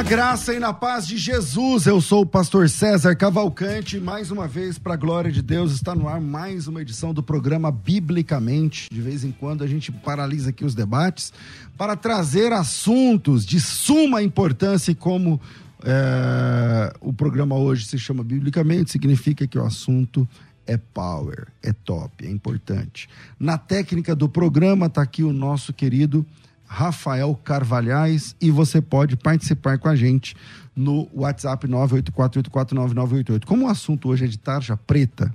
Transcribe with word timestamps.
Na 0.00 0.04
graça 0.08 0.54
e 0.54 0.58
na 0.58 0.72
paz 0.72 1.06
de 1.06 1.18
Jesus. 1.18 1.84
Eu 1.84 2.00
sou 2.00 2.22
o 2.22 2.26
pastor 2.26 2.70
César 2.70 3.14
Cavalcante. 3.14 4.00
Mais 4.00 4.30
uma 4.30 4.48
vez, 4.48 4.78
para 4.78 4.94
a 4.94 4.96
glória 4.96 5.30
de 5.30 5.42
Deus, 5.42 5.72
está 5.72 5.94
no 5.94 6.08
ar 6.08 6.22
mais 6.22 6.66
uma 6.66 6.80
edição 6.80 7.12
do 7.12 7.22
programa 7.22 7.70
Biblicamente. 7.70 8.88
De 8.90 8.98
vez 8.98 9.24
em 9.24 9.30
quando 9.30 9.62
a 9.62 9.66
gente 9.66 9.92
paralisa 9.92 10.48
aqui 10.48 10.64
os 10.64 10.74
debates 10.74 11.34
para 11.76 11.96
trazer 11.96 12.50
assuntos 12.50 13.44
de 13.44 13.60
suma 13.60 14.22
importância 14.22 14.90
e 14.90 14.94
como 14.94 15.38
é, 15.84 16.94
o 17.02 17.12
programa 17.12 17.56
hoje 17.56 17.84
se 17.84 17.98
chama 17.98 18.24
Biblicamente, 18.24 18.90
significa 18.90 19.46
que 19.46 19.58
o 19.58 19.66
assunto 19.66 20.26
é 20.66 20.78
power, 20.78 21.48
é 21.62 21.74
top, 21.74 22.26
é 22.26 22.30
importante. 22.30 23.06
Na 23.38 23.58
técnica 23.58 24.16
do 24.16 24.30
programa 24.30 24.86
está 24.86 25.02
aqui 25.02 25.22
o 25.22 25.32
nosso 25.32 25.74
querido 25.74 26.24
Rafael 26.72 27.34
Carvalhais 27.34 28.36
e 28.40 28.48
você 28.48 28.80
pode 28.80 29.16
participar 29.16 29.76
com 29.76 29.88
a 29.88 29.96
gente 29.96 30.36
no 30.74 31.08
WhatsApp 31.12 31.66
984849988. 31.66 33.44
Como 33.44 33.66
o 33.66 33.68
assunto 33.68 34.08
hoje 34.08 34.26
é 34.26 34.28
de 34.28 34.38
tarja 34.38 34.76
preta, 34.76 35.34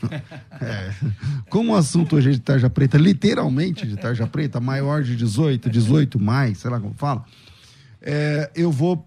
é, 0.62 0.94
como 1.50 1.72
o 1.72 1.76
assunto 1.76 2.14
hoje 2.14 2.28
é 2.28 2.32
de 2.34 2.40
tarja 2.40 2.70
preta, 2.70 2.96
literalmente 2.96 3.84
de 3.84 3.96
tarja 3.96 4.28
preta, 4.28 4.60
maior 4.60 5.02
de 5.02 5.16
18, 5.16 5.68
18 5.68 6.20
mais, 6.20 6.58
sei 6.58 6.70
lá 6.70 6.78
como 6.78 6.94
fala, 6.94 7.24
é, 8.00 8.48
eu 8.54 8.70
vou 8.70 9.04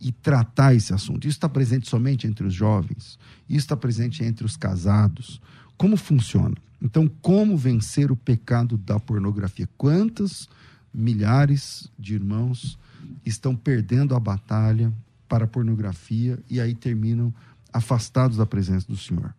e 0.00 0.12
tratar 0.12 0.74
esse 0.74 0.92
assunto. 0.92 1.26
Isso 1.26 1.36
está 1.36 1.48
presente 1.48 1.88
somente 1.88 2.26
entre 2.26 2.46
os 2.46 2.54
jovens, 2.54 3.18
isso 3.48 3.58
está 3.58 3.76
presente 3.76 4.24
entre 4.24 4.44
os 4.44 4.56
casados. 4.56 5.40
Como 5.76 5.96
funciona? 5.96 6.56
Então, 6.82 7.08
como 7.20 7.56
vencer 7.56 8.10
o 8.10 8.16
pecado 8.16 8.76
da 8.76 8.98
pornografia? 9.00 9.68
Quantas 9.76 10.48
milhares 10.92 11.88
de 11.98 12.14
irmãos 12.14 12.78
estão 13.24 13.54
perdendo 13.54 14.14
a 14.14 14.20
batalha 14.20 14.92
para 15.28 15.44
a 15.44 15.48
pornografia 15.48 16.38
e 16.48 16.60
aí 16.60 16.74
terminam 16.74 17.32
afastados 17.72 18.36
da 18.36 18.46
presença 18.46 18.86
do 18.86 18.96
Senhor. 18.96 19.34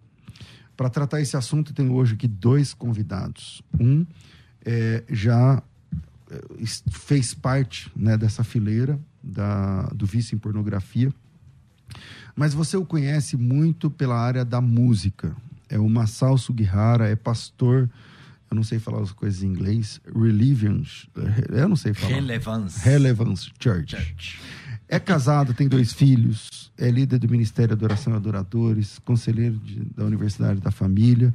Para 0.77 0.89
tratar 0.89 1.19
esse 1.19 1.35
assunto, 1.35 1.73
tenho 1.73 1.94
hoje 1.94 2.13
aqui 2.13 2.27
dois 2.27 2.73
convidados. 2.73 3.61
Um 3.77 4.05
é, 4.63 5.03
já 5.09 5.61
é, 6.31 6.41
fez 6.91 7.33
parte 7.33 7.91
né, 7.95 8.17
dessa 8.17 8.44
fileira 8.44 9.00
da, 9.22 9.83
do 9.88 10.05
vício 10.05 10.35
em 10.35 10.39
pornografia, 10.39 11.13
mas 12.35 12.53
você 12.53 12.77
o 12.77 12.85
conhece 12.85 13.35
muito 13.35 13.89
pela 13.89 14.17
área 14.17 14.45
da 14.45 14.61
música. 14.61 15.35
É 15.67 15.77
o 15.77 15.89
Masao 15.89 16.38
Sugihara, 16.38 17.09
é 17.09 17.16
pastor 17.16 17.89
eu 18.50 18.56
não 18.56 18.63
sei 18.63 18.79
falar 18.79 19.01
as 19.01 19.11
coisas 19.11 19.44
em 19.44 19.47
inglês, 19.47 20.01
Relevance, 20.11 21.07
eu 21.50 21.69
não 21.69 21.75
sei 21.75 21.94
falar. 21.94 22.16
Relevance. 22.16 22.79
Relevance 22.79 23.51
Church. 23.59 23.95
Church. 23.95 24.41
É 24.91 25.00
casado, 25.00 25.53
tem 25.53 25.67
dois 25.67 25.94
filhos, 25.94 26.72
é 26.75 26.89
líder 26.89 27.19
do 27.19 27.29
Ministério 27.29 27.73
Adoração 27.73 28.11
e 28.11 28.16
Adoradores, 28.16 28.97
conselheiro 29.05 29.59
de, 29.59 29.81
da 29.95 30.03
Universidade 30.03 30.59
da 30.59 30.72
Família, 30.72 31.31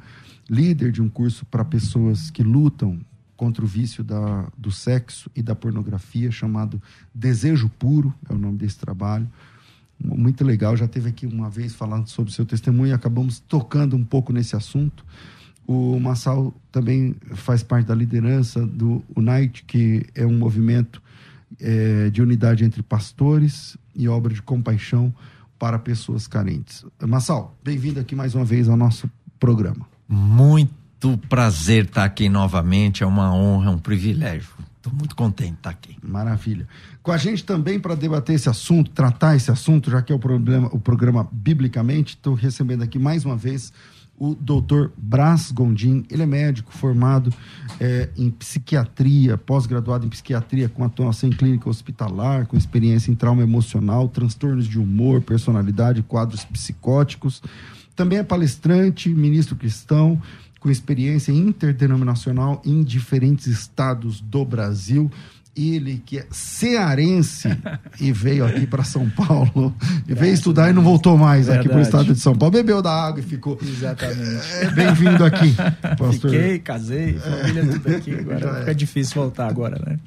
líder 0.49 0.91
de 0.91 1.01
um 1.01 1.07
curso 1.07 1.45
para 1.45 1.63
pessoas 1.63 2.29
que 2.29 2.43
lutam 2.43 2.99
contra 3.37 3.63
o 3.63 3.67
vício 3.67 4.03
da, 4.03 4.49
do 4.57 4.71
sexo 4.71 5.31
e 5.33 5.41
da 5.41 5.55
pornografia, 5.55 6.29
chamado 6.31 6.81
Desejo 7.13 7.69
Puro, 7.79 8.13
é 8.29 8.33
o 8.33 8.37
nome 8.37 8.57
desse 8.57 8.77
trabalho. 8.77 9.25
Muito 9.97 10.43
legal, 10.43 10.75
já 10.75 10.85
teve 10.85 11.07
aqui 11.07 11.25
uma 11.25 11.49
vez 11.49 11.73
falando 11.73 12.09
sobre 12.09 12.31
o 12.31 12.35
seu 12.35 12.45
testemunho 12.45 12.89
e 12.89 12.93
acabamos 12.93 13.39
tocando 13.39 13.95
um 13.95 14.03
pouco 14.03 14.33
nesse 14.33 14.57
assunto. 14.57 15.05
O 15.65 15.97
Massal 15.97 16.53
também 16.73 17.15
faz 17.35 17.63
parte 17.63 17.85
da 17.85 17.95
liderança 17.95 18.67
do 18.67 19.01
UNITE, 19.15 19.63
que 19.63 20.05
é 20.13 20.25
um 20.25 20.37
movimento 20.37 21.01
é, 21.59 22.09
de 22.09 22.21
unidade 22.21 22.63
entre 22.63 22.81
pastores 22.83 23.77
e 23.95 24.07
obra 24.07 24.33
de 24.33 24.41
compaixão 24.41 25.13
para 25.57 25.79
pessoas 25.79 26.27
carentes. 26.27 26.85
Massal, 27.01 27.57
bem-vindo 27.63 27.99
aqui 27.99 28.15
mais 28.15 28.35
uma 28.35 28.45
vez 28.45 28.67
ao 28.67 28.75
nosso 28.75 29.09
programa. 29.39 29.87
Muito 30.07 31.17
prazer 31.29 31.85
estar 31.85 32.03
aqui 32.03 32.29
novamente, 32.29 33.03
é 33.03 33.05
uma 33.05 33.33
honra, 33.33 33.67
é 33.67 33.73
um 33.73 33.79
privilégio. 33.79 34.49
Estou 34.77 34.93
muito 34.93 35.15
contente 35.15 35.51
de 35.51 35.57
estar 35.57 35.69
aqui. 35.71 35.97
Maravilha. 36.03 36.67
Com 37.01 37.11
a 37.11 37.17
gente 37.17 37.43
também 37.43 37.79
para 37.79 37.95
debater 37.95 38.35
esse 38.35 38.49
assunto, 38.49 38.91
tratar 38.91 39.35
esse 39.35 39.49
assunto, 39.49 39.89
já 39.89 40.01
que 40.01 40.13
é 40.13 40.15
o, 40.15 40.19
problema, 40.19 40.69
o 40.71 40.79
programa 40.79 41.27
Biblicamente, 41.31 42.15
estou 42.15 42.35
recebendo 42.35 42.83
aqui 42.83 42.99
mais 42.99 43.25
uma 43.25 43.35
vez 43.35 43.73
o 44.17 44.33
doutor 44.33 44.91
Brás 44.97 45.51
Gondim. 45.51 46.05
Ele 46.09 46.23
é 46.23 46.25
médico 46.25 46.71
formado 46.71 47.33
é, 47.79 48.09
em 48.17 48.29
psiquiatria, 48.29 49.37
pós-graduado 49.37 50.05
em 50.05 50.09
psiquiatria, 50.09 50.69
com 50.69 50.83
atuação 50.83 51.29
em 51.29 51.33
clínica 51.33 51.69
hospitalar, 51.69 52.45
com 52.47 52.57
experiência 52.57 53.11
em 53.11 53.15
trauma 53.15 53.43
emocional, 53.43 54.07
transtornos 54.07 54.67
de 54.67 54.79
humor, 54.79 55.21
personalidade, 55.21 56.01
quadros 56.01 56.45
psicóticos. 56.45 57.41
Também 57.95 58.19
é 58.19 58.23
palestrante, 58.23 59.09
ministro 59.09 59.55
cristão, 59.55 60.21
com 60.59 60.69
experiência 60.69 61.31
interdenominacional 61.31 62.61
em 62.65 62.83
diferentes 62.83 63.47
estados 63.47 64.19
do 64.19 64.43
Brasil 64.43 65.11
ele 65.55 66.01
que 66.05 66.19
é 66.19 66.25
cearense 66.29 67.47
e 67.99 68.11
veio 68.11 68.45
aqui 68.45 68.67
para 68.67 68.83
São 68.83 69.09
Paulo 69.09 69.73
e 70.07 70.13
veio 70.13 70.31
é, 70.31 70.33
estudar 70.33 70.69
e 70.69 70.73
não 70.73 70.81
voltou 70.81 71.17
mais 71.17 71.47
verdade. 71.47 71.59
aqui 71.59 71.69
para 71.69 71.79
o 71.79 71.81
estado 71.81 72.13
de 72.13 72.19
São 72.19 72.35
Paulo. 72.35 72.51
Bebeu 72.51 72.81
da 72.81 72.91
água 72.91 73.19
e 73.19 73.23
ficou. 73.23 73.57
Exatamente. 73.61 74.45
É, 74.53 74.69
Bem-vindo 74.71 75.23
aqui, 75.23 75.55
pastor. 75.97 76.31
Fiquei, 76.31 76.59
casei, 76.59 77.13
família 77.13 77.65
tudo 77.65 77.95
aqui. 77.95 78.13
Agora 78.13 78.59
fica 78.59 78.71
é. 78.71 78.73
difícil 78.73 79.21
voltar 79.21 79.47
agora, 79.47 79.81
né? 79.85 79.97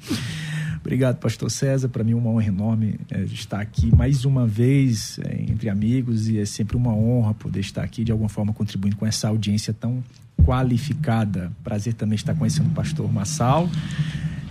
Obrigado, 0.79 1.17
pastor 1.17 1.51
César. 1.51 1.89
Para 1.89 2.03
mim, 2.03 2.13
uma 2.13 2.29
honra 2.29 2.47
enorme 2.47 2.99
é, 3.11 3.21
estar 3.23 3.59
aqui 3.59 3.93
mais 3.93 4.25
uma 4.25 4.47
vez 4.47 5.19
é, 5.25 5.41
entre 5.41 5.69
amigos 5.69 6.29
e 6.29 6.39
é 6.39 6.45
sempre 6.45 6.77
uma 6.77 6.93
honra 6.93 7.33
poder 7.33 7.59
estar 7.59 7.83
aqui 7.83 8.03
de 8.03 8.11
alguma 8.11 8.29
forma 8.29 8.53
contribuindo 8.53 8.95
com 8.95 9.05
essa 9.05 9.27
audiência 9.27 9.73
tão 9.73 10.03
qualificada. 10.45 11.51
Prazer 11.63 11.93
também 11.93 12.15
estar 12.15 12.33
conhecendo 12.33 12.67
o 12.67 12.73
pastor 12.73 13.11
Massal 13.11 13.69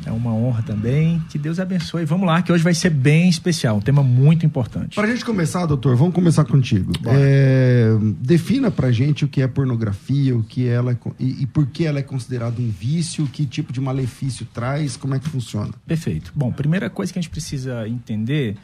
É 0.07 0.11
uma 0.11 0.33
honra 0.33 0.63
também. 0.63 1.23
Que 1.29 1.39
Deus 1.39 1.59
abençoe. 1.59 2.05
Vamos 2.05 2.27
lá, 2.27 2.41
que 2.43 2.53
hoje 2.53 2.63
vai 2.65 2.75
ser 2.75 2.91
bem 2.91 3.29
especial, 3.29 3.77
um 3.77 3.81
tema 3.81 4.03
muito 4.03 4.47
importante. 4.47 4.95
Para 4.95 5.07
a 5.07 5.11
gente 5.11 5.25
começar, 5.25 5.67
doutor, 5.67 5.97
vamos 5.97 6.15
começar 6.15 6.45
contigo. 6.45 6.93
É, 7.07 7.91
defina 8.21 8.71
para 8.71 8.91
gente 8.91 9.25
o 9.25 9.29
que 9.29 9.43
é 9.43 9.49
pornografia, 9.49 10.37
o 10.37 10.43
que 10.43 10.67
ela 10.67 10.93
é, 10.93 10.97
e, 11.19 11.43
e 11.43 11.47
por 11.47 11.67
que 11.67 11.85
ela 11.85 11.99
é 11.99 12.03
considerada 12.03 12.61
um 12.61 12.71
vício, 12.71 13.27
que 13.27 13.45
tipo 13.47 13.73
de 13.73 13.81
malefício 13.81 14.47
traz, 14.53 14.97
como 14.97 15.15
é 15.15 15.19
que 15.19 15.29
funciona. 15.29 15.73
Perfeito. 15.87 16.33
Bom, 16.35 16.53
primeira 16.53 16.89
coisa 16.89 17.13
que 17.13 17.19
a 17.19 17.23
gente 17.23 17.31
precisa 17.31 17.89
entender 17.89 18.57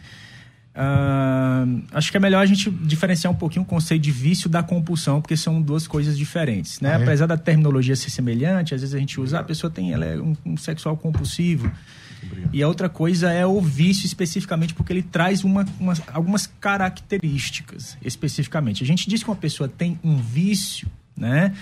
Uh, 0.75 1.83
acho 1.93 2.11
que 2.11 2.17
é 2.17 2.21
melhor 2.21 2.41
a 2.41 2.47
gente 2.47 2.69
diferenciar 2.69 3.33
um 3.33 3.37
pouquinho 3.37 3.63
o 3.63 3.67
conceito 3.67 4.03
de 4.03 4.11
vício 4.11 4.51
da 4.51 4.61
compulsão, 4.61 5.21
porque 5.21 5.37
são 5.37 5.63
duas 5.63 5.87
coisas 5.87 6.19
diferentes, 6.19 6.81
né? 6.81 6.97
Ah, 6.97 6.99
é? 6.99 7.03
Apesar 7.03 7.27
da 7.27 7.37
terminologia 7.37 7.95
ser 7.95 8.11
semelhante, 8.11 8.75
às 8.75 8.81
vezes 8.81 8.95
a 8.95 8.99
gente 8.99 9.21
usa, 9.21 9.39
ah, 9.39 9.41
a 9.41 9.45
pessoa 9.45 9.71
tem, 9.71 9.93
ela 9.93 10.05
é 10.05 10.21
um, 10.21 10.37
um 10.45 10.57
sexual 10.57 10.97
compulsivo. 10.97 11.71
E 12.53 12.63
a 12.63 12.69
outra 12.69 12.89
coisa 12.89 13.31
é 13.31 13.47
o 13.47 13.61
vício 13.61 14.07
especificamente 14.07 14.73
porque 14.73 14.93
ele 14.93 15.03
traz 15.03 15.45
uma, 15.45 15.65
uma, 15.79 15.95
algumas 16.13 16.47
características 16.47 17.99
especificamente. 18.03 18.83
A 18.83 18.87
gente 18.87 19.09
diz 19.09 19.23
que 19.23 19.29
uma 19.29 19.37
pessoa 19.37 19.69
tem 19.69 19.99
um 20.03 20.17
vício, 20.17 20.89
né? 21.17 21.53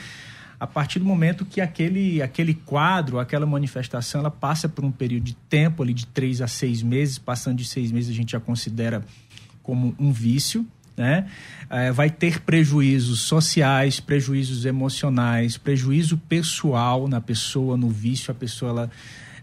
A 0.62 0.66
partir 0.68 1.00
do 1.00 1.04
momento 1.04 1.44
que 1.44 1.60
aquele, 1.60 2.22
aquele 2.22 2.54
quadro, 2.54 3.18
aquela 3.18 3.44
manifestação, 3.44 4.20
ela 4.20 4.30
passa 4.30 4.68
por 4.68 4.84
um 4.84 4.92
período 4.92 5.24
de 5.24 5.34
tempo 5.34 5.82
ali 5.82 5.92
de 5.92 6.06
três 6.06 6.40
a 6.40 6.46
seis 6.46 6.84
meses, 6.84 7.18
passando 7.18 7.56
de 7.56 7.64
seis 7.64 7.90
meses 7.90 8.10
a 8.10 8.14
gente 8.14 8.30
já 8.30 8.38
considera 8.38 9.04
como 9.60 9.92
um 9.98 10.12
vício, 10.12 10.64
né? 10.96 11.26
É, 11.68 11.90
vai 11.90 12.10
ter 12.10 12.42
prejuízos 12.42 13.22
sociais, 13.22 13.98
prejuízos 13.98 14.64
emocionais, 14.64 15.56
prejuízo 15.56 16.16
pessoal 16.16 17.08
na 17.08 17.20
pessoa, 17.20 17.76
no 17.76 17.88
vício, 17.88 18.30
a 18.30 18.34
pessoa 18.34 18.70
ela, 18.70 18.90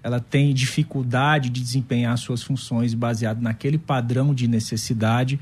ela 0.02 0.20
tem 0.22 0.54
dificuldade 0.54 1.50
de 1.50 1.60
desempenhar 1.60 2.18
suas 2.18 2.42
funções 2.42 2.94
baseado 2.94 3.42
naquele 3.42 3.78
padrão 3.78 4.34
de 4.34 4.48
necessidade. 4.48 5.38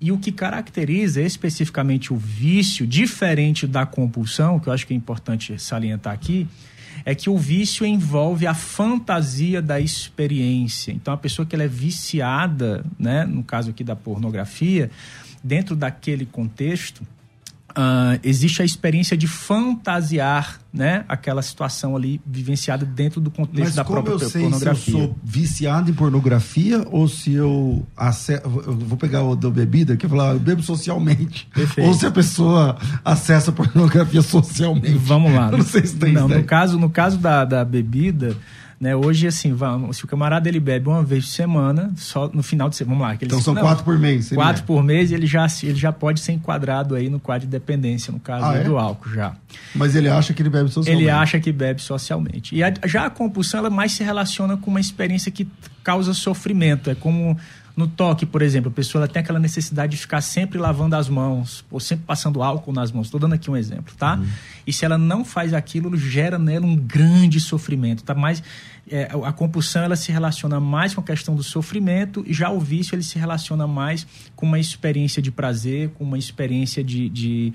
E 0.00 0.12
o 0.12 0.18
que 0.18 0.30
caracteriza 0.30 1.20
especificamente 1.20 2.12
o 2.12 2.16
vício, 2.16 2.86
diferente 2.86 3.66
da 3.66 3.84
compulsão, 3.84 4.60
que 4.60 4.68
eu 4.68 4.72
acho 4.72 4.86
que 4.86 4.94
é 4.94 4.96
importante 4.96 5.58
salientar 5.58 6.12
aqui, 6.12 6.46
é 7.04 7.14
que 7.14 7.28
o 7.30 7.36
vício 7.36 7.84
envolve 7.84 8.46
a 8.46 8.54
fantasia 8.54 9.60
da 9.60 9.80
experiência. 9.80 10.92
Então, 10.92 11.12
a 11.12 11.16
pessoa 11.16 11.46
que 11.46 11.54
ela 11.54 11.64
é 11.64 11.68
viciada, 11.68 12.84
né, 12.98 13.24
no 13.24 13.42
caso 13.42 13.70
aqui 13.70 13.82
da 13.82 13.96
pornografia, 13.96 14.90
dentro 15.42 15.74
daquele 15.74 16.26
contexto, 16.26 17.02
Uh, 17.78 18.18
existe 18.24 18.60
a 18.60 18.64
experiência 18.64 19.16
de 19.16 19.28
fantasiar 19.28 20.58
né, 20.72 21.04
aquela 21.08 21.40
situação 21.42 21.94
ali 21.94 22.20
vivenciada 22.26 22.84
dentro 22.84 23.20
do 23.20 23.30
contexto 23.30 23.60
Mas 23.60 23.74
da 23.76 23.84
própria 23.84 24.14
eu 24.14 24.18
sei 24.18 24.42
pornografia. 24.42 24.84
Se 24.84 24.90
eu 24.90 24.98
sou 24.98 25.16
viciado 25.22 25.88
em 25.88 25.94
pornografia 25.94 26.84
ou 26.90 27.06
se 27.06 27.34
eu, 27.34 27.86
eu 28.36 28.76
vou 28.78 28.98
pegar 28.98 29.22
o 29.22 29.36
da 29.36 29.48
bebida 29.48 29.94
aqui 29.94 30.06
e 30.06 30.08
falar, 30.08 30.32
eu 30.32 30.40
bebo 30.40 30.60
socialmente. 30.60 31.48
Perfeito. 31.54 31.86
Ou 31.86 31.94
se 31.94 32.04
a 32.04 32.10
pessoa 32.10 32.76
acessa 33.04 33.52
pornografia 33.52 34.22
socialmente. 34.22 34.98
Vamos 34.98 35.32
lá. 35.32 35.48
não 35.48 35.62
sei 35.62 35.86
se 35.86 35.94
tem 35.94 36.12
Não, 36.12 36.26
no 36.26 36.42
caso, 36.42 36.80
no 36.80 36.90
caso 36.90 37.16
da, 37.16 37.44
da 37.44 37.64
bebida, 37.64 38.36
né? 38.80 38.94
Hoje, 38.94 39.26
assim, 39.26 39.52
vamos, 39.52 39.96
se 39.96 40.04
o 40.04 40.08
camarada 40.08 40.48
ele 40.48 40.60
bebe 40.60 40.88
uma 40.88 41.02
vez 41.02 41.24
por 41.24 41.32
semana, 41.32 41.90
só 41.96 42.30
no 42.32 42.42
final 42.42 42.68
de 42.68 42.76
semana, 42.76 42.96
vamos 42.96 43.08
lá. 43.08 43.18
então 43.20 43.40
são 43.40 43.52
não, 43.54 43.62
quatro 43.62 43.84
por 43.84 43.98
mês. 43.98 44.30
Quatro 44.30 44.62
por 44.62 44.82
mês, 44.84 45.10
ele 45.10 45.26
já, 45.26 45.46
ele 45.62 45.74
já 45.74 45.92
pode 45.92 46.20
ser 46.20 46.32
enquadrado 46.32 46.94
aí 46.94 47.08
no 47.10 47.18
quadro 47.18 47.46
de 47.46 47.50
dependência, 47.50 48.12
no 48.12 48.20
caso 48.20 48.46
ah, 48.46 48.56
é? 48.56 48.64
do 48.64 48.78
álcool 48.78 49.10
já. 49.10 49.34
Mas 49.74 49.96
ele 49.96 50.08
acha 50.08 50.32
que 50.32 50.42
ele 50.42 50.50
bebe 50.50 50.70
socialmente. 50.70 51.02
Ele 51.02 51.10
acha 51.10 51.40
que 51.40 51.50
bebe 51.50 51.82
socialmente. 51.82 52.54
E 52.54 52.62
a, 52.62 52.72
já 52.84 53.06
a 53.06 53.10
compulsão, 53.10 53.58
ela 53.58 53.70
mais 53.70 53.92
se 53.92 54.04
relaciona 54.04 54.56
com 54.56 54.70
uma 54.70 54.80
experiência 54.80 55.32
que 55.32 55.48
causa 55.82 56.14
sofrimento. 56.14 56.88
É 56.88 56.94
como 56.94 57.36
no 57.78 57.86
toque, 57.86 58.26
por 58.26 58.42
exemplo, 58.42 58.72
a 58.72 58.74
pessoa 58.74 59.06
tem 59.06 59.20
aquela 59.20 59.38
necessidade 59.38 59.92
de 59.92 59.98
ficar 59.98 60.20
sempre 60.20 60.58
lavando 60.58 60.96
as 60.96 61.08
mãos, 61.08 61.64
ou 61.70 61.78
sempre 61.78 62.04
passando 62.04 62.42
álcool 62.42 62.72
nas 62.72 62.90
mãos. 62.90 63.06
Estou 63.06 63.20
dando 63.20 63.34
aqui 63.34 63.48
um 63.48 63.56
exemplo, 63.56 63.94
tá? 63.96 64.16
Uhum. 64.16 64.26
E 64.66 64.72
se 64.72 64.84
ela 64.84 64.98
não 64.98 65.24
faz 65.24 65.54
aquilo, 65.54 65.96
gera 65.96 66.40
nela 66.40 66.66
um 66.66 66.74
grande 66.74 67.38
sofrimento, 67.38 68.02
tá? 68.02 68.16
Mas 68.16 68.42
é, 68.90 69.08
a 69.24 69.32
compulsão 69.32 69.84
ela 69.84 69.94
se 69.94 70.10
relaciona 70.10 70.58
mais 70.58 70.92
com 70.92 71.00
a 71.00 71.04
questão 71.04 71.36
do 71.36 71.44
sofrimento, 71.44 72.24
e 72.26 72.34
já 72.34 72.50
o 72.50 72.58
vício 72.58 72.96
ele 72.96 73.04
se 73.04 73.16
relaciona 73.16 73.64
mais 73.64 74.04
com 74.34 74.44
uma 74.44 74.58
experiência 74.58 75.22
de 75.22 75.30
prazer, 75.30 75.90
com 75.90 76.02
uma 76.02 76.18
experiência 76.18 76.82
de, 76.82 77.08
de, 77.08 77.52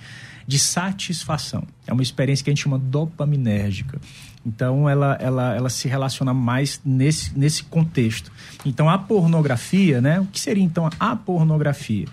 de 0.47 0.57
satisfação. 0.57 1.67
É 1.85 1.93
uma 1.93 2.01
experiência 2.01 2.43
que 2.43 2.49
a 2.49 2.53
gente 2.53 2.63
chama 2.63 2.79
dopaminérgica. 2.79 3.99
Então, 4.45 4.89
ela, 4.89 5.17
ela, 5.19 5.55
ela 5.55 5.69
se 5.69 5.87
relaciona 5.87 6.33
mais 6.33 6.81
nesse, 6.85 7.37
nesse 7.37 7.63
contexto. 7.63 8.31
Então, 8.65 8.89
a 8.89 8.97
pornografia, 8.97 10.01
né? 10.01 10.19
O 10.19 10.25
que 10.25 10.39
seria, 10.39 10.63
então, 10.63 10.89
a 10.99 11.15
pornografia? 11.15 12.07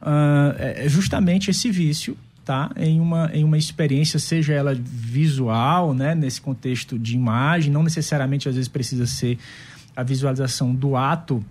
Uh, 0.00 0.56
é 0.56 0.88
justamente 0.88 1.50
esse 1.50 1.70
vício 1.70 2.16
tá? 2.44 2.70
em, 2.76 3.00
uma, 3.00 3.30
em 3.34 3.44
uma 3.44 3.58
experiência, 3.58 4.18
seja 4.18 4.54
ela 4.54 4.74
visual, 4.74 5.92
né? 5.94 6.14
nesse 6.14 6.40
contexto 6.40 6.98
de 6.98 7.14
imagem, 7.14 7.72
não 7.72 7.82
necessariamente, 7.82 8.48
às 8.48 8.54
vezes, 8.54 8.68
precisa 8.68 9.06
ser 9.06 9.38
a 9.94 10.02
visualização 10.02 10.74
do 10.74 10.96
ato 10.96 11.44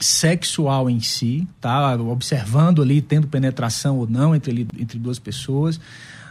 sexual 0.00 0.90
em 0.90 1.00
si, 1.00 1.46
tá? 1.60 1.94
Observando 1.94 2.82
ali, 2.82 3.00
tendo 3.00 3.28
penetração 3.28 3.98
ou 3.98 4.08
não 4.08 4.34
entre, 4.34 4.66
entre 4.78 4.98
duas 4.98 5.18
pessoas. 5.18 5.80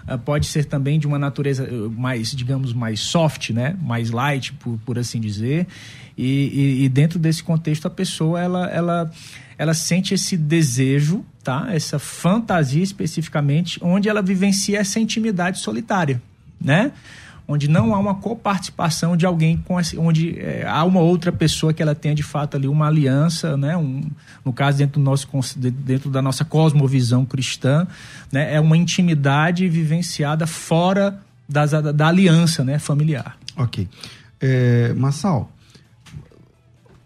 Uh, 0.07 0.17
pode 0.17 0.47
ser 0.47 0.65
também 0.65 1.00
de 1.00 1.07
uma 1.07 1.17
natureza 1.17 1.63
uh, 1.63 1.89
mais, 1.89 2.31
digamos, 2.31 2.73
mais 2.73 3.00
soft, 3.00 3.51
né? 3.51 3.77
Mais 3.81 4.11
light, 4.11 4.53
por, 4.53 4.77
por 4.85 5.00
assim 5.00 5.19
dizer. 5.19 5.67
E, 6.17 6.25
e, 6.25 6.83
e, 6.83 6.89
dentro 6.89 7.17
desse 7.17 7.41
contexto, 7.41 7.88
a 7.88 7.89
pessoa, 7.89 8.39
ela, 8.41 8.69
ela, 8.69 9.11
ela 9.57 9.73
sente 9.73 10.13
esse 10.13 10.38
desejo, 10.38 11.25
tá? 11.44 11.67
Essa 11.71 11.97
fantasia 11.97 12.83
especificamente, 12.83 13.79
onde 13.81 14.09
ela 14.09 14.21
vivencia 14.21 14.79
essa 14.79 15.00
intimidade 15.00 15.59
solitária, 15.59 16.21
né? 16.59 16.91
Onde 17.47 17.67
não 17.67 17.93
há 17.93 17.99
uma 17.99 18.15
coparticipação 18.15 19.17
de 19.17 19.25
alguém 19.25 19.57
com 19.57 19.79
esse, 19.79 19.97
onde 19.97 20.39
é, 20.39 20.65
há 20.67 20.83
uma 20.83 21.01
outra 21.01 21.31
pessoa 21.31 21.73
que 21.73 21.81
ela 21.81 21.93
tenha 21.93 22.15
de 22.15 22.23
fato 22.23 22.55
ali 22.55 22.67
uma 22.67 22.87
aliança, 22.87 23.57
né? 23.57 23.75
Um, 23.75 24.09
no 24.43 24.53
caso 24.53 24.77
dentro 24.77 24.99
do 24.99 25.03
nosso 25.03 25.27
dentro 25.57 26.09
da 26.09 26.21
nossa 26.21 26.45
cosmovisão 26.45 27.25
cristã, 27.25 27.85
né? 28.31 28.53
É 28.53 28.59
uma 28.59 28.77
intimidade 28.77 29.67
vivenciada 29.67 30.47
fora 30.47 31.19
das, 31.47 31.71
da, 31.71 31.91
da 31.91 32.07
aliança, 32.07 32.63
né? 32.63 32.79
Familiar. 32.79 33.37
Ok, 33.57 33.87
é, 34.39 34.93
Massal, 34.93 35.51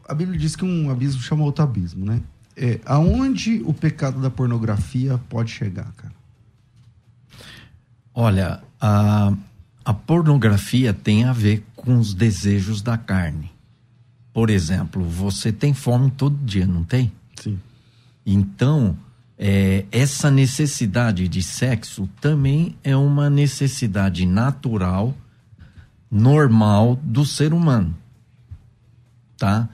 a 0.07 0.13
Bíblia 0.13 0.39
diz 0.39 0.55
que 0.55 0.63
um 0.63 0.89
abismo 0.89 1.21
chama 1.21 1.43
outro 1.43 1.63
abismo, 1.63 2.05
né? 2.05 2.21
É, 2.55 2.79
aonde 2.85 3.61
o 3.65 3.73
pecado 3.73 4.19
da 4.19 4.29
pornografia 4.29 5.19
pode 5.29 5.51
chegar, 5.51 5.91
cara? 5.95 6.13
Olha, 8.13 8.63
a 8.81 9.31
a 9.87 9.93
pornografia 9.93 10.93
tem 10.93 11.23
a 11.23 11.31
ver 11.31 11.65
com 11.73 11.97
os 11.97 12.13
desejos 12.13 12.81
da 12.81 12.97
carne. 12.97 13.53
Por 14.33 14.49
exemplo, 14.49 15.01
você 15.01 15.49
tem 15.49 15.73
fome 15.73 16.11
todo 16.11 16.35
dia, 16.43 16.67
não 16.67 16.83
tem? 16.83 17.09
Sim. 17.41 17.57
Então, 18.25 18.97
é, 19.37 19.85
essa 19.89 20.29
necessidade 20.29 21.29
de 21.29 21.41
sexo 21.41 22.09
também 22.19 22.75
é 22.83 22.97
uma 22.97 23.29
necessidade 23.29 24.25
natural, 24.25 25.15
normal 26.11 26.99
do 27.01 27.25
ser 27.25 27.53
humano. 27.53 27.95
Tá? 29.37 29.69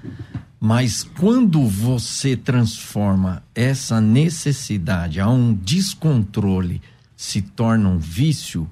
Mas 0.59 1.01
quando 1.03 1.65
você 1.67 2.37
transforma 2.37 3.41
essa 3.55 3.99
necessidade 3.99 5.19
a 5.19 5.27
um 5.27 5.55
descontrole, 5.55 6.83
se 7.17 7.41
torna 7.41 7.89
um 7.89 7.97
vício, 7.97 8.69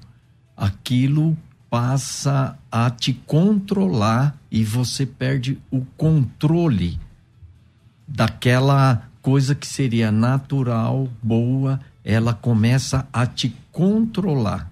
aquilo 0.56 1.36
passa 1.70 2.58
a 2.70 2.90
te 2.90 3.12
controlar 3.12 4.36
e 4.50 4.62
você 4.62 5.06
perde 5.06 5.58
o 5.70 5.82
controle 5.96 7.00
daquela 8.06 9.08
coisa 9.22 9.54
que 9.54 9.66
seria 9.66 10.12
natural, 10.12 11.08
boa, 11.22 11.80
ela 12.04 12.34
começa 12.34 13.08
a 13.12 13.24
te 13.24 13.56
controlar. 13.70 14.70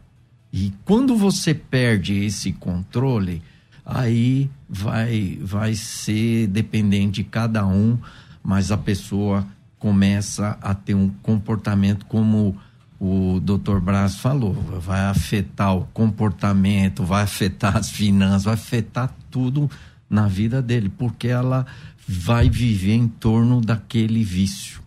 E 0.52 0.72
quando 0.84 1.16
você 1.16 1.54
perde 1.54 2.24
esse 2.24 2.52
controle, 2.52 3.42
aí 3.84 4.50
vai 4.68 5.38
vai 5.40 5.74
ser 5.74 6.48
dependente 6.48 7.22
de 7.22 7.24
cada 7.24 7.66
um, 7.66 7.98
mas 8.42 8.70
a 8.70 8.76
pessoa 8.76 9.46
começa 9.78 10.58
a 10.60 10.74
ter 10.74 10.94
um 10.94 11.08
comportamento 11.22 12.04
como 12.06 12.58
o 13.00 13.40
doutor 13.40 13.80
Braz 13.80 14.16
falou, 14.16 14.52
vai 14.78 15.00
afetar 15.06 15.74
o 15.74 15.86
comportamento, 15.86 17.02
vai 17.02 17.22
afetar 17.22 17.78
as 17.78 17.88
finanças, 17.88 18.44
vai 18.44 18.54
afetar 18.54 19.10
tudo 19.30 19.70
na 20.08 20.28
vida 20.28 20.60
dele, 20.60 20.90
porque 20.90 21.28
ela 21.28 21.64
vai 22.06 22.50
viver 22.50 22.92
em 22.92 23.08
torno 23.08 23.62
daquele 23.62 24.22
vício. 24.22 24.82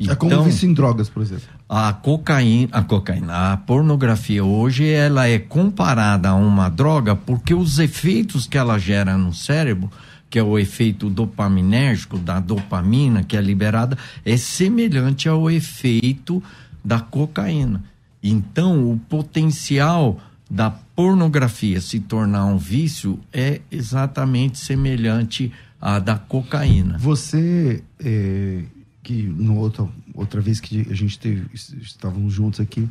Então, 0.00 0.12
é 0.12 0.16
como 0.16 0.32
então, 0.32 0.44
vício 0.44 0.68
em 0.68 0.74
drogas, 0.74 1.08
por 1.08 1.22
exemplo. 1.22 1.44
A 1.68 1.92
cocaína, 1.92 2.70
a 2.72 2.82
cocaína, 2.82 3.52
a 3.52 3.56
pornografia 3.56 4.44
hoje 4.44 4.88
ela 4.88 5.28
é 5.28 5.38
comparada 5.38 6.30
a 6.30 6.34
uma 6.34 6.68
droga 6.68 7.14
porque 7.14 7.54
os 7.54 7.78
efeitos 7.78 8.46
que 8.46 8.58
ela 8.58 8.78
gera 8.78 9.16
no 9.16 9.34
cérebro, 9.34 9.90
que 10.30 10.38
é 10.38 10.42
o 10.42 10.58
efeito 10.58 11.08
dopaminérgico 11.10 12.18
da 12.18 12.40
dopamina 12.40 13.22
que 13.22 13.36
é 13.36 13.40
liberada, 13.40 13.96
é 14.24 14.36
semelhante 14.36 15.28
ao 15.28 15.50
efeito 15.50 16.42
da 16.84 17.00
cocaína. 17.00 17.84
Então, 18.22 18.90
o 18.90 18.98
potencial 18.98 20.20
da 20.50 20.70
pornografia 20.70 21.80
se 21.80 22.00
tornar 22.00 22.46
um 22.46 22.58
vício 22.58 23.20
é 23.32 23.60
exatamente 23.70 24.58
semelhante 24.58 25.52
à 25.80 25.98
da 25.98 26.16
cocaína. 26.16 26.98
Você 26.98 27.82
é 28.00 28.64
que 29.02 29.22
no 29.22 29.56
outro, 29.56 29.90
outra 30.12 30.38
vez 30.38 30.60
que 30.60 30.86
a 30.90 30.94
gente 30.94 31.18
teve, 31.18 31.46
estávamos 31.54 32.34
juntos 32.34 32.60
aqui, 32.60 32.86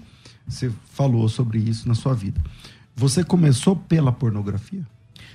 você 0.48 0.72
falou 0.92 1.30
sobre 1.30 1.60
isso 1.60 1.88
na 1.88 1.94
sua 1.94 2.16
vida. 2.16 2.42
Você 2.96 3.24
começou 3.24 3.76
pela 3.76 4.12
pornografia? 4.12 4.82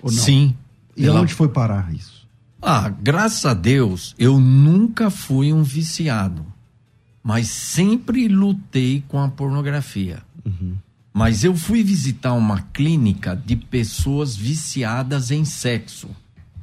Sim. 0.09 0.57
E 0.97 1.03
pela... 1.03 1.21
onde 1.21 1.33
foi 1.35 1.49
parar 1.49 1.95
isso? 1.95 2.27
Ah, 2.61 2.89
graças 2.89 3.47
a 3.47 3.55
Deus, 3.55 4.15
eu 4.19 4.41
nunca 4.41 5.09
fui 5.11 5.53
um 5.53 5.63
viciado, 5.63 6.45
mas 7.23 7.49
sempre 7.49 8.29
lutei 8.29 9.05
com 9.09 9.21
a 9.21 9.29
pornografia. 9.29 10.23
Uhum. 10.45 10.77
Mas 11.13 11.45
eu 11.45 11.55
fui 11.55 11.83
visitar 11.83 12.33
uma 12.33 12.63
clínica 12.73 13.37
de 13.37 13.55
pessoas 13.55 14.35
viciadas 14.35 15.31
em 15.31 15.45
sexo 15.45 16.09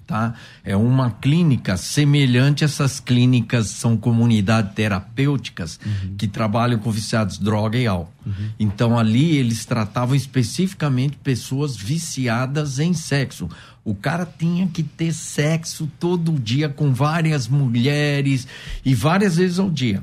tá? 0.09 0.33
É 0.63 0.75
uma 0.75 1.11
clínica 1.11 1.77
semelhante 1.77 2.63
a 2.63 2.65
essas 2.65 2.99
clínicas, 2.99 3.67
são 3.67 3.95
comunidades 3.95 4.73
terapêuticas 4.73 5.79
uhum. 5.85 6.15
que 6.17 6.27
trabalham 6.27 6.79
com 6.79 6.91
viciados 6.91 7.37
droga 7.37 7.77
e 7.77 7.85
álcool. 7.85 8.11
Uhum. 8.25 8.49
Então 8.59 8.97
ali 8.97 9.37
eles 9.37 9.65
tratavam 9.65 10.15
especificamente 10.15 11.15
pessoas 11.17 11.77
viciadas 11.77 12.79
em 12.79 12.91
sexo. 12.91 13.47
O 13.85 13.93
cara 13.93 14.25
tinha 14.25 14.67
que 14.67 14.81
ter 14.81 15.13
sexo 15.13 15.87
todo 15.99 16.39
dia 16.39 16.69
com 16.69 16.91
várias 16.91 17.47
mulheres 17.47 18.47
e 18.83 18.95
várias 18.95 19.35
vezes 19.35 19.59
ao 19.59 19.69
dia. 19.69 20.01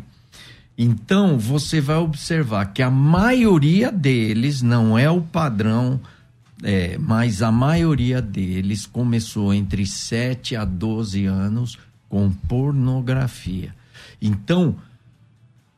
Então 0.78 1.38
você 1.38 1.80
vai 1.80 1.96
observar 1.96 2.66
que 2.66 2.82
a 2.82 2.90
maioria 2.90 3.90
deles 3.90 4.60
não 4.62 4.98
é 4.98 5.10
o 5.10 5.22
padrão 5.22 6.00
é, 6.62 6.96
mas 6.98 7.42
a 7.42 7.52
maioria 7.52 8.22
deles 8.22 8.86
começou 8.86 9.52
entre 9.52 9.84
7 9.86 10.56
a 10.56 10.64
12 10.64 11.26
anos 11.26 11.78
com 12.08 12.30
pornografia. 12.30 13.74
Então, 14.20 14.76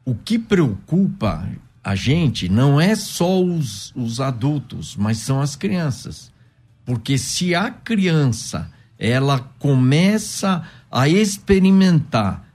o 0.05 0.15
que 0.15 0.39
preocupa 0.39 1.49
a 1.83 1.95
gente 1.95 2.49
não 2.49 2.81
é 2.81 2.95
só 2.95 3.43
os, 3.43 3.93
os 3.97 4.21
adultos, 4.21 4.95
mas 4.97 5.19
são 5.19 5.41
as 5.41 5.57
crianças. 5.57 6.31
Porque 6.85 7.19
se 7.19 7.55
a 7.55 7.71
criança 7.71 8.71
ela 8.99 9.39
começa 9.59 10.63
a 10.91 11.09
experimentar, 11.09 12.48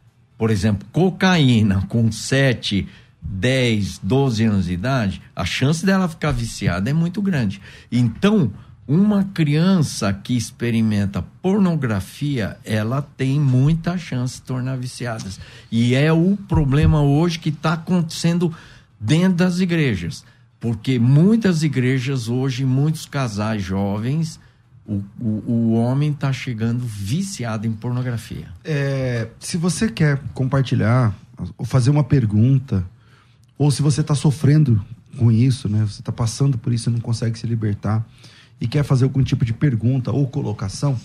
por 0.43 0.51
exemplo, 0.51 0.85
cocaína 0.91 1.85
com 1.87 2.11
7, 2.11 2.85
10, 3.21 3.99
12 4.03 4.43
anos 4.43 4.65
de 4.65 4.73
idade, 4.73 5.21
a 5.33 5.45
chance 5.45 5.85
dela 5.85 6.09
ficar 6.09 6.31
viciada 6.31 6.89
é 6.89 6.93
muito 6.93 7.21
grande. 7.21 7.61
Então, 7.89 8.51
uma 8.85 9.23
criança 9.33 10.11
que 10.11 10.35
experimenta 10.35 11.23
pornografia, 11.41 12.57
ela 12.65 13.01
tem 13.01 13.39
muita 13.39 13.97
chance 13.97 14.35
de 14.35 14.41
tornar 14.41 14.75
viciada. 14.75 15.23
E 15.71 15.95
é 15.95 16.11
o 16.11 16.35
problema 16.35 17.01
hoje 17.01 17.39
que 17.39 17.47
está 17.47 17.71
acontecendo 17.71 18.53
dentro 18.99 19.37
das 19.37 19.61
igrejas. 19.61 20.25
Porque 20.59 20.99
muitas 20.99 21.63
igrejas 21.63 22.27
hoje, 22.27 22.65
muitos 22.65 23.05
casais 23.05 23.63
jovens, 23.63 24.41
o, 24.85 25.01
o, 25.19 25.43
o 25.47 25.73
homem 25.73 26.11
está 26.11 26.31
chegando 26.33 26.85
viciado 26.85 27.65
em 27.65 27.71
pornografia. 27.71 28.47
É, 28.63 29.29
se 29.39 29.57
você 29.57 29.89
quer 29.89 30.19
compartilhar 30.33 31.15
ou 31.57 31.65
fazer 31.65 31.89
uma 31.89 32.03
pergunta 32.03 32.85
ou 33.57 33.71
se 33.71 33.81
você 33.81 34.01
está 34.01 34.15
sofrendo 34.15 34.83
com 35.17 35.31
isso, 35.31 35.69
né? 35.69 35.85
Você 35.85 36.01
está 36.01 36.11
passando 36.11 36.57
por 36.57 36.73
isso 36.73 36.89
e 36.89 36.93
não 36.93 36.99
consegue 36.99 37.37
se 37.37 37.47
libertar 37.47 38.05
e 38.59 38.67
quer 38.67 38.83
fazer 38.83 39.03
algum 39.03 39.23
tipo 39.23 39.45
de 39.45 39.53
pergunta 39.53 40.11
ou 40.11 40.27
colocação, 40.27 40.97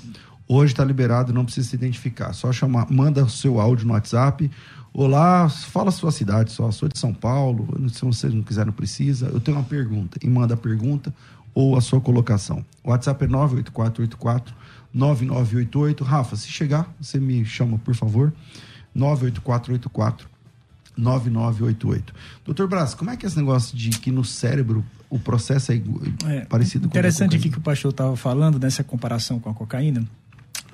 hoje 0.47 0.73
está 0.73 0.85
liberado, 0.85 1.32
não 1.32 1.44
precisa 1.44 1.68
se 1.68 1.76
identificar. 1.76 2.32
Só 2.32 2.52
chamar, 2.52 2.90
manda 2.90 3.25
o 3.25 3.28
seu 3.28 3.61
áudio 3.61 3.87
no 3.87 3.92
WhatsApp. 3.92 4.50
Olá, 4.92 5.49
fala 5.49 5.90
sua 5.90 6.11
cidade 6.11 6.50
só. 6.50 6.70
Sou 6.70 6.88
de 6.88 6.99
São 6.99 7.12
Paulo. 7.12 7.68
Se 7.90 8.04
você 8.04 8.28
não 8.28 8.42
quiser, 8.42 8.64
não 8.64 8.73
precisa. 8.73 9.26
Eu 9.26 9.40
tenho 9.40 9.56
uma 9.56 9.64
pergunta. 9.64 10.18
E 10.23 10.28
manda 10.28 10.54
a 10.54 10.56
pergunta 10.56 11.14
ou 11.55 11.76
a 11.76 11.81
sua 11.81 12.00
colocação. 12.00 12.64
O 12.83 12.90
WhatsApp 12.90 13.25
é 13.25 13.28
98484 13.28 14.55
9988. 14.93 16.05
Rafa, 16.05 16.37
se 16.37 16.49
chegar, 16.49 16.93
você 17.00 17.19
me 17.19 17.45
chama, 17.45 17.78
por 17.78 17.95
favor. 17.95 18.33
98484 18.95 20.28
9988. 20.97 22.14
Doutor 22.45 22.69
Braz, 22.69 22.95
como 22.95 23.11
é 23.11 23.17
que 23.17 23.25
é 23.25 23.28
esse 23.28 23.37
negócio 23.37 23.76
de 23.76 23.90
que 23.90 24.11
no 24.11 24.25
cérebro 24.25 24.85
o 25.09 25.19
processo 25.19 25.73
é, 25.73 25.81
é 26.26 26.45
parecido 26.45 26.88
com 26.88 26.93
Interessante 26.93 27.37
aqui 27.37 27.49
que 27.49 27.59
o 27.59 27.61
pastor 27.61 27.93
estava 27.93 28.17
falando 28.17 28.59
nessa 28.59 28.85
comparação 28.85 29.38
com 29.38 29.49
a 29.49 29.55
cocaína, 29.55 30.05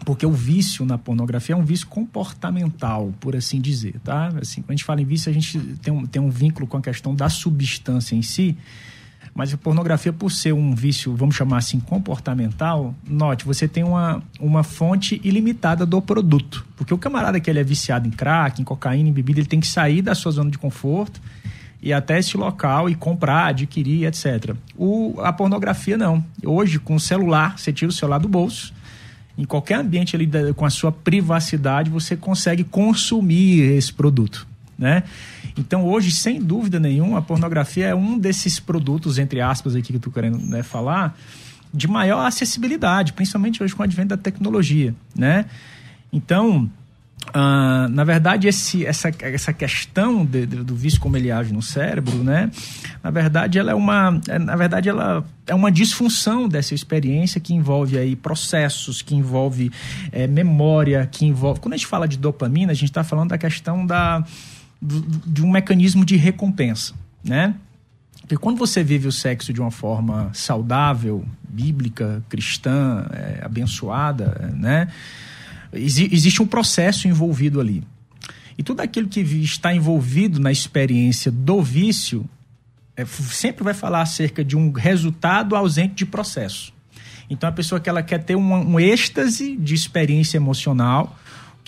porque 0.05 0.27
o 0.27 0.33
vício 0.33 0.85
na 0.85 0.99
pornografia 0.99 1.55
é 1.55 1.59
um 1.59 1.65
vício 1.65 1.87
comportamental, 1.87 3.13
por 3.21 3.37
assim 3.37 3.61
dizer, 3.61 4.01
tá? 4.03 4.29
Assim, 4.41 4.61
quando 4.63 4.71
a 4.71 4.73
gente 4.75 4.85
fala 4.85 5.01
em 5.01 5.05
vício, 5.05 5.31
a 5.31 5.33
gente 5.33 5.59
tem 5.83 5.93
um, 5.93 6.07
tem 6.07 6.21
um 6.21 6.31
vínculo 6.31 6.67
com 6.67 6.77
a 6.77 6.81
questão 6.81 7.15
da 7.15 7.29
substância 7.29 8.17
em 8.17 8.23
si, 8.23 8.57
mas 9.35 9.53
a 9.53 9.57
pornografia, 9.57 10.13
por 10.13 10.31
ser 10.31 10.55
um 10.55 10.75
vício, 10.75 11.15
vamos 11.17 11.35
chamar 11.35 11.59
assim, 11.59 11.81
comportamental, 11.81 12.95
note, 13.05 13.45
você 13.45 13.67
tem 13.67 13.83
uma, 13.83 14.23
uma 14.39 14.63
fonte 14.63 15.21
ilimitada 15.25 15.85
do 15.85 16.01
produto. 16.01 16.65
Porque 16.77 16.95
o 16.95 16.99
camarada 16.99 17.41
que 17.41 17.51
ele 17.51 17.59
é 17.59 17.65
viciado 17.65 18.07
em 18.07 18.13
crack, 18.13 18.63
em 18.63 18.65
cocaína, 18.65 19.09
em 19.09 19.13
bebida, 19.13 19.41
ele 19.41 19.49
tem 19.49 19.59
que 19.59 19.67
sair 19.67 20.03
da 20.03 20.15
sua 20.15 20.31
zona 20.31 20.51
de 20.51 20.57
conforto 20.57 21.21
e 21.83 21.93
até 21.93 22.19
esse 22.19 22.37
local 22.37 22.89
e 22.89 22.95
comprar, 22.95 23.47
adquirir, 23.47 24.07
etc. 24.07 24.55
O, 24.77 25.17
a 25.21 25.33
pornografia 25.33 25.99
não. 25.99 26.25
Hoje, 26.45 26.79
com 26.79 26.95
o 26.95 27.01
celular, 27.01 27.59
você 27.59 27.73
tira 27.73 27.91
o 27.91 27.93
celular 27.93 28.19
do 28.19 28.29
bolso, 28.29 28.73
em 29.37 29.45
qualquer 29.45 29.81
ambiente 29.81 30.15
ali 30.15 30.31
com 30.55 30.65
a 30.65 30.71
sua 30.71 30.93
privacidade, 30.93 31.91
você 31.91 32.17
consegue 32.17 32.63
consumir 32.63 33.63
esse 33.63 33.93
produto 33.93 34.47
né? 34.79 35.03
Então, 35.57 35.85
hoje, 35.85 36.11
sem 36.11 36.41
dúvida 36.41 36.81
nenhuma, 36.81 37.19
a 37.19 37.23
pornografia 37.23 37.87
é 37.87 37.95
um 37.95 38.19
desses 38.19 38.59
produtos, 38.59 39.19
entre 39.19 39.41
aspas, 39.41 39.75
aqui 39.75 39.89
que 39.89 39.95
eu 39.95 39.99
estou 39.99 40.13
querendo 40.13 40.39
né, 40.39 40.63
falar, 40.63 41.17
de 41.73 41.89
maior 41.89 42.25
acessibilidade, 42.25 43.13
principalmente 43.13 43.63
hoje 43.63 43.75
com 43.75 43.83
o 43.83 43.85
advento 43.85 44.09
da 44.09 44.17
tecnologia, 44.17 44.95
né? 45.17 45.47
Então, 46.13 46.71
Uh, 47.31 47.89
na 47.89 48.05
verdade, 48.05 48.47
esse, 48.47 48.85
essa, 48.85 49.11
essa 49.21 49.53
questão 49.53 50.25
de, 50.25 50.47
de, 50.47 50.57
do 50.63 50.75
vício 50.75 51.01
como 51.01 51.17
ele 51.17 51.33
age 51.33 51.53
no 51.53 51.63
cérebro, 51.63 52.23
né? 52.23 52.51
Na 53.03 53.11
verdade, 53.11 53.59
ela 53.59 53.71
é 53.71 53.75
uma, 53.75 54.21
é, 54.29 54.39
na 54.39 54.55
verdade, 54.55 54.89
ela 54.89 55.25
é 55.47 55.55
uma 55.55 55.73
disfunção 55.73 56.49
dessa 56.49 56.75
experiência 56.75 57.41
que 57.41 57.55
envolve 57.55 57.99
aí 57.99 58.15
processos, 58.15 59.01
que 59.01 59.15
envolve 59.15 59.73
é, 60.13 60.27
memória, 60.27 61.09
que 61.11 61.25
envolve. 61.25 61.61
Quando 61.61 61.75
a 61.75 61.77
gente 61.77 61.87
fala 61.87 62.07
de 62.07 62.19
dopamina, 62.19 62.73
a 62.73 62.75
gente 62.75 62.91
está 62.91 63.03
falando 63.03 63.31
da 63.31 63.39
questão 63.39 63.87
da 63.87 64.23
de 64.81 65.43
um 65.43 65.51
mecanismo 65.51 66.05
de 66.05 66.17
recompensa, 66.17 66.95
né? 67.23 67.55
Porque 68.21 68.37
quando 68.37 68.59
você 68.59 68.83
vive 68.83 69.07
o 69.07 69.13
sexo 69.13 69.53
de 69.53 69.61
uma 69.61 69.71
forma 69.71 70.31
saudável, 70.33 71.25
bíblica, 71.49 72.25
cristã, 72.29 73.07
é, 73.13 73.41
abençoada, 73.45 74.51
né? 74.55 74.89
existe 75.75 76.41
um 76.41 76.47
processo 76.47 77.09
envolvido 77.09 77.61
ali. 77.61 77.83
E 78.57 78.63
tudo 78.63 78.81
aquilo 78.81 79.09
que 79.09 79.21
está 79.21 79.75
envolvido 79.75 80.39
na 80.39 80.53
experiência 80.53 81.31
do 81.31 81.61
vício 81.61 82.25
é, 82.97 83.05
sempre 83.05 83.65
vai 83.65 83.75
falar 83.75 84.03
acerca 84.03 84.45
de 84.45 84.57
um 84.57 84.71
resultado 84.71 85.57
ausente 85.57 85.95
de 85.97 86.07
processo. 86.07 86.73
Então, 87.29 87.49
a 87.49 87.53
pessoa 87.53 87.81
que 87.81 87.89
ela 87.89 88.03
quer 88.03 88.23
ter 88.23 88.37
um, 88.37 88.53
um 88.53 88.79
êxtase 88.79 89.57
de 89.57 89.75
experiência 89.75 90.37
emocional, 90.37 91.19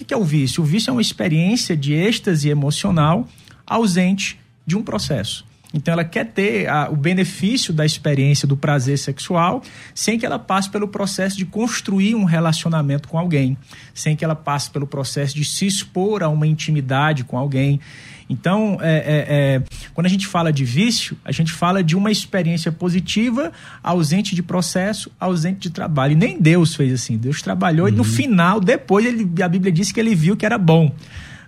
o 0.03 0.05
que 0.05 0.13
é 0.13 0.17
o 0.17 0.25
vício? 0.25 0.63
O 0.63 0.67
vício 0.67 0.91
é 0.91 0.93
uma 0.93 1.01
experiência 1.01 1.77
de 1.77 1.95
êxtase 1.95 2.51
emocional 2.51 3.27
ausente 3.67 4.39
de 4.67 4.77
um 4.77 4.83
processo. 4.83 5.45
Então 5.73 5.93
ela 5.93 6.05
quer 6.05 6.27
ter 6.27 6.69
a, 6.69 6.89
o 6.91 6.97
benefício 6.97 7.73
da 7.73 7.85
experiência 7.85 8.47
do 8.47 8.57
prazer 8.57 8.99
sexual 8.99 9.63
sem 9.95 10.19
que 10.19 10.25
ela 10.25 10.39
passe 10.39 10.71
pelo 10.71 10.87
processo 10.87 11.37
de 11.37 11.45
construir 11.45 12.15
um 12.15 12.25
relacionamento 12.25 13.09
com 13.09 13.19
alguém, 13.19 13.57
sem 13.95 14.15
que 14.15 14.25
ela 14.25 14.37
passe 14.37 14.71
pelo 14.71 14.87
processo 14.87 15.35
de 15.35 15.45
se 15.45 15.67
expor 15.67 16.23
a 16.23 16.29
uma 16.29 16.47
intimidade 16.47 17.25
com 17.25 17.37
alguém. 17.37 17.81
Então, 18.29 18.79
é, 18.81 18.97
é, 18.97 19.27
é, 19.29 19.63
quando 19.95 20.07
a 20.07 20.11
gente 20.11 20.27
fala 20.27 20.53
de 20.53 20.65
vício, 20.65 21.17
a 21.25 21.31
gente 21.31 21.53
fala 21.53 21.83
de 21.83 21.95
uma 21.97 22.11
experiência 22.11 22.73
positiva, 22.73 23.53
ausente 23.83 24.35
de 24.35 24.43
processo, 24.43 25.11
ausente 25.19 25.61
de 25.61 25.71
trabalho. 25.71 26.13
E 26.13 26.17
nem 26.17 26.41
Deus 26.41 26.75
fez 26.75 26.93
assim. 26.93 27.17
Deus 27.17 27.41
trabalhou 27.41 27.87
uhum. 27.87 27.93
e 27.93 27.97
no 27.97 28.03
uhum. 28.03 28.09
final, 28.09 28.61
depois, 28.61 29.07
ele, 29.07 29.31
a 29.43 29.49
Bíblia 29.49 29.73
disse 29.73 29.95
que 29.95 30.01
ele 30.01 30.15
viu 30.15 30.37
que 30.37 30.45
era 30.45 30.59
bom. 30.59 30.93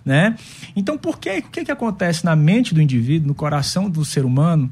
né? 0.05 0.35
Então, 0.75 0.97
por 0.97 1.19
que, 1.19 1.39
o 1.39 1.43
que, 1.43 1.65
que 1.65 1.71
acontece 1.71 2.23
na 2.23 2.35
mente 2.35 2.73
do 2.73 2.81
indivíduo, 2.81 3.27
no 3.27 3.35
coração 3.35 3.89
do 3.89 4.05
ser 4.05 4.23
humano, 4.23 4.71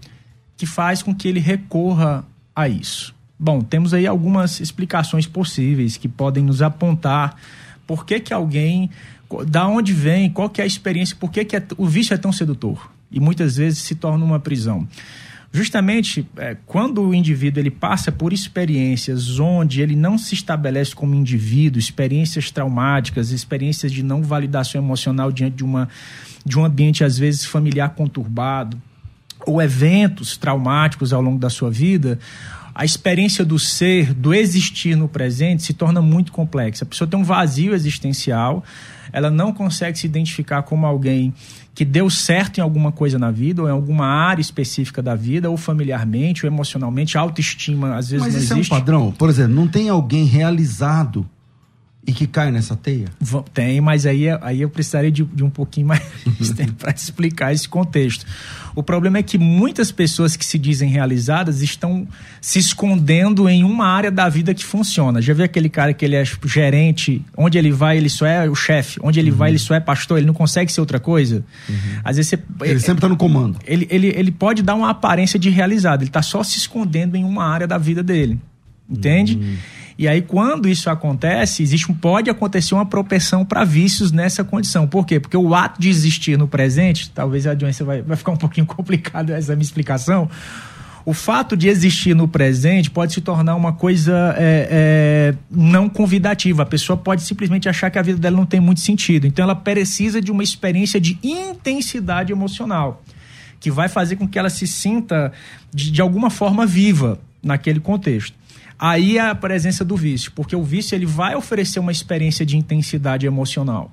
que 0.55 0.65
faz 0.65 1.03
com 1.03 1.13
que 1.13 1.27
ele 1.27 1.39
recorra 1.39 2.25
a 2.55 2.69
isso? 2.69 3.13
Bom, 3.39 3.61
temos 3.61 3.93
aí 3.93 4.07
algumas 4.07 4.59
explicações 4.59 5.27
possíveis 5.27 5.97
que 5.97 6.07
podem 6.07 6.43
nos 6.43 6.61
apontar 6.61 7.35
por 7.87 8.05
que, 8.05 8.19
que 8.19 8.33
alguém, 8.33 8.89
da 9.48 9.67
onde 9.67 9.93
vem, 9.93 10.29
qual 10.29 10.50
que 10.50 10.62
é 10.62 10.63
a 10.63 10.67
experiência, 10.67 11.15
por 11.19 11.31
que, 11.31 11.43
que 11.43 11.55
é, 11.55 11.63
o 11.77 11.86
vício 11.86 12.13
é 12.13 12.17
tão 12.17 12.31
sedutor 12.31 12.91
e 13.12 13.19
muitas 13.19 13.57
vezes 13.57 13.79
se 13.79 13.96
torna 13.96 14.24
uma 14.24 14.39
prisão. 14.39 14.88
Justamente 15.51 16.27
é, 16.38 16.57
quando 16.65 17.01
o 17.01 17.13
indivíduo 17.13 17.62
ele 17.62 17.72
passa 17.72 18.12
por 18.12 18.34
experiências 18.34 19.39
onde 19.39 19.81
ele 19.81 19.96
não 19.96 20.17
se 20.17 20.36
estabelece 20.36 20.93
como 20.93 21.15
indivíduo, 21.15 21.79
experiências 21.79 22.51
traumáticas, 22.51 23.31
experiências 23.31 23.91
de 23.91 24.03
não 24.03 24.22
validação 24.22 24.81
emocional 24.81 25.31
diante 25.31 25.55
de, 25.55 25.63
uma, 25.63 25.88
de 26.46 26.60
um 26.60 26.65
ambiente 26.65 27.03
às 27.03 27.17
vezes 27.17 27.46
familiar 27.46 27.89
conturbado, 27.91 28.79
ou 29.46 29.62
eventos 29.62 30.36
traumáticos 30.36 31.13
ao 31.13 31.22
longo 31.22 31.39
da 31.39 31.50
sua 31.50 31.72
vida, 31.72 32.19
a 32.75 32.84
experiência 32.84 33.43
do 33.46 33.57
ser, 33.57 34.13
do 34.13 34.34
existir 34.34 34.96
no 34.96 35.07
presente, 35.07 35.63
se 35.63 35.74
torna 35.74 36.01
muito 36.01 36.31
complexa. 36.31 36.84
A 36.84 36.88
pessoa 36.88 37.07
tem 37.07 37.19
um 37.19 37.24
vazio 37.24 37.74
existencial, 37.74 38.63
ela 39.11 39.29
não 39.29 39.53
consegue 39.53 39.97
se 39.97 40.05
identificar 40.05 40.63
como 40.63 40.85
alguém 40.85 41.33
que 41.73 41.85
deu 41.85 42.09
certo 42.09 42.57
em 42.57 42.61
alguma 42.61 42.91
coisa 42.91 43.19
na 43.19 43.29
vida, 43.29 43.61
ou 43.61 43.67
em 43.67 43.71
alguma 43.71 44.07
área 44.07 44.41
específica 44.41 45.01
da 45.01 45.15
vida, 45.15 45.49
ou 45.49 45.57
familiarmente, 45.57 46.45
ou 46.45 46.51
emocionalmente, 46.51 47.17
autoestima 47.17 47.95
às 47.95 48.09
vezes 48.09 48.25
Mas 48.25 48.33
não 48.33 48.41
isso 48.41 48.53
existe. 48.53 48.71
é 48.71 48.75
um 48.75 48.79
padrão? 48.79 49.11
Por 49.11 49.29
exemplo, 49.29 49.53
não 49.53 49.67
tem 49.67 49.89
alguém 49.89 50.25
realizado 50.25 51.27
e 52.07 52.13
que 52.13 52.25
cai 52.25 52.51
nessa 52.51 52.73
teia? 52.73 53.09
Tem, 53.53 53.81
mas 53.81 54.05
aí, 54.05 54.29
aí 54.41 54.61
eu 54.61 54.69
precisaria 54.69 55.11
de, 55.11 55.25
de 55.25 55.43
um 55.43 55.49
pouquinho 55.49 55.87
mais 55.87 56.01
de 56.39 56.53
tempo 56.53 56.73
para 56.75 56.91
explicar 56.91 57.53
esse 57.53 57.67
contexto. 57.67 58.25
O 58.77 58.84
problema 58.84 59.17
é 59.17 59.24
que 59.24 59.39
muitas 59.39 59.91
pessoas 59.91 60.36
que 60.36 60.46
se 60.46 60.60
dizem 60.60 60.88
realizadas 60.88 61.63
estão 61.63 62.07
se 62.39 62.60
escondendo 62.60 63.50
em 63.50 63.63
uma 63.63 63.88
área 63.88 64.12
da 64.12 64.29
vida 64.29 64.53
que 64.53 64.63
funciona. 64.63 65.19
Já 65.19 65.34
viu 65.34 65.43
aquele 65.43 65.67
cara 65.67 65.96
que 65.96 66.05
ele 66.05 66.15
é 66.15 66.24
gerente, 66.46 67.25
onde 67.36 67.57
ele 67.57 67.72
vai, 67.72 67.98
ele 67.98 68.07
só 68.07 68.27
é 68.27 68.48
o 68.48 68.53
chefe, 68.53 69.00
onde 69.01 69.19
ele 69.19 69.31
uhum. 69.31 69.38
vai, 69.38 69.50
ele 69.50 69.57
só 69.57 69.74
é 69.74 69.79
pastor, 69.79 70.19
ele 70.19 70.27
não 70.27 70.34
consegue 70.36 70.72
ser 70.72 70.79
outra 70.79 71.00
coisa? 71.00 71.43
Uhum. 71.67 71.75
Às 72.03 72.17
vezes 72.17 72.29
você, 72.29 72.39
Ele 72.62 72.75
é, 72.75 72.79
sempre 72.79 73.00
está 73.00 73.10
no 73.10 73.17
comando. 73.17 73.57
Ele, 73.65 73.88
ele, 73.89 74.13
ele 74.15 74.31
pode 74.31 74.62
dar 74.62 74.75
uma 74.75 74.91
aparência 74.91 75.39
de 75.39 75.50
realizado, 75.50 76.03
ele 76.03 76.10
está 76.10 76.22
só 76.22 76.43
se 76.43 76.60
escondendo 76.60 77.17
em 77.17 77.24
uma 77.24 77.46
área 77.46 77.65
da 77.65 77.79
vida 77.79 78.03
dele. 78.03 78.39
Entende? 78.88 79.38
Uhum. 79.38 79.57
E 79.98 80.08
aí, 80.08 80.22
quando 80.22 80.70
isso 80.70 80.89
acontece, 80.92 81.63
existe 81.63 81.92
um, 81.92 81.96
pode 81.96 82.30
acontecer 82.30 82.75
uma 82.75 82.86
propensão 82.86 83.44
para 83.44 83.63
vícios 83.63 84.12
nessa 84.12 84.44
condição. 84.44 84.88
Por 84.88 85.08
quê? 85.08 85.20
Porque 85.20 85.36
o 85.36 85.56
ato 85.56 85.82
de 85.82 85.89
existir 85.89 86.38
no 86.38 86.48
presente, 86.48 87.10
talvez 87.10 87.48
a 87.48 87.56
doença 87.56 87.84
vai, 87.84 88.04
vai 88.04 88.16
ficar 88.16 88.32
um 88.32 88.38
pouquinho 88.38 88.68
complicado 88.68 89.32
essa 89.32 89.56
minha 89.56 89.63
explicação. 89.63 90.30
O 91.04 91.13
fato 91.13 91.58
de 91.58 91.68
existir 91.68 92.13
no 92.13 92.27
presente 92.27 92.92
pode 92.92 93.13
se 93.13 93.22
tornar 93.22 93.56
uma 93.56 93.74
coisa 93.74 94.36
é, 94.38 94.68
é, 94.70 95.36
não 95.50 95.89
convidativa. 95.89 96.62
A 96.62 96.66
pessoa 96.66 96.96
pode 96.98 97.24
simplesmente 97.24 97.68
achar 97.68 97.89
que 97.89 97.98
a 97.98 98.01
vida 98.01 98.20
dela 98.20 98.36
não 98.36 98.46
tem 98.46 98.60
muito 98.60 98.82
sentido. 98.82 99.25
Então, 99.25 99.42
ela 99.42 99.56
precisa 99.56 100.22
de 100.22 100.32
uma 100.32 100.44
experiência 100.44 101.00
de 101.00 101.18
intensidade 101.24 102.32
emocional, 102.32 103.01
que 103.60 103.72
vai 103.72 103.88
fazer 103.88 104.18
com 104.18 104.27
que 104.27 104.38
ela 104.38 104.50
se 104.50 104.68
sinta 104.68 105.32
de, 105.74 105.89
de 105.89 106.01
alguma 106.01 106.30
forma 106.30 106.68
viva 106.68 107.18
naquele 107.42 107.80
contexto. 107.80 108.36
Aí 108.79 109.17
é 109.17 109.22
a 109.22 109.36
presença 109.36 109.84
do 109.84 109.96
vício, 109.96 110.31
porque 110.34 110.55
o 110.55 110.63
vício 110.63 110.96
ele 110.96 111.05
vai 111.05 111.36
oferecer 111.36 111.79
uma 111.79 111.91
experiência 111.91 112.46
de 112.46 112.57
intensidade 112.57 113.25
emocional. 113.25 113.91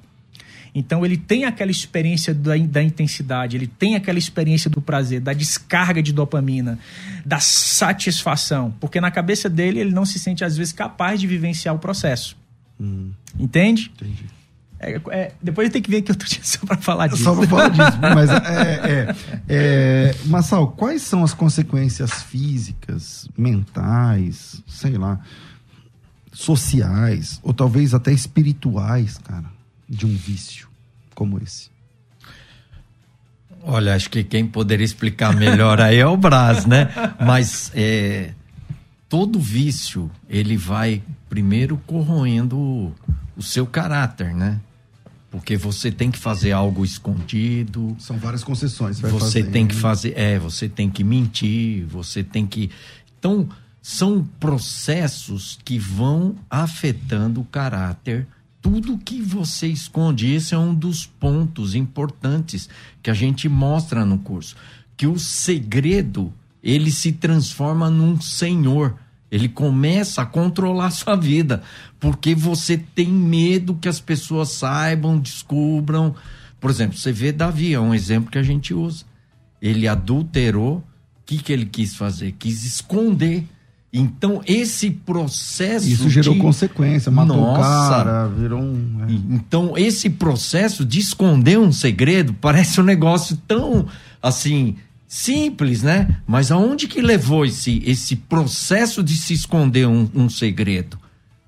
Então 0.75 1.07
ele 1.07 1.17
tem 1.17 1.45
aquela 1.45 1.71
experiência 1.71 2.35
da, 2.35 2.57
da, 2.57 2.83
intensidade, 2.83 3.57
ele 3.57 3.69
tem 3.69 3.95
aquela 3.95 4.19
experiência 4.19 4.69
do 4.69 4.81
prazer, 4.83 5.21
da 5.21 5.33
descarga 5.33 6.03
de 6.03 6.13
dopamina, 6.13 6.79
da 7.25 7.39
satisfação, 7.39 8.75
porque 8.81 9.01
na 9.01 9.11
cabeça 9.11 9.49
dele 9.49 9.79
ele 9.79 9.93
não 9.93 10.05
se 10.05 10.19
sente 10.19 10.45
às 10.45 10.57
vezes 10.57 10.73
capaz 10.73 11.21
de 11.21 11.29
vivenciar 11.29 11.75
o 11.75 11.79
processo. 11.79 12.37
Hum. 12.81 13.13
Entende? 13.39 13.93
Entendi. 13.95 14.25
É, 14.85 15.01
é, 15.11 15.33
depois 15.43 15.71
tem 15.71 15.81
que 15.81 15.91
vir 15.91 15.99
aqui 15.99 16.13
outro 16.13 16.29
dia 16.29 16.41
só 16.45 16.59
para 16.67 16.77
falar 16.77 17.07
disso. 17.09 17.23
Só 17.23 17.35
para 17.35 17.47
falar 17.47 17.69
disso. 17.71 17.99
Mas, 18.01 18.31
é, 18.31 18.37
é, 18.85 19.17
é, 19.49 20.15
Massal, 20.27 20.69
quais 20.69 21.03
são 21.03 21.25
as 21.25 21.33
consequências 21.33 22.23
físicas, 22.23 23.29
mentais, 23.37 24.63
sei 24.67 24.99
lá, 24.99 25.19
sociais, 26.33 27.41
ou 27.43 27.55
talvez 27.55 27.95
até 27.95 28.13
espirituais, 28.13 29.19
cara, 29.19 29.47
de 29.89 30.05
um 30.05 30.15
vício 30.15 30.69
como 31.15 31.41
esse? 31.43 31.73
Olha, 33.67 33.95
acho 33.95 34.11
que 34.11 34.23
quem 34.23 34.47
poderia 34.47 34.85
explicar 34.85 35.35
melhor 35.35 35.81
aí 35.81 35.97
é 35.97 36.07
o 36.07 36.19
Brás, 36.19 36.67
né? 36.67 36.91
Mas 37.19 37.73
é, 37.75 38.33
todo 39.09 39.41
vício, 39.41 40.11
ele 40.29 40.55
vai 40.55 41.03
primeiro 41.31 41.79
corroendo 41.87 42.93
o 43.37 43.43
seu 43.43 43.67
caráter, 43.67 44.35
né? 44.35 44.61
Porque 45.35 45.57
você 45.57 45.91
tem 45.91 46.13
que 46.13 46.19
fazer 46.19 46.53
algo 46.53 46.85
escondido. 46.85 47.97
São 47.99 48.17
várias 48.17 48.45
concessões. 48.45 49.01
Você, 49.01 49.11
você 49.11 49.43
tem 49.43 49.67
que 49.67 49.75
fazer, 49.75 50.17
é, 50.17 50.39
você 50.39 50.69
tem 50.69 50.89
que 50.89 51.03
mentir, 51.03 51.85
você 51.87 52.23
tem 52.23 52.47
que. 52.47 52.71
Então, 53.19 53.49
são 53.83 54.25
processos 54.39 55.59
que 55.65 55.77
vão 55.77 56.37
afetando 56.49 57.41
o 57.41 57.45
caráter. 57.45 58.29
Tudo 58.63 58.97
que 58.97 59.21
você 59.21 59.67
esconde, 59.67 60.33
esse 60.33 60.55
é 60.55 60.59
um 60.59 60.73
dos 60.73 61.05
pontos 61.05 61.75
importantes 61.75 62.69
que 63.03 63.11
a 63.11 63.15
gente 63.15 63.49
mostra 63.49 64.05
no 64.05 64.19
curso, 64.19 64.55
que 64.97 65.09
o 65.09 65.19
segredo 65.19 66.33
ele 66.63 66.93
se 66.93 67.11
transforma 67.11 67.91
num 67.91 68.21
senhor 68.21 68.95
ele 69.35 69.49
começa 69.49 70.23
a 70.23 70.27
controlar 70.27 70.87
a 70.87 70.91
sua 70.93 71.17
vida, 71.17 71.61
porque 71.99 72.37
você 72.37 72.79
tem 72.79 73.09
medo 73.09 73.75
que 73.75 73.89
as 73.89 73.99
pessoas 73.99 74.51
saibam, 74.51 75.19
descubram. 75.19 76.15
Por 76.61 76.71
exemplo, 76.71 76.97
você 76.97 77.11
vê 77.11 77.33
Davi, 77.33 77.75
é 77.75 77.81
um 77.81 77.93
exemplo 77.93 78.31
que 78.31 78.39
a 78.39 78.45
gente 78.45 78.73
usa. 78.73 79.05
Ele 79.61 79.89
adulterou, 79.89 80.77
o 80.77 80.83
que, 81.27 81.39
que 81.39 81.53
ele 81.53 81.67
quis 81.67 81.97
fazer? 81.97 82.33
Quis 82.39 82.65
esconder. 82.65 83.45
Então, 83.93 84.41
esse 84.47 84.91
processo. 84.91 85.89
Isso 85.89 86.09
gerou 86.09 86.35
de... 86.35 86.41
consequência, 86.41 87.11
matou 87.11 87.37
Nossa. 87.37 87.61
o 87.61 87.91
cara, 87.91 88.29
virou 88.29 88.61
um. 88.61 89.05
É. 89.09 89.13
Então, 89.35 89.77
esse 89.77 90.11
processo 90.11 90.85
de 90.85 91.01
esconder 91.01 91.59
um 91.59 91.73
segredo 91.73 92.33
parece 92.35 92.81
um 92.81 92.85
negócio 92.85 93.37
tão 93.49 93.87
assim 94.23 94.77
Simples, 95.07 95.83
né? 95.83 96.21
Mas 96.27 96.51
aonde 96.51 96.89
que 96.89 97.01
levou 97.01 97.45
esse, 97.45 97.83
esse 97.85 98.17
processo 98.17 99.03
de 99.03 99.15
se 99.17 99.33
esconder 99.33 99.87
um, 99.87 100.09
um 100.15 100.29
segredo? 100.29 100.99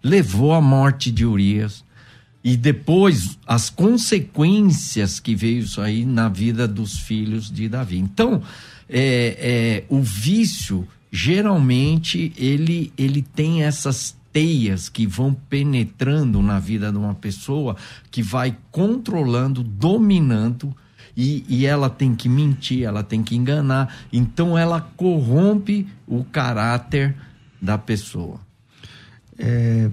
Levou 0.02 0.52
à 0.52 0.60
morte 0.60 1.10
de 1.10 1.24
Urias. 1.24 1.84
E 2.44 2.56
depois 2.56 3.36
as 3.44 3.68
consequências 3.68 5.18
que 5.18 5.34
veio 5.34 5.60
isso 5.60 5.80
aí 5.80 6.04
na 6.04 6.28
vida 6.28 6.68
dos 6.68 6.96
filhos 7.00 7.50
de 7.50 7.68
Davi. 7.68 7.98
Então, 7.98 8.40
é, 8.88 9.36
é, 9.40 9.84
o 9.88 10.00
vício, 10.00 10.86
geralmente, 11.10 12.32
ele, 12.36 12.92
ele 12.96 13.20
tem 13.20 13.64
essas 13.64 14.16
teias 14.32 14.88
que 14.88 15.06
vão 15.06 15.34
penetrando 15.34 16.40
na 16.40 16.60
vida 16.60 16.92
de 16.92 16.98
uma 16.98 17.14
pessoa, 17.14 17.74
que 18.10 18.22
vai 18.22 18.56
controlando, 18.70 19.62
dominando 19.64 20.76
e, 21.16 21.44
e 21.48 21.64
ela 21.64 21.88
tem 21.88 22.14
que 22.14 22.28
mentir, 22.28 22.84
ela 22.84 23.02
tem 23.02 23.22
que 23.22 23.34
enganar. 23.34 23.96
Então 24.12 24.56
ela 24.56 24.80
corrompe 24.96 25.88
o 26.06 26.22
caráter 26.24 27.16
da 27.60 27.78
pessoa. 27.78 28.38
É, 29.38 29.90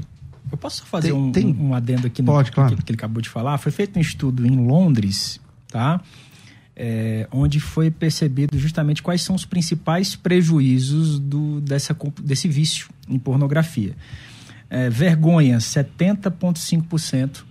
eu 0.52 0.58
posso 0.58 0.86
fazer 0.86 1.10
tem, 1.10 1.18
um, 1.18 1.32
tem... 1.32 1.56
um 1.58 1.74
adendo 1.74 2.08
aqui 2.08 2.22
Pode, 2.22 2.50
no 2.50 2.56
claro. 2.56 2.76
que, 2.76 2.84
que 2.84 2.92
ele 2.92 2.98
acabou 2.98 3.22
de 3.22 3.30
falar? 3.30 3.58
Foi 3.58 3.72
feito 3.72 3.98
um 3.98 4.02
estudo 4.02 4.46
em 4.46 4.68
Londres, 4.68 5.40
tá? 5.68 6.02
É, 6.76 7.28
onde 7.32 7.60
foi 7.60 7.90
percebido 7.90 8.58
justamente 8.58 9.02
quais 9.02 9.22
são 9.22 9.36
os 9.36 9.46
principais 9.46 10.16
prejuízos 10.16 11.20
do, 11.20 11.62
dessa, 11.62 11.96
desse 12.22 12.48
vício 12.48 12.90
em 13.08 13.18
pornografia. 13.18 13.96
É, 14.70 14.90
vergonha, 14.90 15.60
70,5% 15.60 17.44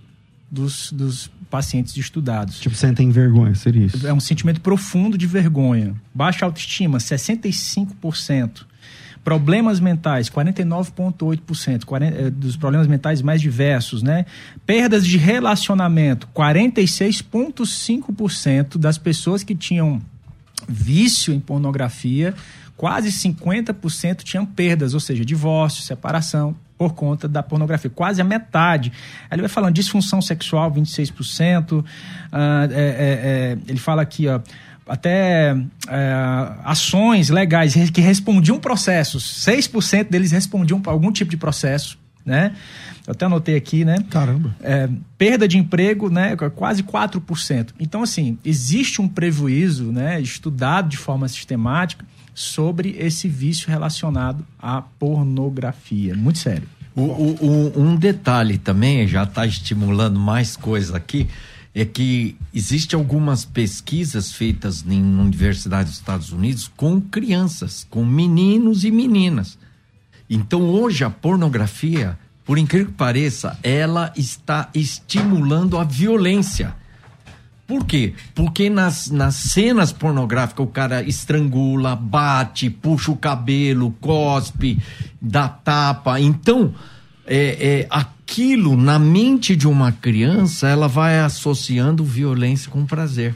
dos, 0.51 0.91
dos 0.91 1.31
pacientes 1.53 1.95
estudados. 1.95 2.59
Tipo, 2.59 2.75
sentem 2.75 3.11
vergonha, 3.11 3.53
seria 3.53 3.85
isso? 3.85 4.07
É 4.07 4.11
um 4.11 4.19
sentimento 4.19 4.59
profundo 4.59 5.15
de 5.15 5.27
vergonha. 5.27 5.93
Baixa 6.11 6.45
autoestima, 6.45 6.97
65%. 6.97 8.65
Problemas 9.23 9.79
mentais, 9.79 10.31
49,8% 10.31 11.83
eh, 12.01 12.31
dos 12.31 12.57
problemas 12.57 12.87
mentais 12.87 13.21
mais 13.21 13.39
diversos, 13.39 14.01
né? 14.01 14.25
Perdas 14.65 15.05
de 15.05 15.15
relacionamento, 15.15 16.27
46,5% 16.35 18.79
das 18.79 18.97
pessoas 18.97 19.43
que 19.43 19.53
tinham 19.53 20.01
vício 20.67 21.31
em 21.31 21.39
pornografia, 21.39 22.33
quase 22.75 23.09
50% 23.09 24.23
tinham 24.23 24.43
perdas, 24.43 24.95
ou 24.95 24.99
seja, 24.99 25.23
divórcio, 25.23 25.83
separação, 25.83 26.55
por 26.83 26.93
conta 26.95 27.29
da 27.29 27.41
pornografia, 27.41 27.89
quase 27.89 28.19
a 28.19 28.25
metade. 28.25 28.91
Ele 29.31 29.41
vai 29.41 29.49
falando 29.49 29.73
disfunção 29.73 30.21
sexual, 30.21 30.69
26%. 30.69 31.71
Uh, 31.71 31.85
é, 32.33 32.75
é, 32.75 32.75
é, 32.75 33.57
ele 33.67 33.79
fala 33.79 34.01
aqui, 34.01 34.27
ó, 34.27 34.41
até 34.85 35.55
é, 35.87 36.13
ações 36.65 37.29
legais 37.29 37.73
que 37.89 38.01
respondiam 38.01 38.59
processos. 38.59 39.45
6% 39.45 40.09
deles 40.09 40.31
respondiam 40.31 40.81
para 40.81 40.91
algum 40.91 41.09
tipo 41.09 41.31
de 41.31 41.37
processo, 41.37 41.97
né? 42.25 42.53
Eu 43.07 43.11
até 43.11 43.25
anotei 43.25 43.55
aqui, 43.55 43.85
né? 43.85 43.95
Caramba. 44.09 44.53
É, 44.61 44.89
perda 45.17 45.47
de 45.47 45.57
emprego, 45.57 46.09
né? 46.09 46.35
Quase 46.53 46.83
4%. 46.83 47.69
Então, 47.79 48.03
assim, 48.03 48.37
existe 48.43 49.01
um 49.01 49.07
prejuízo, 49.07 49.91
né? 49.91 50.19
Estudado 50.19 50.89
de 50.89 50.97
forma 50.97 51.29
sistemática 51.29 52.05
sobre 52.33 52.95
esse 52.99 53.27
vício 53.27 53.69
relacionado 53.69 54.45
à 54.59 54.81
pornografia. 54.81 56.15
Muito 56.15 56.39
sério. 56.39 56.67
O, 56.95 57.01
o, 57.01 57.73
um 57.79 57.95
detalhe 57.95 58.57
também, 58.57 59.07
já 59.07 59.23
está 59.23 59.45
estimulando 59.45 60.19
mais 60.19 60.55
coisa 60.55 60.95
aqui, 60.95 61.27
é 61.73 61.83
que 61.83 62.35
existe 62.53 62.93
algumas 62.93 63.43
pesquisas 63.45 64.31
feitas 64.31 64.85
em 64.87 65.01
universidades 65.01 65.93
dos 65.93 65.99
Estados 65.99 66.31
Unidos 66.31 66.71
com 66.75 67.01
crianças, 67.01 67.87
com 67.89 68.05
meninos 68.05 68.83
e 68.83 68.91
meninas. 68.91 69.57
Então 70.29 70.61
hoje 70.61 71.03
a 71.03 71.09
pornografia, 71.09 72.17
por 72.45 72.59
incrível 72.59 72.87
que 72.87 72.93
pareça, 72.93 73.57
ela 73.63 74.13
está 74.15 74.69
estimulando 74.73 75.77
a 75.77 75.83
violência. 75.83 76.75
Por 77.65 77.85
quê? 77.85 78.13
Porque 78.35 78.69
nas, 78.69 79.09
nas 79.09 79.35
cenas 79.35 79.93
pornográficas 79.93 80.65
o 80.65 80.69
cara 80.69 81.01
estrangula, 81.01 81.95
bate, 81.95 82.69
puxa 82.69 83.11
o 83.11 83.15
cabelo, 83.15 83.95
cospe, 84.01 84.77
dá 85.21 85.47
tapa. 85.47 86.19
Então, 86.19 86.73
é, 87.25 87.81
é, 87.81 87.87
aquilo 87.89 88.75
na 88.75 88.99
mente 88.99 89.55
de 89.55 89.67
uma 89.67 89.91
criança, 89.91 90.67
ela 90.67 90.87
vai 90.87 91.19
associando 91.19 92.03
violência 92.03 92.69
com 92.69 92.85
prazer. 92.85 93.35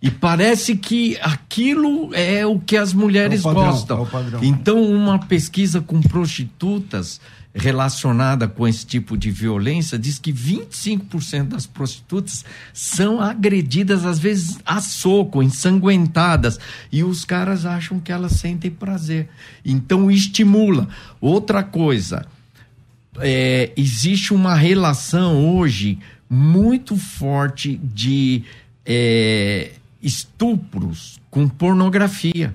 E 0.00 0.10
parece 0.10 0.76
que 0.76 1.18
aquilo 1.20 2.14
é 2.14 2.46
o 2.46 2.60
que 2.60 2.76
as 2.76 2.92
mulheres 2.92 3.40
é 3.40 3.42
padrão, 3.42 3.64
gostam. 3.64 4.08
É 4.40 4.46
então, 4.46 4.80
uma 4.82 5.18
pesquisa 5.18 5.80
com 5.80 6.00
prostitutas 6.00 7.20
relacionada 7.52 8.46
com 8.46 8.68
esse 8.68 8.86
tipo 8.86 9.16
de 9.16 9.30
violência 9.30 9.98
diz 9.98 10.18
que 10.18 10.32
25% 10.32 11.48
das 11.48 11.66
prostitutas 11.66 12.44
são 12.72 13.20
agredidas, 13.20 14.04
às 14.04 14.20
vezes 14.20 14.58
a 14.64 14.80
soco, 14.80 15.42
ensanguentadas, 15.42 16.60
e 16.92 17.02
os 17.02 17.24
caras 17.24 17.66
acham 17.66 17.98
que 17.98 18.12
elas 18.12 18.32
sentem 18.32 18.70
prazer. 18.70 19.28
Então, 19.64 20.08
estimula. 20.08 20.88
Outra 21.20 21.64
coisa 21.64 22.24
é, 23.18 23.72
existe 23.76 24.32
uma 24.32 24.54
relação 24.54 25.56
hoje 25.56 25.98
muito 26.30 26.96
forte 26.96 27.80
de 27.82 28.44
é, 28.86 29.72
estupros 30.02 31.20
com 31.30 31.48
pornografia. 31.48 32.54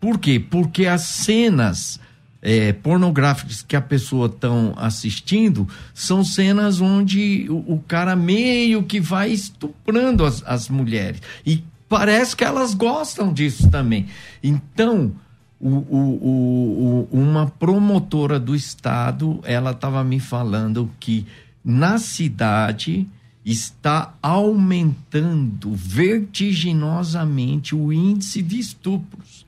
Por 0.00 0.18
quê? 0.18 0.40
Porque 0.40 0.86
as 0.86 1.02
cenas 1.02 2.00
é, 2.42 2.72
pornográficas 2.72 3.62
que 3.62 3.76
a 3.76 3.80
pessoa 3.80 4.26
estão 4.26 4.74
assistindo 4.76 5.68
são 5.94 6.24
cenas 6.24 6.80
onde 6.80 7.46
o, 7.48 7.74
o, 7.74 7.84
cara 7.86 8.16
meio 8.16 8.82
que 8.82 9.00
vai 9.00 9.30
estuprando 9.30 10.24
as, 10.24 10.42
as 10.44 10.68
mulheres. 10.68 11.22
E 11.46 11.62
parece 11.88 12.34
que 12.34 12.42
elas 12.42 12.74
gostam 12.74 13.32
disso 13.32 13.70
também. 13.70 14.08
Então, 14.42 15.12
o, 15.60 15.68
o, 15.68 17.08
uma 17.12 17.46
promotora 17.46 18.40
do 18.40 18.56
estado, 18.56 19.38
ela 19.44 19.70
estava 19.70 20.02
me 20.02 20.18
falando 20.18 20.90
que 20.98 21.24
na 21.64 21.98
cidade 21.98 23.06
está 23.44 24.14
aumentando 24.22 25.72
vertiginosamente 25.74 27.74
o 27.74 27.92
índice 27.92 28.40
de 28.40 28.58
estupros. 28.58 29.44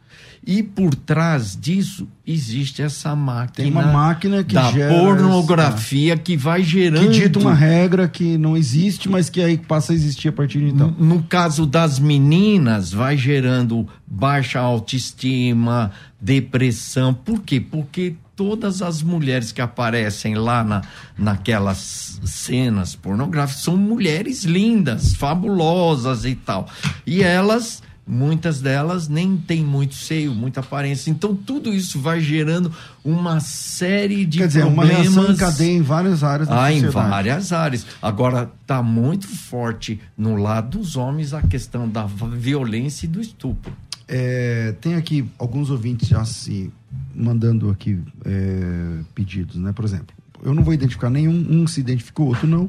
E 0.46 0.62
por 0.62 0.94
trás 0.94 1.56
disso 1.58 2.06
existe 2.26 2.82
essa 2.82 3.16
máquina. 3.16 3.64
Tem 3.64 3.70
uma 3.70 3.90
máquina 3.90 4.44
que 4.44 4.54
da 4.54 4.70
gera 4.70 4.92
pornografia 4.92 6.12
essa... 6.12 6.22
que 6.22 6.36
vai 6.36 6.62
gerando. 6.62 7.10
Que 7.10 7.20
dita 7.20 7.38
uma 7.38 7.54
regra 7.54 8.06
que 8.06 8.36
não 8.36 8.54
existe, 8.54 9.08
mas 9.08 9.30
que 9.30 9.40
aí 9.40 9.56
passa 9.56 9.92
a 9.92 9.94
existir 9.94 10.28
a 10.28 10.32
partir 10.32 10.58
de 10.58 10.66
então. 10.66 10.94
No 10.98 11.22
caso 11.22 11.64
das 11.64 11.98
meninas, 11.98 12.92
vai 12.92 13.16
gerando 13.16 13.88
baixa 14.06 14.60
autoestima, 14.60 15.90
depressão. 16.20 17.14
Por 17.14 17.40
quê? 17.40 17.58
Porque 17.58 18.14
todas 18.36 18.82
as 18.82 19.02
mulheres 19.02 19.52
que 19.52 19.60
aparecem 19.60 20.34
lá 20.34 20.64
na, 20.64 20.82
naquelas 21.16 22.20
cenas 22.24 22.94
pornográficas 22.94 23.62
são 23.62 23.76
mulheres 23.76 24.44
lindas, 24.44 25.14
fabulosas 25.14 26.24
e 26.24 26.34
tal. 26.34 26.68
E 27.06 27.22
elas 27.22 27.82
muitas 28.06 28.60
delas 28.60 29.08
nem 29.08 29.36
têm 29.36 29.64
muito 29.64 29.94
seio, 29.94 30.34
muita 30.34 30.60
aparência. 30.60 31.10
Então 31.10 31.34
tudo 31.34 31.72
isso 31.72 32.00
vai 32.00 32.20
gerando 32.20 32.70
uma 33.04 33.40
série 33.40 34.24
de 34.24 34.38
Quer 34.38 34.46
dizer, 34.48 34.60
problemas. 34.62 34.90
uma 34.90 35.02
reação 35.02 35.32
em 35.32 35.36
cadeia 35.36 35.76
em 35.76 35.82
várias 35.82 36.22
áreas 36.22 36.48
da 36.48 36.54
ah, 36.54 36.70
sociedade. 36.70 36.86
em 36.86 37.10
várias 37.10 37.52
áreas. 37.52 37.86
Agora 38.02 38.50
está 38.60 38.82
muito 38.82 39.26
forte 39.26 40.00
no 40.16 40.36
lado 40.36 40.78
dos 40.78 40.96
homens 40.96 41.32
a 41.32 41.42
questão 41.42 41.88
da 41.88 42.06
violência 42.06 43.06
e 43.06 43.08
do 43.08 43.20
estupro. 43.20 43.72
É, 44.06 44.72
tem 44.80 44.94
aqui 44.94 45.24
alguns 45.38 45.70
ouvintes 45.70 46.08
já 46.08 46.24
se 46.24 46.70
mandando 47.14 47.70
aqui 47.70 47.98
é, 48.24 49.00
pedidos, 49.14 49.56
né? 49.56 49.72
Por 49.72 49.84
exemplo, 49.84 50.14
eu 50.42 50.54
não 50.54 50.62
vou 50.62 50.74
identificar 50.74 51.10
nenhum, 51.10 51.46
um 51.50 51.66
se 51.66 51.80
identificou, 51.80 52.28
outro 52.28 52.46
não. 52.46 52.68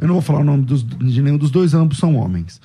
Eu 0.00 0.06
não 0.06 0.14
vou 0.14 0.22
falar 0.22 0.40
o 0.40 0.44
nome 0.44 0.64
dos, 0.64 0.84
de 0.84 1.20
nenhum 1.20 1.36
dos 1.36 1.50
dois, 1.50 1.74
ambos 1.74 1.98
são 1.98 2.16
homens. 2.16 2.60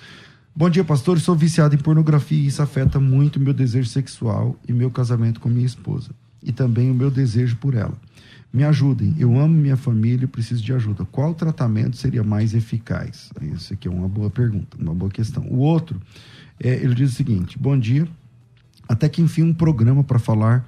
Bom 0.55 0.69
dia, 0.69 0.85
pastor. 0.85 1.19
Sou 1.19 1.35
viciado 1.35 1.75
em 1.75 1.77
pornografia 1.77 2.37
e 2.37 2.47
isso 2.47 2.61
afeta 2.61 2.97
muito 2.97 3.41
meu 3.41 3.53
desejo 3.53 3.89
sexual 3.89 4.55
e 4.65 4.71
meu 4.71 4.89
casamento 4.89 5.39
com 5.41 5.49
minha 5.49 5.65
esposa. 5.65 6.11
E 6.41 6.51
também 6.53 6.89
o 6.89 6.93
meu 6.93 7.11
desejo 7.11 7.57
por 7.57 7.73
ela. 7.73 7.93
Me 8.53 8.63
ajudem. 8.63 9.13
Eu 9.19 9.37
amo 9.37 9.53
minha 9.53 9.75
família 9.75 10.23
e 10.23 10.27
preciso 10.27 10.63
de 10.63 10.71
ajuda. 10.71 11.03
Qual 11.11 11.33
tratamento 11.33 11.97
seria 11.97 12.23
mais 12.23 12.53
eficaz? 12.53 13.29
Isso 13.41 13.73
aqui 13.73 13.89
é 13.89 13.91
uma 13.91 14.07
boa 14.07 14.29
pergunta, 14.29 14.77
uma 14.79 14.93
boa 14.93 15.11
questão. 15.11 15.43
O 15.49 15.57
outro, 15.57 15.99
é, 16.59 16.73
ele 16.75 16.95
diz 16.95 17.11
o 17.11 17.15
seguinte: 17.15 17.57
Bom 17.57 17.77
dia. 17.77 18.07
Até 18.87 19.09
que 19.09 19.21
enfim 19.21 19.41
um 19.41 19.53
programa 19.53 20.03
para 20.03 20.19
falar 20.19 20.67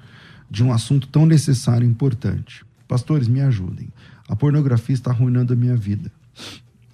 de 0.50 0.64
um 0.64 0.72
assunto 0.72 1.06
tão 1.06 1.24
necessário 1.24 1.86
e 1.86 1.90
importante. 1.90 2.64
Pastores, 2.88 3.28
me 3.28 3.40
ajudem. 3.40 3.88
A 4.28 4.34
pornografia 4.34 4.94
está 4.94 5.10
arruinando 5.10 5.52
a 5.52 5.56
minha 5.56 5.76
vida 5.76 6.10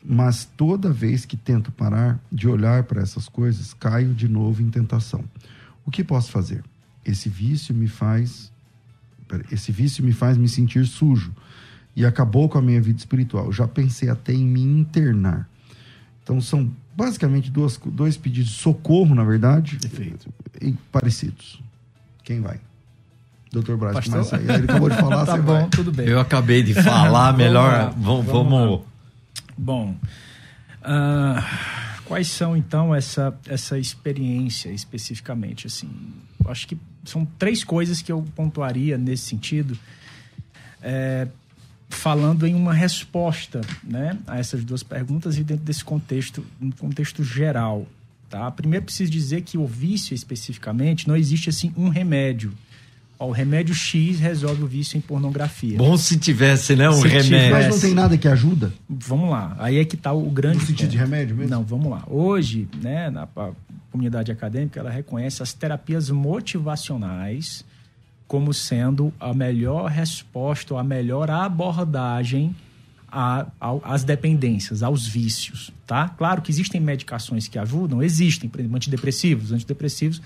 mas 0.05 0.45
toda 0.45 0.93
vez 0.93 1.25
que 1.25 1.37
tento 1.37 1.73
parar 1.73 2.23
de 2.31 2.47
olhar 2.47 2.85
para 2.85 3.01
essas 3.01 3.27
coisas, 3.27 3.73
caio 3.73 4.13
de 4.13 4.29
novo 4.29 4.61
em 4.61 4.69
tentação. 4.69 5.25
O 5.87 5.91
que 5.91 6.05
posso 6.05 6.31
fazer? 6.31 6.63
Esse 7.05 7.31
vício 7.31 7.75
me 7.75 7.89
faz 7.89 8.53
esse 9.51 9.73
vício 9.73 10.05
me 10.05 10.13
faz 10.13 10.37
me 10.37 10.47
sentir 10.47 10.87
sujo 10.87 11.35
e 11.97 12.05
acabou 12.05 12.49
com 12.49 12.59
a 12.59 12.63
minha 12.63 12.81
vida 12.81 12.99
espiritual. 12.99 13.51
Já 13.51 13.67
pensei 13.67 14.09
até 14.11 14.35
em 14.35 14.45
me 14.45 14.61
internar. 14.63 15.49
Então 16.23 16.41
são 16.41 16.71
basicamente 16.97 17.51
duas, 17.51 17.79
dois 17.85 18.17
pedidos 18.17 18.51
de 18.51 18.57
socorro, 18.57 19.15
na 19.15 19.25
verdade, 19.25 19.77
Perfeito. 19.77 20.29
e 20.61 20.73
parecidos. 20.93 21.61
Quem 22.23 22.41
vai? 22.41 22.59
Doutor 23.53 23.77
Braz, 23.77 24.05
começa 24.09 24.37
aí. 24.37 24.43
Ele 24.43 24.65
acabou 24.65 24.91
de 24.91 24.97
falar, 24.97 25.27
tá 25.27 25.37
bom, 25.37 25.61
vai. 25.61 25.69
tudo 25.69 25.93
bem. 25.93 26.09
Eu 26.09 26.19
acabei 26.19 26.63
de 26.63 26.75
falar, 26.75 27.33
melhor. 27.39 27.93
vamos, 27.97 28.27
vamos, 28.27 28.53
vamos 28.53 28.81
Bom, 29.57 29.95
uh, 30.83 31.43
quais 32.05 32.29
são 32.29 32.57
então 32.57 32.93
essa, 32.93 33.33
essa 33.47 33.79
experiência 33.79 34.71
especificamente? 34.71 35.69
Assim, 35.69 35.89
acho 36.47 36.67
que 36.67 36.77
são 37.05 37.25
três 37.39 37.63
coisas 37.63 38.03
que 38.03 38.11
eu 38.11 38.25
pontuaria 38.35 38.99
nesse 38.99 39.25
sentido, 39.25 39.79
é, 40.83 41.29
falando 41.89 42.47
em 42.47 42.55
uma 42.55 42.73
resposta 42.73 43.61
né, 43.83 44.19
a 44.27 44.39
essas 44.39 44.65
duas 44.65 44.83
perguntas 44.83 45.39
e 45.39 45.45
dentro 45.45 45.65
desse 45.65 45.85
contexto, 45.85 46.45
um 46.61 46.71
contexto 46.71 47.23
geral. 47.23 47.87
Tá? 48.29 48.51
Primeiro, 48.51 48.87
preciso 48.87 49.11
dizer 49.11 49.43
que 49.43 49.57
o 49.57 49.67
vício 49.67 50.15
especificamente 50.15 51.07
não 51.07 51.17
existe 51.17 51.49
assim 51.49 51.73
um 51.77 51.89
remédio 51.89 52.53
Ó, 53.19 53.29
o 53.29 53.31
remédio 53.31 53.75
X 53.75 54.19
resolve 54.19 54.63
o 54.63 54.67
vício 54.67 54.99
em 54.99 55.01
pornografia. 55.01 55.79
Bom 55.79 55.97
se 55.97 56.19
tivesse, 56.19 56.75
né? 56.75 56.89
Um 56.89 56.95
se 56.95 57.09
remédio. 57.09 57.31
Tivesse... 57.31 57.53
Mas 57.53 57.69
não 57.69 57.81
tem 57.81 57.95
nada 57.95 58.19
que 58.19 58.27
ajuda? 58.27 58.73
Vamos 58.89 59.31
lá. 59.31 59.57
Aí 59.59 59.79
é 59.79 59.85
que 59.85 59.95
está 59.95 60.13
o 60.13 60.29
grande. 60.31 60.59
No 60.59 60.67
sentido 60.67 60.91
de 60.91 60.99
remédio 60.99 61.37
mesmo? 61.37 61.51
Não, 61.51 61.63
vamos 61.63 61.91
lá. 61.91 62.03
Hoje, 62.09 62.69
né, 62.83 63.11
na 63.11 63.29
comunidade 63.91 64.33
acadêmica, 64.33 64.81
ela 64.81 64.91
reconhece 64.91 65.43
as 65.43 65.53
terapias 65.53 66.11
motivacionais 66.11 67.65
como 68.27 68.53
sendo 68.53 69.13
a 69.21 69.33
melhor 69.35 69.91
resposta, 69.91 70.79
a 70.79 70.85
melhor 70.85 71.31
abordagem 71.31 72.55
às 73.81 74.03
dependências, 74.03 74.83
aos 74.83 75.07
vícios, 75.07 75.71
tá? 75.87 76.09
Claro 76.09 76.43
que 76.43 76.51
existem 76.51 76.81
medicações 76.81 77.47
que 77.47 77.59
ajudam, 77.59 78.03
existem, 78.03 78.51
por 78.51 78.59
exemplo, 78.59 78.77
antidepressivos. 78.77 79.53
Antidepressivos 79.53 80.21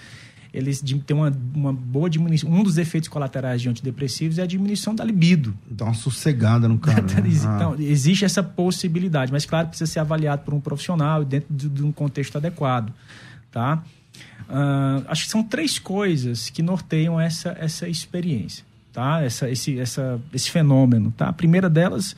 eles 0.53 0.83
têm 1.07 1.17
uma, 1.17 1.33
uma 1.55 1.73
boa 1.73 2.09
diminuição. 2.09 2.51
Um 2.51 2.63
dos 2.63 2.79
efeitos 2.79 3.09
colaterais 3.09 3.61
de 3.61 3.69
antidepressivos 3.69 4.39
é 4.39 4.43
a 4.43 4.47
diminuição 4.47 4.95
da 4.95 5.05
libido. 5.05 5.55
Dá 5.71 5.85
uma 5.85 5.95
sossegada 5.95 6.69
no 6.69 6.79
cara. 6.79 7.03
né? 7.03 7.23
então, 7.29 7.77
existe 7.79 8.25
essa 8.25 8.43
possibilidade, 8.43 9.31
mas 9.31 9.45
claro, 9.45 9.69
precisa 9.69 9.91
ser 9.91 10.01
avaliado 10.01 10.43
por 10.43 10.55
um 10.55 10.61
profissional 10.61 11.25
dentro 11.25 11.53
de, 11.55 11.69
de 11.69 11.83
um 11.83 11.93
contexto 11.93 12.37
adequado. 12.37 12.93
Tá? 13.51 13.83
Uh, 14.49 15.05
acho 15.09 15.25
que 15.25 15.31
são 15.31 15.43
três 15.43 15.79
coisas 15.79 16.49
que 16.49 16.63
norteiam 16.63 17.21
essa, 17.21 17.55
essa 17.61 17.87
experiência, 17.87 18.65
tá? 18.93 19.23
essa, 19.23 19.51
esse, 19.51 19.79
essa, 19.79 20.19
esse 20.33 20.51
fenômeno. 20.51 21.13
Tá? 21.17 21.29
A 21.29 21.33
primeira 21.33 21.69
delas 21.69 22.17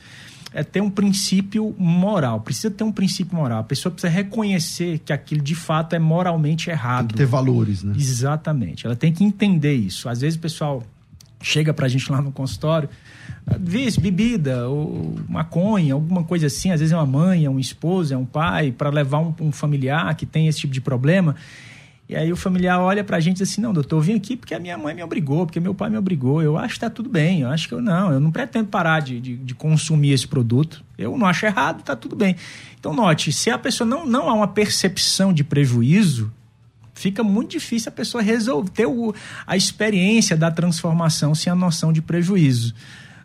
é 0.53 0.63
ter 0.63 0.81
um 0.81 0.89
princípio 0.89 1.75
moral. 1.77 2.41
Precisa 2.41 2.71
ter 2.71 2.83
um 2.83 2.91
princípio 2.91 3.35
moral. 3.35 3.59
A 3.59 3.63
pessoa 3.63 3.91
precisa 3.91 4.11
reconhecer 4.11 4.99
que 4.99 5.11
aquilo 5.11 5.41
de 5.41 5.55
fato 5.55 5.93
é 5.93 5.99
moralmente 5.99 6.69
errado. 6.69 7.07
Tem 7.07 7.07
que 7.09 7.15
ter 7.15 7.25
valores, 7.25 7.83
né? 7.83 7.93
Exatamente. 7.97 8.85
Ela 8.85 8.95
tem 8.95 9.11
que 9.11 9.23
entender 9.23 9.73
isso. 9.73 10.09
Às 10.09 10.21
vezes 10.21 10.37
o 10.37 10.41
pessoal 10.41 10.83
chega 11.41 11.73
pra 11.73 11.87
gente 11.87 12.11
lá 12.11 12.21
no 12.21 12.31
consultório, 12.31 12.87
vê 13.59 13.89
bebida, 13.99 14.67
ou 14.69 15.15
maconha, 15.27 15.93
alguma 15.93 16.23
coisa 16.23 16.47
assim. 16.47 16.71
Às 16.71 16.79
vezes 16.79 16.93
é 16.93 16.95
uma 16.95 17.05
mãe, 17.05 17.45
é 17.45 17.49
um 17.49 17.59
esposo, 17.59 18.13
é 18.13 18.17
um 18.17 18.25
pai, 18.25 18.71
para 18.71 18.89
levar 18.89 19.19
um, 19.19 19.33
um 19.39 19.51
familiar 19.51 20.13
que 20.15 20.25
tem 20.25 20.47
esse 20.47 20.59
tipo 20.59 20.73
de 20.73 20.81
problema. 20.81 21.35
E 22.11 22.15
aí 22.15 22.29
o 22.29 22.35
familiar 22.35 22.77
olha 22.77 23.05
pra 23.05 23.21
gente 23.21 23.37
e 23.37 23.39
diz 23.39 23.49
assim, 23.49 23.61
não, 23.61 23.71
doutor, 23.71 23.95
eu 23.95 24.01
vim 24.01 24.15
aqui 24.15 24.35
porque 24.35 24.53
a 24.53 24.59
minha 24.59 24.77
mãe 24.77 24.93
me 24.93 25.01
obrigou, 25.01 25.45
porque 25.45 25.61
meu 25.61 25.73
pai 25.73 25.89
me 25.89 25.97
obrigou. 25.97 26.41
Eu 26.41 26.57
acho 26.57 26.73
que 26.73 26.81
tá 26.81 26.89
tudo 26.89 27.09
bem, 27.09 27.39
eu 27.39 27.49
acho 27.49 27.69
que 27.69 27.73
eu 27.73 27.81
não, 27.81 28.11
eu 28.11 28.19
não 28.19 28.29
pretendo 28.33 28.67
parar 28.67 28.99
de, 28.99 29.21
de, 29.21 29.37
de 29.37 29.55
consumir 29.55 30.11
esse 30.11 30.27
produto. 30.27 30.83
Eu 30.97 31.17
não 31.17 31.25
acho 31.25 31.45
errado, 31.45 31.81
tá 31.81 31.95
tudo 31.95 32.13
bem. 32.13 32.35
Então 32.77 32.93
note, 32.93 33.31
se 33.31 33.49
a 33.49 33.57
pessoa 33.57 33.89
não, 33.89 34.05
não 34.05 34.29
há 34.29 34.33
uma 34.33 34.49
percepção 34.49 35.31
de 35.31 35.41
prejuízo, 35.41 36.29
fica 36.93 37.23
muito 37.23 37.51
difícil 37.51 37.87
a 37.87 37.93
pessoa 37.93 38.21
resolver 38.21 38.71
ter 38.71 38.87
o, 38.87 39.15
a 39.47 39.55
experiência 39.55 40.35
da 40.35 40.51
transformação 40.51 41.33
sem 41.33 41.49
a 41.49 41.55
noção 41.55 41.93
de 41.93 42.01
prejuízo, 42.01 42.75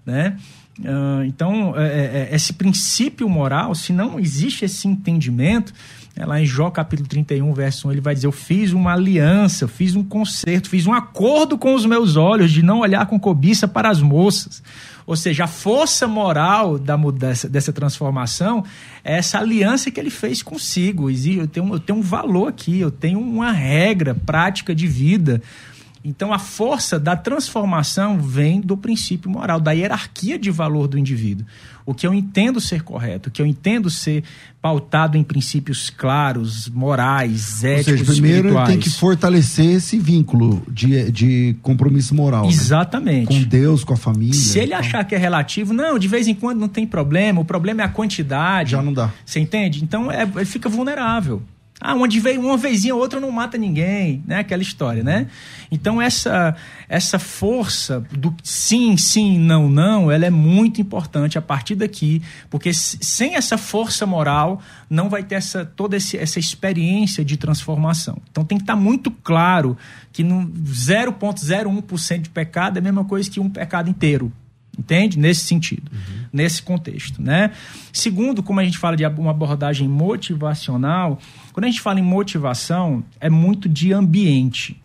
né? 0.07 0.37
Uh, 0.79 1.25
então, 1.25 1.75
é, 1.77 1.87
é, 1.87 2.29
é, 2.31 2.35
esse 2.37 2.53
princípio 2.53 3.29
moral, 3.29 3.75
se 3.75 3.93
não 3.93 4.21
existe 4.21 4.65
esse 4.65 4.87
entendimento, 4.87 5.73
é 6.19 6.25
lá 6.25 6.41
em 6.41 6.47
Jó 6.47 6.71
capítulo 6.71 7.07
31, 7.07 7.53
verso 7.53 7.89
1, 7.89 7.93
ele 7.93 8.01
vai 8.01 8.15
dizer: 8.15 8.27
Eu 8.27 8.33
fiz 8.33 8.73
uma 8.73 8.95
aliança, 8.95 9.65
eu 9.65 9.69
fiz 9.69 9.95
um 9.95 10.03
concerto, 10.03 10.71
fiz 10.71 10.87
um 10.87 10.95
acordo 10.95 11.59
com 11.59 11.75
os 11.75 11.85
meus 11.85 12.17
olhos 12.17 12.51
de 12.51 12.63
não 12.63 12.81
olhar 12.81 13.05
com 13.05 13.21
cobiça 13.21 13.69
para 13.69 13.91
as 13.91 14.01
moças. 14.01 14.63
Ou 15.07 15.15
seja, 15.15 15.45
a 15.45 15.47
força 15.47 16.09
moral 16.09 16.79
da 16.79 16.97
mudança, 16.97 17.49
dessa 17.49 17.73
transformação 17.73 18.65
é 19.05 19.19
essa 19.19 19.39
aliança 19.39 19.91
que 19.91 20.01
ele 20.01 20.11
fez 20.11 20.43
consigo. 20.43 21.11
Eu 21.11 21.47
tenho, 21.47 21.75
eu 21.75 21.79
tenho 21.79 21.99
um 21.99 22.03
valor 22.03 22.49
aqui, 22.49 22.81
eu 22.81 22.91
tenho 22.91 23.21
uma 23.21 23.53
regra 23.53 24.15
prática 24.15 24.75
de 24.75 24.87
vida. 24.87 25.43
Então, 26.09 26.33
a 26.33 26.39
força 26.39 27.01
da 27.01 27.17
transformação 27.17 28.21
vem 28.21 28.61
do 28.61 28.77
princípio 28.77 29.29
moral, 29.29 29.59
da 29.59 29.73
hierarquia 29.73 30.39
de 30.39 30.53
valor 30.53 30.87
do 30.87 30.97
indivíduo. 30.97 31.45
O 31.85 31.93
que 31.93 32.07
eu 32.07 32.15
entendo 32.15 32.61
ser 32.61 32.83
correto, 32.83 33.29
o 33.29 33.33
que 33.33 33.43
eu 33.43 33.47
entendo 33.47 33.91
ser 33.91 34.23
pautado 34.63 35.19
em 35.19 35.25
princípios 35.25 35.91
claros, 35.91 36.69
morais, 36.69 37.65
éticos, 37.65 37.93
Ou 37.93 37.99
seja, 37.99 38.13
primeiro 38.13 38.57
ele 38.57 38.67
tem 38.67 38.79
que 38.79 38.89
fortalecer 38.89 39.67
esse 39.67 39.99
vínculo 39.99 40.63
de, 40.71 41.11
de 41.11 41.57
compromisso 41.61 42.15
moral. 42.15 42.45
Né? 42.45 42.53
Exatamente. 42.53 43.33
Né? 43.33 43.43
Com 43.43 43.49
Deus, 43.49 43.83
com 43.83 43.95
a 43.95 43.97
família. 43.97 44.35
Se 44.35 44.61
ele 44.61 44.75
achar 44.75 45.03
que 45.05 45.15
é 45.15 45.19
relativo, 45.19 45.73
não, 45.73 45.99
de 45.99 46.07
vez 46.07 46.29
em 46.29 46.35
quando 46.35 46.61
não 46.61 46.69
tem 46.69 46.87
problema, 46.87 47.41
o 47.41 47.45
problema 47.45 47.83
é 47.83 47.85
a 47.85 47.89
quantidade. 47.89 48.73
Já 48.73 48.83
não 48.83 48.93
dá. 48.93 49.13
Você 49.25 49.41
entende? 49.41 49.83
Então 49.83 50.11
é, 50.11 50.23
ele 50.23 50.45
fica 50.45 50.69
vulnerável. 50.69 51.43
Ah, 51.79 51.95
onde 51.95 52.19
veio 52.21 52.41
uma 52.41 52.57
vezinha 52.57 52.95
ou 52.95 53.01
outra 53.01 53.21
não 53.21 53.31
mata 53.31 53.59
ninguém, 53.59 54.23
né? 54.27 54.39
Aquela 54.39 54.63
história, 54.63 55.03
né? 55.03 55.27
Então 55.71 56.01
essa 56.01 56.57
essa 56.89 57.19
força 57.19 58.01
do 58.13 58.35
sim, 58.43 58.97
sim, 58.97 59.39
não, 59.39 59.69
não, 59.69 60.11
ela 60.11 60.25
é 60.25 60.31
muito 60.31 60.81
importante 60.81 61.37
a 61.37 61.43
partir 61.43 61.75
daqui, 61.75 62.23
porque 62.49 62.73
sem 62.73 63.35
essa 63.35 63.59
força 63.59 64.07
moral 64.07 64.63
não 64.89 65.11
vai 65.11 65.23
ter 65.23 65.35
essa 65.35 65.67
toda 65.67 65.97
esse, 65.97 66.17
essa 66.17 66.39
experiência 66.39 67.23
de 67.23 67.37
transformação. 67.37 68.23
Então 68.31 68.43
tem 68.43 68.57
que 68.57 68.65
estar 68.65 68.77
muito 68.77 69.11
claro 69.11 69.77
que 70.13 70.25
no 70.25 70.47
0.01% 70.49 72.23
de 72.23 72.31
pecado 72.31 72.79
é 72.79 72.81
a 72.81 72.83
mesma 72.83 73.05
coisa 73.05 73.31
que 73.31 73.39
um 73.39 73.51
pecado 73.51 73.91
inteiro. 73.91 74.33
Entende? 74.79 75.19
Nesse 75.19 75.45
sentido, 75.45 75.91
uhum. 75.91 76.27
nesse 76.31 76.63
contexto, 76.63 77.23
né? 77.23 77.51
Segundo, 77.91 78.43
como 78.43 78.61
a 78.61 78.65
gente 78.65 78.77
fala 78.77 78.95
de 78.95 79.07
uma 79.07 79.31
abordagem 79.31 79.89
motivacional, 79.89 81.19
quando 81.57 81.65
a 81.65 81.69
gente 81.69 81.81
fala 81.81 81.99
em 81.99 82.03
motivação, 82.03 83.03
é 83.19 83.31
muito 83.31 83.67
de 83.67 83.91
ambiente. 83.91 84.79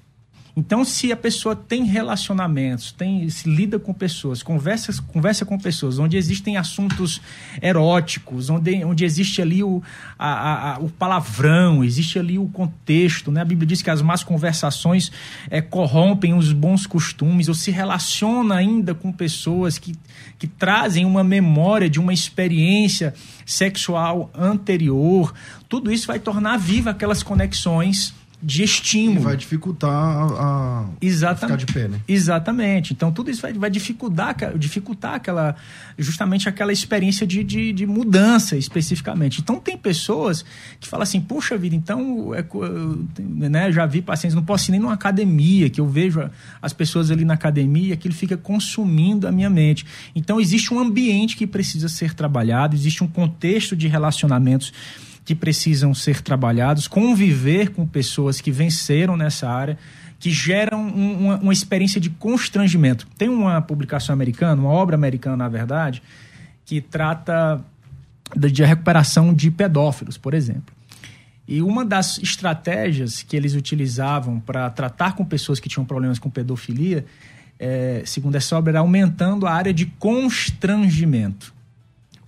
Então, 0.56 0.84
se 0.84 1.12
a 1.14 1.16
pessoa 1.16 1.56
tem 1.56 1.86
relacionamentos, 1.86 2.92
tem, 2.92 3.30
se 3.30 3.50
lida 3.50 3.80
com 3.80 3.94
pessoas, 3.94 4.44
conversa, 4.44 4.92
conversa 5.08 5.46
com 5.46 5.58
pessoas, 5.58 5.98
onde 5.98 6.18
existem 6.18 6.58
assuntos 6.58 7.22
eróticos, 7.62 8.50
onde, 8.50 8.84
onde 8.84 9.06
existe 9.06 9.42
ali 9.42 9.64
o, 9.64 9.82
a, 10.20 10.74
a, 10.74 10.80
o 10.80 10.90
palavrão, 10.90 11.84
existe 11.84 12.20
ali 12.20 12.38
o 12.38 12.48
contexto, 12.48 13.32
né? 13.32 13.42
A 13.42 13.46
Bíblia 13.46 13.66
diz 13.66 13.82
que 13.82 13.90
as 13.90 14.02
más 14.02 14.24
conversações 14.24 15.10
é, 15.50 15.62
corrompem 15.62 16.34
os 16.34 16.52
bons 16.52 16.86
costumes, 16.86 17.48
ou 17.48 17.56
se 17.56 17.72
relaciona 17.72 18.56
ainda 18.56 18.94
com 18.94 19.10
pessoas 19.12 19.78
que, 19.78 19.96
que 20.38 20.48
trazem 20.48 21.06
uma 21.06 21.24
memória 21.24 21.90
de 21.90 22.00
uma 22.00 22.14
experiência 22.14 23.14
sexual 23.46 24.30
anterior, 24.36 25.34
tudo 25.70 25.92
isso 25.92 26.08
vai 26.08 26.20
tornar 26.20 26.58
viva 26.58 26.90
aquelas 26.90 27.24
conexões 27.24 28.14
de 28.42 28.64
estímulo. 28.64 29.20
E 29.20 29.24
vai 29.24 29.38
dificultar 29.38 29.92
a, 29.92 30.82
a 30.82 30.86
Exatamente. 31.00 31.66
ficar 31.66 31.82
de 31.82 31.88
pé, 31.88 31.88
né? 31.88 32.02
Exatamente. 32.08 32.94
Então, 32.94 33.12
tudo 33.12 33.30
isso 33.30 33.42
vai, 33.42 33.54
vai 33.54 33.70
dificultar, 33.70 34.36
dificultar 34.58 35.16
aquela, 35.16 35.56
justamente 35.98 36.50
aquela 36.50 36.74
experiência 36.74 37.28
de, 37.28 37.44
de, 37.44 37.72
de, 37.72 37.86
mudança, 37.86 38.58
especificamente. 38.58 39.42
Então, 39.42 39.60
tem 39.60 39.78
pessoas 39.78 40.44
que 40.80 40.88
falam 40.88 41.04
assim, 41.04 41.22
puxa 41.22 41.58
vida, 41.58 41.76
então, 41.76 42.34
é, 42.34 42.44
né, 43.20 43.72
já 43.72 43.86
vi 43.86 44.02
pacientes, 44.02 44.36
não 44.36 44.44
posso 44.44 44.70
ir 44.70 44.74
nem 44.74 44.80
numa 44.80 44.94
academia, 44.94 45.70
que 45.70 45.80
eu 45.80 45.88
vejo 45.88 46.28
as 46.62 46.74
pessoas 46.74 47.12
ali 47.12 47.24
na 47.24 47.36
academia, 47.36 47.94
aquilo 47.94 48.14
fica 48.14 48.36
consumindo 48.36 49.28
a 49.28 49.32
minha 49.32 49.50
mente. 49.50 49.86
Então, 50.16 50.42
existe 50.42 50.74
um 50.74 50.80
ambiente 50.80 51.38
que 51.38 51.46
precisa 51.46 51.88
ser 51.88 52.16
trabalhado, 52.16 52.76
existe 52.76 53.04
um 53.04 53.08
contexto 53.08 53.76
de 53.76 53.88
relacionamentos 53.88 54.74
que 55.32 55.36
precisam 55.36 55.94
ser 55.94 56.22
trabalhados, 56.22 56.90
conviver 56.90 57.70
com 57.70 57.88
pessoas 57.88 58.42
que 58.42 58.52
venceram 58.52 59.16
nessa 59.16 59.50
área, 59.50 59.78
que 60.20 60.30
geram 60.30 60.82
um, 60.82 61.26
uma, 61.26 61.38
uma, 61.38 61.54
experiência 61.54 62.02
de 62.02 62.10
constrangimento. 62.10 63.08
Tem 63.18 63.30
uma 63.30 63.62
publicação 63.62 64.12
americana, 64.12 64.62
uma 64.62 64.72
obra 64.72 64.94
americana, 64.94 65.38
na 65.38 65.48
verdade, 65.48 66.04
que 66.66 66.82
trata 66.82 67.64
de 68.36 68.62
recuperação 68.62 69.34
de 69.34 69.50
pedófilos, 69.50 70.18
por 70.18 70.34
exemplo. 70.34 70.76
E 71.48 71.62
uma 71.62 71.86
das 71.86 72.18
estratégias 72.18 73.24
que 73.24 73.38
eles 73.38 73.56
utilizavam 73.56 74.38
para 74.38 74.70
tratar 74.70 75.14
com 75.14 75.24
pessoas 75.24 75.62
que 75.62 75.70
tinham 75.70 75.86
problemas 75.86 76.20
com 76.20 76.30
pedofilia, 76.30 77.06
é, 77.58 78.04
segundo 78.06 78.36
essa 78.36 78.58
obra, 78.58 78.72
era 78.72 78.80
aumentando 78.80 79.48
a 79.48 79.54
área 79.54 79.74
de 79.74 79.86
constrangimento. 79.86 81.54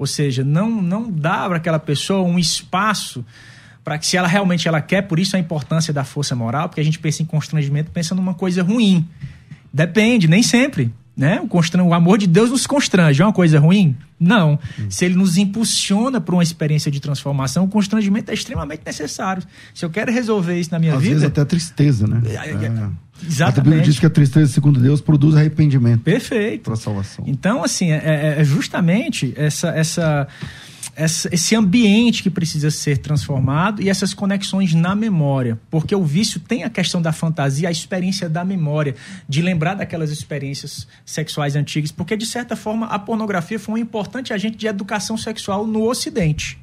Ou 0.04 0.08
seja, 0.08 0.44
não, 0.44 0.70
não 0.70 1.10
dá 1.10 1.48
para 1.48 1.56
aquela 1.56 1.80
pessoa 1.80 2.28
um 2.28 2.38
espaço 2.38 3.26
para 3.86 3.98
que 3.98 4.06
se 4.06 4.18
ela 4.18 4.28
realmente 4.28 4.68
ela 4.68 4.82
quer, 4.82 5.04
por 5.04 5.18
isso 5.18 5.38
a 5.38 5.40
importância 5.40 5.94
da 5.94 6.04
força 6.04 6.36
moral, 6.36 6.68
porque 6.68 6.82
a 6.82 6.84
gente 6.84 7.00
pensa 7.00 7.24
em 7.24 7.26
constrangimento, 7.26 7.90
pensa 7.90 8.14
numa 8.14 8.34
coisa 8.34 8.62
ruim. 8.62 9.08
Depende, 9.72 10.28
nem 10.28 10.44
sempre. 10.44 10.94
Né? 11.16 11.40
O, 11.42 11.48
constran... 11.48 11.84
o 11.84 11.94
amor 11.94 12.18
de 12.18 12.26
Deus 12.26 12.50
nos 12.50 12.66
constrange. 12.66 13.22
É 13.22 13.26
uma 13.26 13.34
coisa 13.34 13.60
ruim? 13.60 13.96
Não. 14.20 14.58
Hum. 14.80 14.86
Se 14.90 15.06
ele 15.06 15.16
nos 15.16 15.38
impulsiona 15.38 16.20
para 16.20 16.34
uma 16.34 16.42
experiência 16.42 16.90
de 16.90 17.00
transformação, 17.00 17.66
o 17.66 17.68
constrangimento 17.68 18.32
é 18.32 18.34
extremamente 18.34 18.82
necessário. 18.86 19.44
Se 19.74 19.86
eu 19.86 19.90
quero 19.90 20.12
resolver 20.12 20.60
isso 20.60 20.72
na 20.72 20.80
minha 20.80 20.96
Às 20.96 21.02
vida. 21.02 21.16
Às 21.16 21.22
vezes 21.22 21.38
até 21.38 21.46
tristeza, 21.46 22.08
né? 22.08 22.22
É, 22.26 22.36
é, 22.36 22.52
é. 22.52 23.04
Exatamente. 23.26 23.60
A 23.60 23.64
Bíblia 23.64 23.82
diz 23.82 24.00
que 24.00 24.06
a 24.06 24.10
tristeza, 24.10 24.52
segundo 24.52 24.80
Deus, 24.80 25.02
produz 25.02 25.36
arrependimento. 25.36 26.02
Perfeito. 26.02 26.64
Para 26.64 26.74
a 26.74 26.78
salvação. 26.78 27.24
Então, 27.28 27.64
assim, 27.64 27.92
é, 27.92 28.02
é, 28.04 28.42
é 28.42 28.44
justamente 28.44 29.34
essa, 29.36 29.70
essa, 29.70 30.28
essa, 30.96 31.34
esse 31.34 31.56
ambiente 31.56 32.22
que 32.22 32.30
precisa 32.30 32.70
ser 32.70 32.98
transformado 33.00 33.82
e 33.82 33.90
essas 33.90 34.14
conexões 34.14 34.74
na 34.74 34.96
memória. 34.96 35.60
Porque 35.70 35.96
o 35.96 36.04
vício 36.04 36.40
tem 36.40 36.64
a 36.64 36.70
questão 36.70 37.02
da 37.02 37.12
fantasia, 37.12 37.70
a 37.70 37.72
experiência 37.72 38.30
da 38.30 38.46
memória, 38.46 38.96
de 39.28 39.42
lembrar 39.42 39.76
daquelas 39.76 40.12
experiências 40.12 40.88
sexuais 41.06 41.56
antigas. 41.56 41.92
Porque, 41.92 42.16
de 42.16 42.26
certa 42.26 42.56
forma, 42.56 42.88
a 42.88 43.00
pornografia 43.00 43.60
foi 43.60 43.76
um 43.76 43.78
importante 43.78 44.34
agente 44.34 44.58
de 44.58 44.68
educação 44.68 45.18
sexual 45.18 45.66
no 45.66 45.84
Ocidente. 45.88 46.60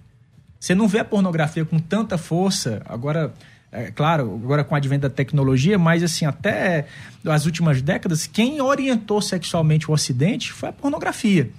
Você 0.58 0.74
não 0.74 0.86
vê 0.86 0.98
a 0.98 1.04
pornografia 1.04 1.64
com 1.64 1.78
tanta 1.78 2.18
força, 2.18 2.82
agora 2.84 3.32
é, 3.72 3.90
claro, 3.90 4.40
agora 4.42 4.64
com 4.64 4.74
o 4.74 4.76
advento 4.76 5.02
da 5.02 5.10
tecnologia, 5.10 5.78
mas 5.78 6.02
assim, 6.02 6.24
até 6.24 6.86
as 7.24 7.46
últimas 7.46 7.80
décadas, 7.80 8.26
quem 8.26 8.60
orientou 8.60 9.22
sexualmente 9.22 9.88
o 9.88 9.94
Ocidente 9.94 10.52
foi 10.52 10.70
a 10.70 10.72
pornografia. 10.72 11.50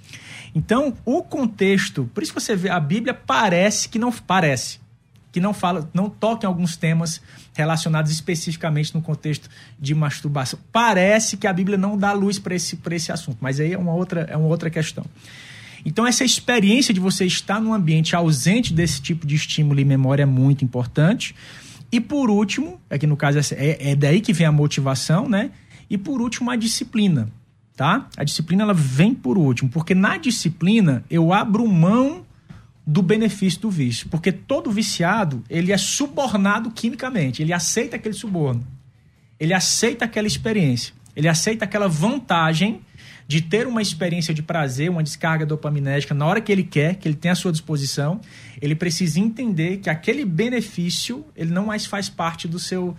Então, 0.54 0.94
o 1.04 1.22
contexto, 1.22 2.10
por 2.12 2.22
isso 2.22 2.32
que 2.32 2.40
você 2.40 2.54
vê, 2.54 2.68
a 2.68 2.78
Bíblia 2.78 3.14
parece 3.14 3.88
que 3.88 3.98
não 3.98 4.12
parece. 4.12 4.80
que 5.30 5.40
não 5.40 5.54
fala, 5.54 5.88
não 5.94 6.10
toquem 6.10 6.46
alguns 6.46 6.76
temas 6.76 7.22
relacionados 7.54 8.12
especificamente 8.12 8.94
no 8.94 9.00
contexto 9.00 9.48
de 9.80 9.94
masturbação. 9.94 10.58
Parece 10.70 11.38
que 11.38 11.46
a 11.46 11.52
Bíblia 11.52 11.78
não 11.78 11.96
dá 11.96 12.12
luz 12.12 12.38
para 12.38 12.54
esse, 12.54 12.78
esse 12.90 13.10
assunto, 13.10 13.38
mas 13.40 13.58
aí 13.58 13.72
é 13.72 13.78
uma 13.78 13.94
outra, 13.94 14.22
é 14.28 14.36
uma 14.36 14.48
outra 14.48 14.68
questão. 14.68 15.06
Então, 15.84 16.06
essa 16.06 16.24
experiência 16.24 16.92
de 16.92 17.00
você 17.00 17.24
estar 17.24 17.60
num 17.60 17.72
ambiente 17.72 18.14
ausente 18.14 18.72
desse 18.72 19.00
tipo 19.00 19.26
de 19.26 19.34
estímulo 19.34 19.80
e 19.80 19.84
memória 19.84 20.22
é 20.22 20.26
muito 20.26 20.64
importante. 20.64 21.34
E 21.90 22.00
por 22.00 22.30
último, 22.30 22.80
aqui 22.88 23.06
no 23.06 23.16
caso 23.16 23.38
é, 23.54 23.90
é 23.90 23.96
daí 23.96 24.20
que 24.20 24.32
vem 24.32 24.46
a 24.46 24.52
motivação, 24.52 25.28
né? 25.28 25.50
E 25.90 25.98
por 25.98 26.22
último, 26.22 26.50
a 26.50 26.56
disciplina, 26.56 27.28
tá? 27.76 28.08
A 28.16 28.24
disciplina 28.24 28.62
ela 28.62 28.74
vem 28.74 29.14
por 29.14 29.38
último, 29.38 29.70
porque 29.70 29.94
na 29.94 30.16
disciplina 30.16 31.04
eu 31.10 31.32
abro 31.32 31.66
mão 31.66 32.24
do 32.86 33.02
benefício 33.02 33.60
do 33.60 33.70
vício, 33.70 34.08
porque 34.08 34.32
todo 34.32 34.70
viciado, 34.70 35.42
ele 35.48 35.72
é 35.72 35.78
subornado 35.78 36.70
quimicamente, 36.70 37.40
ele 37.40 37.52
aceita 37.52 37.96
aquele 37.96 38.14
suborno. 38.14 38.66
Ele 39.38 39.54
aceita 39.54 40.04
aquela 40.04 40.26
experiência, 40.26 40.92
ele 41.16 41.28
aceita 41.28 41.64
aquela 41.64 41.88
vantagem 41.88 42.80
de 43.26 43.40
ter 43.40 43.66
uma 43.66 43.80
experiência 43.80 44.34
de 44.34 44.42
prazer, 44.42 44.90
uma 44.90 45.02
descarga 45.02 45.46
dopaminérgica 45.46 46.14
na 46.14 46.26
hora 46.26 46.40
que 46.40 46.50
ele 46.50 46.64
quer, 46.64 46.96
que 46.96 47.08
ele 47.08 47.16
tem 47.16 47.30
à 47.30 47.34
sua 47.34 47.52
disposição, 47.52 48.20
ele 48.60 48.74
precisa 48.74 49.18
entender 49.18 49.78
que 49.78 49.88
aquele 49.88 50.24
benefício 50.24 51.24
ele 51.34 51.50
não 51.50 51.66
mais 51.66 51.86
faz 51.86 52.08
parte 52.08 52.46
do 52.46 52.58
seu 52.58 52.94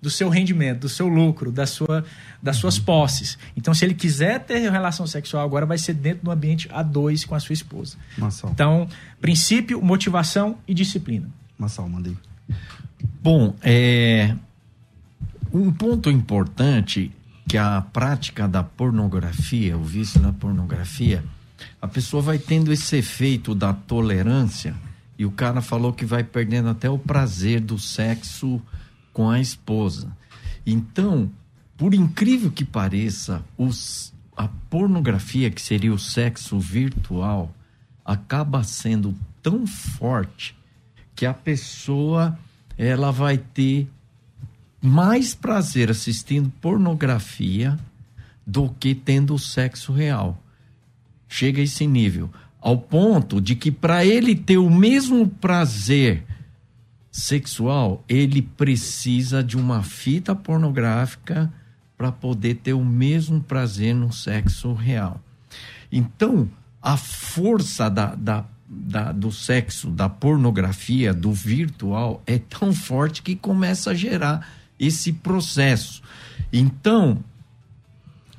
do 0.00 0.08
seu 0.10 0.28
rendimento, 0.28 0.80
do 0.80 0.88
seu 0.88 1.08
lucro, 1.08 1.50
da 1.50 1.66
sua, 1.66 2.04
das 2.42 2.56
suas 2.56 2.78
posses. 2.78 3.38
Então, 3.56 3.74
se 3.74 3.84
ele 3.84 3.94
quiser 3.94 4.40
ter 4.44 4.70
relação 4.70 5.06
sexual 5.06 5.44
agora, 5.44 5.66
vai 5.66 5.78
ser 5.78 5.94
dentro 5.94 6.24
do 6.24 6.30
ambiente 6.30 6.68
a 6.72 6.82
dois 6.82 7.24
com 7.24 7.34
a 7.34 7.40
sua 7.40 7.52
esposa. 7.52 7.96
Massal. 8.16 8.50
Então, 8.50 8.88
princípio, 9.20 9.82
motivação 9.82 10.58
e 10.66 10.74
disciplina. 10.74 11.28
Massal, 11.58 11.88
mandei. 11.88 12.16
Bom, 13.20 13.54
é, 13.62 14.34
um 15.52 15.72
ponto 15.72 16.10
importante 16.10 17.10
que 17.48 17.56
a 17.56 17.80
prática 17.80 18.46
da 18.46 18.62
pornografia, 18.62 19.76
o 19.76 19.82
vício 19.82 20.20
na 20.20 20.32
pornografia, 20.32 21.24
a 21.80 21.88
pessoa 21.88 22.22
vai 22.22 22.38
tendo 22.38 22.72
esse 22.72 22.96
efeito 22.96 23.54
da 23.54 23.72
tolerância 23.72 24.74
e 25.18 25.24
o 25.24 25.30
cara 25.30 25.60
falou 25.60 25.92
que 25.92 26.04
vai 26.04 26.22
perdendo 26.22 26.68
até 26.68 26.88
o 26.88 26.98
prazer 26.98 27.60
do 27.60 27.78
sexo 27.78 28.62
com 29.18 29.28
a 29.28 29.40
esposa. 29.40 30.16
Então, 30.64 31.28
por 31.76 31.92
incrível 31.92 32.52
que 32.52 32.64
pareça, 32.64 33.44
os, 33.56 34.14
a 34.36 34.46
pornografia, 34.70 35.50
que 35.50 35.60
seria 35.60 35.92
o 35.92 35.98
sexo 35.98 36.56
virtual, 36.60 37.52
acaba 38.04 38.62
sendo 38.62 39.12
tão 39.42 39.66
forte 39.66 40.56
que 41.16 41.26
a 41.26 41.34
pessoa 41.34 42.38
ela 42.76 43.10
vai 43.10 43.38
ter 43.38 43.88
mais 44.80 45.34
prazer 45.34 45.90
assistindo 45.90 46.48
pornografia 46.60 47.76
do 48.46 48.68
que 48.68 48.94
tendo 48.94 49.36
sexo 49.36 49.92
real. 49.92 50.40
Chega 51.28 51.60
a 51.60 51.64
esse 51.64 51.88
nível. 51.88 52.30
Ao 52.60 52.78
ponto 52.78 53.40
de 53.40 53.56
que, 53.56 53.72
para 53.72 54.06
ele 54.06 54.36
ter 54.36 54.58
o 54.58 54.70
mesmo 54.70 55.26
prazer 55.26 56.22
sexual, 57.18 58.04
ele 58.08 58.40
precisa 58.40 59.42
de 59.42 59.56
uma 59.56 59.82
fita 59.82 60.36
pornográfica 60.36 61.52
para 61.96 62.12
poder 62.12 62.54
ter 62.54 62.74
o 62.74 62.84
mesmo 62.84 63.40
prazer 63.40 63.92
no 63.92 64.12
sexo 64.12 64.72
real. 64.72 65.20
Então, 65.90 66.48
a 66.80 66.96
força 66.96 67.90
da, 67.90 68.14
da, 68.14 68.44
da, 68.68 69.10
do 69.10 69.32
sexo, 69.32 69.90
da 69.90 70.08
pornografia, 70.08 71.12
do 71.12 71.32
virtual, 71.32 72.22
é 72.24 72.38
tão 72.38 72.72
forte 72.72 73.20
que 73.20 73.34
começa 73.34 73.90
a 73.90 73.94
gerar 73.94 74.48
esse 74.78 75.12
processo. 75.12 76.00
Então, 76.52 77.18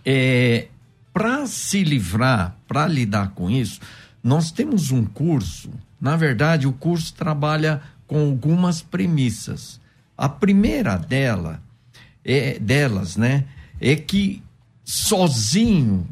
é, 0.05 0.69
para 1.11 1.45
se 1.47 1.83
livrar, 1.83 2.55
para 2.65 2.87
lidar 2.87 3.31
com 3.31 3.49
isso, 3.49 3.81
nós 4.23 4.53
temos 4.53 4.89
um 4.89 5.03
curso. 5.03 5.69
Na 5.99 6.15
verdade, 6.15 6.65
o 6.65 6.71
curso 6.71 7.13
trabalha 7.13 7.81
com 8.09 8.19
algumas 8.19 8.81
premissas. 8.81 9.79
A 10.17 10.27
primeira 10.27 10.97
dela, 10.97 11.61
é, 12.25 12.59
delas, 12.59 13.15
né, 13.15 13.45
é 13.79 13.95
que 13.95 14.41
sozinho 14.83 16.05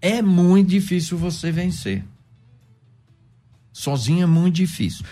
é 0.00 0.22
muito 0.22 0.70
difícil 0.70 1.16
você 1.18 1.52
vencer. 1.52 2.02
Sozinho 3.70 4.24
é 4.24 4.26
muito 4.26 4.54
difícil. 4.56 5.04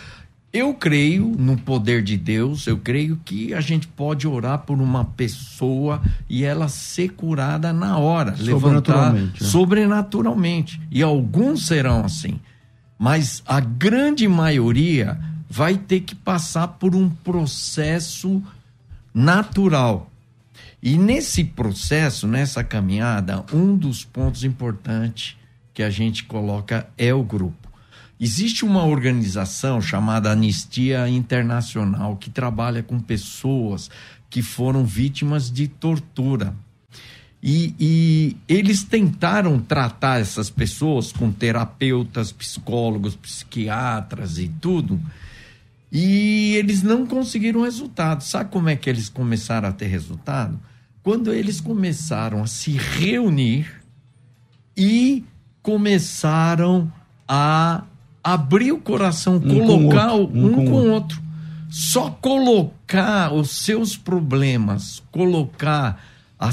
Eu 0.53 0.74
creio 0.74 1.26
no 1.38 1.57
poder 1.57 2.03
de 2.03 2.16
Deus, 2.16 2.66
eu 2.66 2.79
creio 2.79 3.20
que 3.24 3.55
a 3.55 3.61
gente 3.61 3.87
pode 3.87 4.26
orar 4.26 4.61
por 4.61 4.81
uma 4.81 5.05
pessoa 5.05 6.03
e 6.29 6.42
ela 6.42 6.68
ser 6.68 7.11
curada 7.11 7.72
na 7.72 7.98
hora, 7.98 8.35
sobrenaturalmente, 8.35 9.20
levantar 9.20 9.44
é. 9.44 9.48
sobrenaturalmente. 9.48 10.81
E 10.90 11.03
alguns 11.03 11.66
serão 11.66 12.05
assim. 12.05 12.40
Mas 12.98 13.42
a 13.46 13.61
grande 13.61 14.26
maioria 14.26 15.20
vai 15.51 15.77
ter 15.77 16.03
que 16.03 16.15
passar 16.15 16.69
por 16.69 16.95
um 16.95 17.11
processo 17.11 18.41
natural. 19.13 20.09
E 20.81 20.97
nesse 20.97 21.43
processo, 21.43 22.29
nessa 22.29 22.63
caminhada, 22.63 23.45
um 23.53 23.77
dos 23.77 24.05
pontos 24.05 24.45
importantes 24.45 25.37
que 25.75 25.83
a 25.83 25.91
gente 25.91 26.23
coloca 26.23 26.89
é 26.97 27.13
o 27.13 27.25
grupo. 27.25 27.69
Existe 28.19 28.65
uma 28.65 28.85
organização 28.85 29.81
chamada 29.81 30.31
Anistia 30.31 31.09
Internacional 31.09 32.17
que 32.17 32.31
trabalha 32.31 32.83
com 32.83 33.01
pessoas 33.01 33.91
que 34.29 34.43
foram 34.43 34.85
vítimas 34.85 35.51
de 35.51 35.67
tortura. 35.67 36.55
E, 37.43 37.75
e, 37.81 38.37
eles 38.47 38.85
tentaram 38.85 39.59
tratar 39.59 40.21
essas 40.21 40.51
pessoas 40.51 41.11
com 41.11 41.33
terapeutas, 41.33 42.31
psicólogos, 42.31 43.17
psiquiatras 43.17 44.39
e 44.39 44.49
tudo. 44.49 45.01
E 45.92 46.55
eles 46.57 46.83
não 46.83 47.07
conseguiram 47.07 47.62
resultado. 47.62 48.22
Sabe 48.22 48.50
como 48.50 48.68
é 48.68 48.76
que 48.76 48.88
eles 48.88 49.09
começaram 49.09 49.68
a 49.68 49.72
ter 49.72 49.87
resultado? 49.87 50.61
Quando 51.03 51.33
eles 51.33 51.61
começaram 51.61 52.42
a 52.42 52.46
se 52.46 52.72
reunir 52.72 53.66
e 54.76 55.24
começaram 55.62 56.92
a 57.26 57.85
abrir 58.22 58.72
o 58.72 58.79
coração, 58.79 59.37
um 59.37 59.40
colocar 59.40 60.11
com 60.11 60.16
um, 60.16 60.46
um, 60.46 60.55
com, 60.55 60.64
com 60.66 60.72
outro. 60.72 60.92
outro. 60.92 61.22
Só 61.70 62.11
colocar 62.11 63.33
os 63.33 63.50
seus 63.50 63.96
problemas, 63.96 65.03
colocar 65.12 66.05
a, 66.40 66.48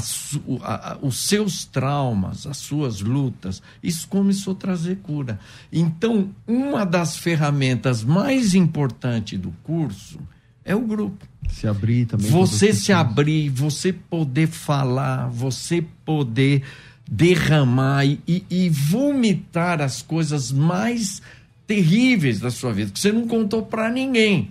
a, 0.62 0.98
os 1.00 1.26
seus 1.26 1.64
traumas, 1.64 2.46
as 2.46 2.58
suas 2.58 3.00
lutas, 3.00 3.62
isso 3.82 4.06
começou 4.06 4.52
a 4.52 4.56
trazer 4.56 4.96
cura. 4.96 5.40
Então, 5.72 6.28
uma 6.46 6.84
das 6.84 7.16
ferramentas 7.16 8.04
mais 8.04 8.54
importantes 8.54 9.38
do 9.40 9.50
curso 9.62 10.20
é 10.62 10.76
o 10.76 10.82
grupo. 10.82 11.26
Se 11.48 11.66
abrir 11.66 12.04
também. 12.04 12.30
Você 12.30 12.74
se 12.74 12.92
abrir, 12.92 13.48
você 13.48 13.90
poder 13.90 14.48
falar, 14.48 15.28
você 15.28 15.82
poder 16.04 16.62
derramar 17.10 18.04
e, 18.04 18.20
e, 18.28 18.44
e 18.50 18.68
vomitar 18.68 19.80
as 19.80 20.02
coisas 20.02 20.52
mais 20.52 21.22
terríveis 21.66 22.40
da 22.40 22.50
sua 22.50 22.74
vida, 22.74 22.90
que 22.90 23.00
você 23.00 23.10
não 23.10 23.26
contou 23.26 23.62
para 23.62 23.90
ninguém. 23.90 24.50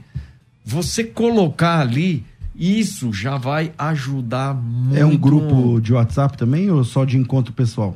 Você 0.66 1.04
colocar 1.04 1.80
ali, 1.80 2.26
isso 2.58 3.14
já 3.14 3.38
vai 3.38 3.72
ajudar 3.78 4.54
muito. 4.54 4.98
É 4.98 5.06
um 5.06 5.18
grupo 5.18 5.80
de 5.80 5.94
WhatsApp 5.94 6.38
também 6.38 6.70
ou 6.72 6.84
só 6.84 7.06
de 7.06 7.18
encontro 7.18 7.54
pessoal? 7.54 7.96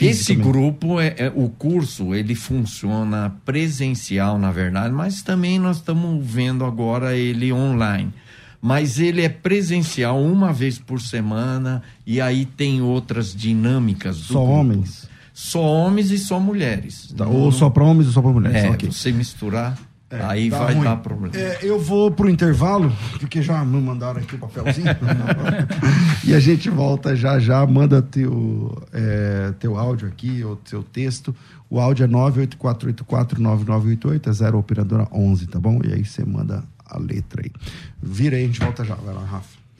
Esse 0.00 0.34
grupo 0.34 1.00
é, 1.00 1.14
é, 1.16 1.32
o 1.34 1.48
curso, 1.48 2.14
ele 2.14 2.34
funciona 2.34 3.34
presencial, 3.44 4.38
na 4.38 4.50
verdade, 4.50 4.92
mas 4.94 5.22
também 5.22 5.58
nós 5.58 5.78
estamos 5.78 6.24
vendo 6.24 6.64
agora 6.64 7.16
ele 7.16 7.52
online. 7.52 8.12
Mas 8.60 9.00
ele 9.00 9.22
é 9.22 9.28
presencial 9.30 10.22
uma 10.22 10.52
vez 10.52 10.78
por 10.78 11.00
semana 11.00 11.82
e 12.06 12.20
aí 12.20 12.44
tem 12.44 12.82
outras 12.82 13.34
dinâmicas. 13.34 14.16
Só 14.16 14.40
grupo. 14.40 14.52
homens? 14.52 15.10
só 15.32 15.62
homens 15.62 16.10
e 16.10 16.18
só 16.18 16.38
mulheres. 16.38 17.12
Tá, 17.16 17.26
ou 17.26 17.50
só 17.50 17.70
para 17.70 17.84
homens 17.84 18.06
ou 18.08 18.12
só 18.12 18.22
para 18.22 18.30
mulheres. 18.30 18.64
É, 18.64 18.70
okay. 18.70 18.90
você 18.90 19.10
misturar, 19.10 19.78
é, 20.12 20.22
aí 20.22 20.48
vai 20.50 20.74
ruim. 20.74 20.84
dar 20.84 20.98
problema. 20.98 21.34
É, 21.34 21.60
eu 21.62 21.80
vou 21.80 22.10
pro 22.10 22.28
intervalo, 22.28 22.92
porque 23.18 23.40
já 23.40 23.64
me 23.64 23.80
mandaram 23.80 24.20
aqui 24.20 24.34
o 24.34 24.38
papelzinho. 24.38 24.88
e 26.22 26.34
a 26.34 26.38
gente 26.38 26.68
volta 26.68 27.16
já 27.16 27.38
já. 27.38 27.66
Manda 27.66 28.02
teu, 28.02 28.76
é, 28.92 29.54
teu 29.58 29.78
áudio 29.78 30.06
aqui, 30.06 30.44
ou 30.44 30.56
teu 30.56 30.82
texto. 30.82 31.34
O 31.70 31.80
áudio 31.80 32.04
é 32.04 32.08
984849988, 32.08 34.26
é 34.26 34.32
0 34.32 34.58
operadora 34.58 35.08
11, 35.10 35.46
tá 35.46 35.58
bom? 35.58 35.80
E 35.82 35.94
aí 35.94 36.04
você 36.04 36.22
manda 36.22 36.62
a 36.84 36.98
letra 36.98 37.40
aí. 37.42 37.50
Vira 38.02 38.36
aí, 38.36 38.44
a 38.44 38.46
gente 38.46 38.60
volta 38.60 38.84
já. 38.84 38.96
Vai 38.96 39.14
lá, 39.14 39.24
Rafa. 39.24 39.61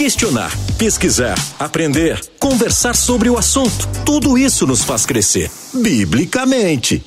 questionar, 0.00 0.50
pesquisar, 0.78 1.34
aprender, 1.58 2.18
conversar 2.38 2.96
sobre 2.96 3.28
o 3.28 3.36
assunto. 3.36 3.86
Tudo 4.02 4.38
isso 4.38 4.66
nos 4.66 4.82
faz 4.82 5.04
crescer, 5.04 5.50
biblicamente. 5.74 7.04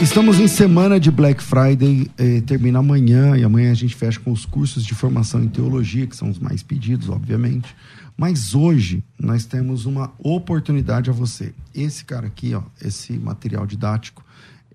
Estamos 0.00 0.40
em 0.40 0.48
semana 0.48 0.98
de 0.98 1.10
Black 1.10 1.42
Friday, 1.42 2.10
eh, 2.16 2.40
termina 2.46 2.78
amanhã 2.78 3.36
e 3.36 3.44
amanhã 3.44 3.72
a 3.72 3.74
gente 3.74 3.94
fecha 3.94 4.18
com 4.20 4.32
os 4.32 4.46
cursos 4.46 4.82
de 4.82 4.94
formação 4.94 5.44
em 5.44 5.48
teologia, 5.48 6.06
que 6.06 6.16
são 6.16 6.30
os 6.30 6.38
mais 6.38 6.62
pedidos, 6.62 7.10
obviamente. 7.10 7.76
Mas 8.16 8.54
hoje 8.54 9.04
nós 9.18 9.44
temos 9.44 9.84
uma 9.84 10.14
oportunidade 10.18 11.10
a 11.10 11.12
você. 11.12 11.52
Esse 11.74 12.06
cara 12.06 12.26
aqui, 12.26 12.54
ó, 12.54 12.62
esse 12.80 13.12
material 13.12 13.66
didático, 13.66 14.24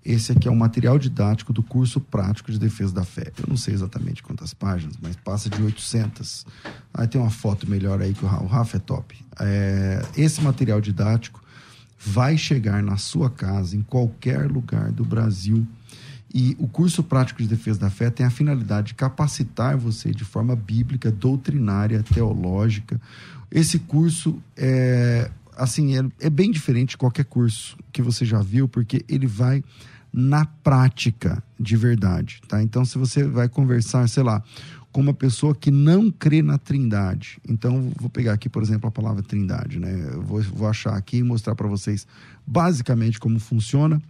esse 0.06 0.30
aqui 0.30 0.46
é 0.46 0.50
o 0.50 0.54
material 0.54 0.98
didático 1.00 1.52
do 1.52 1.64
curso 1.64 2.00
prático 2.00 2.52
de 2.52 2.60
defesa 2.60 2.94
da 2.94 3.04
fé. 3.04 3.32
Eu 3.36 3.46
não 3.48 3.56
sei 3.56 3.74
exatamente 3.74 4.22
quantas 4.22 4.54
páginas, 4.54 4.94
mas 5.02 5.16
passa 5.16 5.50
de 5.50 5.60
800. 5.60 6.46
Aí 6.94 7.08
tem 7.08 7.20
uma 7.20 7.30
foto 7.30 7.68
melhor 7.68 8.00
aí 8.00 8.14
que 8.14 8.24
o 8.24 8.28
Rafa 8.28 8.76
é 8.76 8.80
top. 8.80 9.16
É, 9.40 10.00
esse 10.16 10.40
material 10.40 10.80
didático 10.80 11.42
vai 11.98 12.38
chegar 12.38 12.82
na 12.84 12.96
sua 12.96 13.28
casa, 13.28 13.76
em 13.76 13.82
qualquer 13.82 14.48
lugar 14.48 14.92
do 14.92 15.04
Brasil. 15.04 15.66
E 16.32 16.54
o 16.58 16.68
curso 16.68 17.02
prático 17.02 17.42
de 17.42 17.48
defesa 17.48 17.80
da 17.80 17.90
fé 17.90 18.08
tem 18.08 18.24
a 18.24 18.30
finalidade 18.30 18.88
de 18.88 18.94
capacitar 18.94 19.76
você 19.76 20.12
de 20.12 20.24
forma 20.24 20.54
bíblica, 20.54 21.10
doutrinária, 21.10 22.04
teológica. 22.04 23.00
Esse 23.50 23.80
curso 23.80 24.40
é 24.56 25.30
assim 25.56 25.96
é, 25.96 26.04
é 26.20 26.30
bem 26.30 26.50
diferente 26.50 26.90
de 26.90 26.96
qualquer 26.96 27.24
curso 27.24 27.76
que 27.90 28.02
você 28.02 28.24
já 28.24 28.40
viu, 28.40 28.68
porque 28.68 29.04
ele 29.08 29.26
vai 29.26 29.64
na 30.16 30.46
prática 30.46 31.42
de 31.60 31.76
verdade, 31.76 32.40
tá? 32.48 32.62
Então, 32.62 32.86
se 32.86 32.96
você 32.96 33.24
vai 33.24 33.50
conversar, 33.50 34.08
sei 34.08 34.22
lá, 34.22 34.42
com 34.90 35.02
uma 35.02 35.12
pessoa 35.12 35.54
que 35.54 35.70
não 35.70 36.10
crê 36.10 36.40
na 36.40 36.56
Trindade, 36.56 37.38
então 37.46 37.92
vou 38.00 38.08
pegar 38.08 38.32
aqui, 38.32 38.48
por 38.48 38.62
exemplo, 38.62 38.88
a 38.88 38.90
palavra 38.90 39.22
Trindade, 39.22 39.78
né? 39.78 40.10
Eu 40.14 40.22
vou, 40.22 40.40
vou 40.40 40.66
achar 40.66 40.96
aqui 40.96 41.18
e 41.18 41.22
mostrar 41.22 41.54
para 41.54 41.68
vocês 41.68 42.06
basicamente 42.46 43.20
como 43.20 43.38
funciona. 43.38 44.00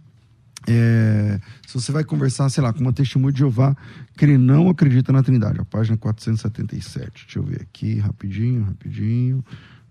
É, 0.65 1.41
se 1.67 1.73
você 1.73 1.91
vai 1.91 2.05
conversar, 2.05 2.49
sei 2.49 2.63
lá, 2.63 2.71
com 2.71 2.79
uma 2.79 2.93
testemunha 2.93 3.33
de 3.33 3.39
Jeová 3.39 3.75
que 4.17 4.25
não 4.37 4.69
acredita 4.69 5.11
na 5.11 5.21
Trindade, 5.21 5.59
a 5.59 5.65
página 5.65 5.97
477. 5.97 7.25
Deixa 7.25 7.39
eu 7.39 7.43
ver 7.43 7.63
aqui, 7.63 7.99
rapidinho, 7.99 8.63
rapidinho. 8.63 9.43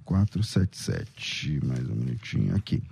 477, 0.07 1.61
mais 1.67 1.85
um 1.91 1.95
minutinho 1.95 2.55
aqui. 2.55 2.83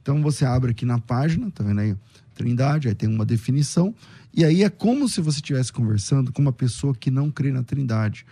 Então 0.00 0.22
você 0.22 0.46
abre 0.46 0.70
aqui 0.70 0.86
na 0.86 0.98
página, 0.98 1.50
tá 1.50 1.62
vendo 1.62 1.80
aí? 1.80 1.96
Trindade, 2.40 2.88
aí 2.88 2.94
tem 2.94 3.08
uma 3.08 3.26
definição, 3.26 3.94
e 4.32 4.44
aí 4.44 4.62
é 4.62 4.70
como 4.70 5.08
se 5.08 5.20
você 5.20 5.38
estivesse 5.38 5.70
conversando 5.70 6.32
com 6.32 6.40
uma 6.40 6.52
pessoa 6.52 6.94
que 6.94 7.10
não 7.10 7.30
crê 7.30 7.52
na 7.52 7.62
Trindade. 7.62 8.24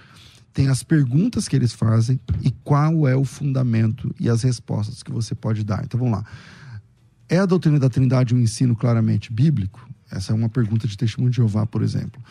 Tem 0.55 0.69
as 0.69 0.83
perguntas 0.83 1.47
que 1.47 1.55
eles 1.55 1.75
fazem 1.75 2.19
e 2.43 2.51
qual 2.65 3.07
é 3.07 3.15
o 3.15 3.25
fundamento 3.25 4.15
e 4.19 4.31
as 4.31 4.43
respostas 4.43 5.03
que 5.03 5.13
você 5.13 5.35
pode 5.35 5.63
dar. 5.63 5.85
Então 5.85 6.01
vamos 6.01 6.19
lá. 6.19 6.25
É 7.29 7.39
a 7.39 7.45
doutrina 7.45 7.79
da 7.79 7.91
Trindade 7.91 8.35
um 8.35 8.39
ensino 8.39 8.75
claramente 8.75 9.31
bíblico? 9.31 9.87
Essa 10.11 10.33
é 10.33 10.35
uma 10.35 10.49
pergunta 10.49 10.89
de 10.89 10.97
testemunho 10.97 11.31
de 11.31 11.37
Jeová, 11.37 11.67
por 11.67 11.83
exemplo. 11.83 12.23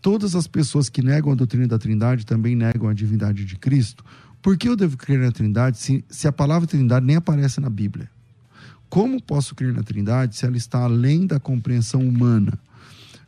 Todas 0.00 0.36
as 0.36 0.46
pessoas 0.46 0.88
que 0.88 1.02
negam 1.02 1.32
a 1.32 1.34
doutrina 1.34 1.66
da 1.66 1.78
Trindade 1.78 2.24
também 2.24 2.54
negam 2.54 2.88
a 2.88 2.94
divindade 2.94 3.44
de 3.44 3.56
Cristo. 3.56 4.04
Por 4.40 4.56
que 4.56 4.68
eu 4.68 4.76
devo 4.76 4.96
crer 4.96 5.18
na 5.18 5.32
Trindade 5.32 5.78
se, 5.78 6.04
se 6.08 6.28
a 6.28 6.32
palavra 6.32 6.68
Trindade 6.68 7.04
nem 7.04 7.16
aparece 7.16 7.60
na 7.60 7.68
Bíblia? 7.68 8.08
Como 8.94 9.20
posso 9.20 9.56
crer 9.56 9.74
na 9.74 9.82
Trindade 9.82 10.36
se 10.36 10.46
ela 10.46 10.56
está 10.56 10.84
além 10.84 11.26
da 11.26 11.40
compreensão 11.40 12.00
humana? 12.00 12.56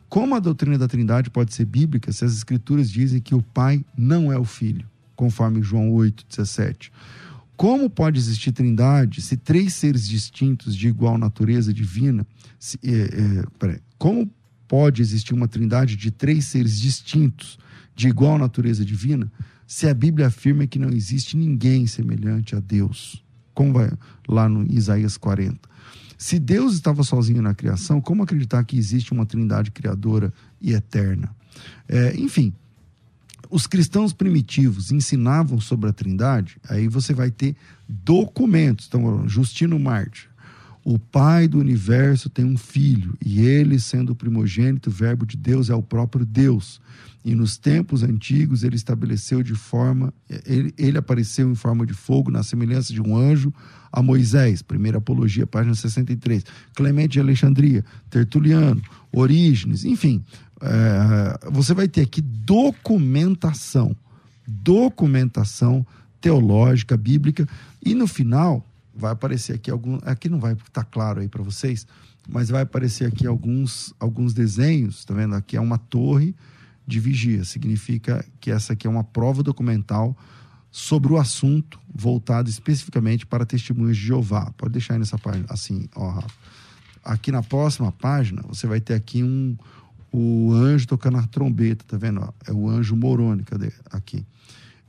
Como 0.07 0.33
a 0.33 0.39
doutrina 0.39 0.77
da 0.77 0.87
Trindade 0.87 1.29
pode 1.29 1.53
ser 1.53 1.65
bíblica 1.65 2.09
se 2.13 2.23
as 2.23 2.37
Escrituras 2.37 2.89
dizem 2.89 3.19
que 3.19 3.35
o 3.35 3.41
Pai 3.41 3.83
não 3.97 4.31
é 4.31 4.37
o 4.37 4.45
Filho, 4.45 4.87
conforme 5.13 5.61
João 5.61 5.91
8,17? 5.91 6.89
Como 7.57 7.89
pode 7.89 8.17
existir 8.17 8.53
Trindade 8.53 9.21
se 9.21 9.35
três 9.35 9.73
seres 9.73 10.07
distintos 10.07 10.73
de 10.73 10.87
igual 10.87 11.17
natureza 11.17 11.73
divina? 11.73 12.25
Se, 12.57 12.79
é, 12.81 13.67
é, 13.67 13.79
como 13.97 14.31
pode 14.69 15.01
existir 15.01 15.33
uma 15.33 15.49
Trindade 15.49 15.97
de 15.97 16.11
três 16.11 16.45
seres 16.45 16.79
distintos 16.79 17.59
de 17.93 18.07
igual 18.07 18.37
natureza 18.37 18.85
divina 18.85 19.29
se 19.67 19.85
a 19.89 19.93
Bíblia 19.93 20.27
afirma 20.27 20.65
que 20.65 20.79
não 20.79 20.91
existe 20.91 21.35
ninguém 21.35 21.85
semelhante 21.87 22.55
a 22.55 22.61
Deus? 22.61 23.26
Como 23.57 23.73
vai 23.73 23.89
lá 24.27 24.47
no 24.47 24.71
Isaías 24.71 25.17
40. 25.17 25.57
Se 26.15 26.37
Deus 26.37 26.75
estava 26.75 27.01
sozinho 27.01 27.41
na 27.41 27.55
criação, 27.55 27.99
como 27.99 28.21
acreditar 28.21 28.63
que 28.63 28.77
existe 28.77 29.11
uma 29.11 29.25
trindade 29.25 29.71
criadora 29.71 30.31
e 30.61 30.73
eterna? 30.73 31.35
É, 31.87 32.15
enfim, 32.15 32.53
os 33.49 33.65
cristãos 33.65 34.13
primitivos 34.13 34.91
ensinavam 34.91 35.59
sobre 35.59 35.89
a 35.89 35.93
trindade, 35.93 36.57
aí 36.69 36.87
você 36.87 37.15
vai 37.15 37.31
ter 37.31 37.55
documentos. 37.89 38.85
Então, 38.87 39.27
Justino 39.27 39.79
Marte, 39.79 40.29
o 40.83 40.99
Pai 40.99 41.47
do 41.47 41.57
universo 41.57 42.29
tem 42.29 42.45
um 42.45 42.57
filho, 42.57 43.17
e 43.19 43.39
ele, 43.39 43.79
sendo 43.79 44.11
o 44.11 44.15
primogênito, 44.15 44.91
o 44.91 44.93
Verbo 44.93 45.25
de 45.25 45.35
Deus, 45.35 45.71
é 45.71 45.73
o 45.73 45.81
próprio 45.81 46.27
Deus. 46.27 46.79
E 47.27 47.35
nos 47.35 47.57
tempos 47.57 48.03
antigos 48.03 48.63
ele 48.63 48.77
estabeleceu 48.77 49.43
de 49.43 49.53
forma, 49.53 50.13
ele, 50.45 50.73
ele 50.77 50.97
apareceu 50.97 51.51
em 51.51 51.55
forma 51.55 51.85
de 51.85 51.93
fogo, 51.93 52.31
na 52.31 52.41
semelhança 52.41 52.93
de 52.93 53.01
um 53.01 53.17
anjo, 53.17 53.53
a 53.91 54.01
Moisés, 54.01 54.61
primeira 54.61 54.99
apologia, 54.99 55.45
página 55.45 55.75
63. 55.75 56.45
Clemente 56.73 57.09
de 57.09 57.19
Alexandria, 57.19 57.83
Tertuliano, 58.09 58.81
Orígenes, 59.11 59.83
enfim. 59.83 60.23
É, 60.61 61.49
você 61.51 61.73
vai 61.73 61.89
ter 61.89 61.99
aqui 61.99 62.21
documentação, 62.21 63.93
documentação 64.47 65.85
teológica, 66.21 66.95
bíblica, 66.95 67.45
e 67.83 67.93
no 67.93 68.07
final 68.07 68.65
vai 68.95 69.11
aparecer 69.11 69.53
aqui 69.53 69.69
algum, 69.69 69.99
aqui 70.03 70.29
não 70.29 70.39
vai 70.39 70.53
estar 70.53 70.69
tá 70.71 70.83
claro 70.85 71.19
aí 71.19 71.27
para 71.27 71.43
vocês, 71.43 71.85
mas 72.25 72.47
vai 72.47 72.61
aparecer 72.61 73.05
aqui 73.05 73.27
alguns 73.27 73.93
alguns 73.99 74.33
desenhos, 74.33 75.03
tá 75.03 75.13
vendo? 75.13 75.35
Aqui 75.35 75.57
é 75.57 75.61
uma 75.61 75.77
torre 75.77 76.33
de 76.87 76.99
vigia. 76.99 77.43
Significa 77.43 78.25
que 78.39 78.49
essa 78.49 78.73
aqui 78.73 78.87
é 78.87 78.89
uma 78.89 79.03
prova 79.03 79.43
documental 79.43 80.17
sobre 80.71 81.11
o 81.11 81.17
assunto 81.17 81.79
voltado 81.93 82.49
especificamente 82.49 83.25
para 83.25 83.45
testemunhos 83.45 83.97
de 83.97 84.05
Jeová. 84.05 84.51
Pode 84.57 84.73
deixar 84.73 84.93
aí 84.93 84.99
nessa 84.99 85.17
página, 85.17 85.45
assim, 85.49 85.89
ó, 85.95 86.09
Rafa. 86.09 86.33
Aqui 87.03 87.31
na 87.31 87.43
próxima 87.43 87.91
página, 87.91 88.41
você 88.47 88.67
vai 88.67 88.79
ter 88.79 88.93
aqui 88.93 89.23
um 89.23 89.57
o 90.11 90.51
anjo 90.53 90.87
tocando 90.87 91.17
a 91.17 91.27
trombeta, 91.27 91.83
tá 91.85 91.97
vendo? 91.97 92.33
É 92.47 92.51
o 92.51 92.69
anjo 92.69 92.95
Moroni, 92.95 93.43
cadê? 93.43 93.71
Aqui. 93.91 94.25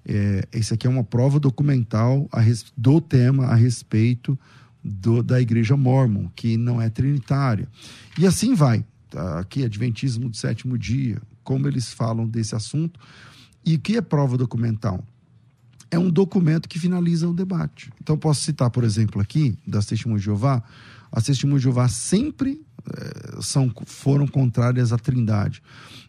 É, 0.07 0.47
esse 0.53 0.73
aqui 0.73 0.87
é 0.87 0.91
uma 0.91 1.05
prova 1.05 1.39
documental 1.39 2.29
a 2.33 2.41
do 2.77 3.01
tema 3.01 3.47
a 3.47 3.55
respeito 3.55 4.39
do, 4.83 5.23
da 5.23 5.41
igreja 5.41 5.77
mormon, 5.77 6.29
que 6.35 6.57
não 6.57 6.81
é 6.81 6.89
trinitária. 6.89 7.69
E 8.19 8.27
assim 8.27 8.55
vai. 8.55 8.85
Tá? 9.11 9.41
Aqui, 9.41 9.65
Adventismo 9.65 10.29
do 10.29 10.37
sétimo 10.37 10.79
dia, 10.79 11.21
como 11.49 11.67
eles 11.67 11.91
falam 11.91 12.29
desse 12.29 12.55
assunto. 12.55 13.01
E 13.65 13.77
o 13.77 13.79
que 13.79 13.97
é 13.97 14.03
prova 14.03 14.37
documental? 14.37 15.03
É 15.91 15.99
um 15.99 16.11
documento 16.11 16.69
que 16.69 16.79
finaliza 16.79 17.27
o 17.27 17.33
debate. 17.33 17.91
Então, 18.03 18.19
posso 18.19 18.43
citar, 18.43 18.69
por 18.69 18.85
exemplo, 18.85 19.19
aqui, 19.19 19.57
das 19.67 19.87
Testemunhas 19.87 20.21
de 20.21 20.27
Jeová. 20.27 20.63
As 21.11 21.25
Testemunhas 21.25 21.63
de 21.63 21.65
Jeová 21.65 21.89
sempre 21.89 22.61
é, 22.87 23.41
são, 23.41 23.73
foram 23.87 24.27
contrárias 24.27 24.93
à 24.93 24.99
Trindade. 24.99 25.63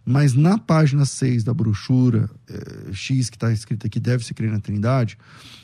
Mas 0.06 0.34
na 0.34 0.58
página 0.58 1.06
6 1.06 1.46
da 1.46 1.54
brochura, 1.54 2.30
é, 2.50 2.92
X, 2.92 3.30
que 3.30 3.38
está 3.38 3.50
escrito 3.54 3.88
aqui, 3.88 3.98
deve-se 3.98 4.34
crer 4.34 4.52
na 4.52 4.60
Trindade, 4.60 5.18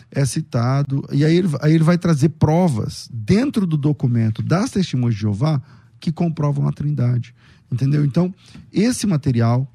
é 0.09 0.23
citado, 0.23 1.05
e 1.11 1.25
aí 1.25 1.35
ele, 1.35 1.49
aí 1.59 1.73
ele 1.73 1.83
vai 1.83 1.97
trazer 1.97 2.29
provas 2.29 3.09
dentro 3.11 3.67
do 3.67 3.75
documento 3.75 4.41
das 4.41 4.71
testemunhas 4.71 5.15
de 5.15 5.21
Jeová 5.21 5.61
que 5.99 6.13
comprovam 6.13 6.65
a 6.65 6.71
Trindade. 6.71 7.35
Entendeu? 7.71 8.05
Então, 8.05 8.33
esse 8.71 9.07
material 9.07 9.69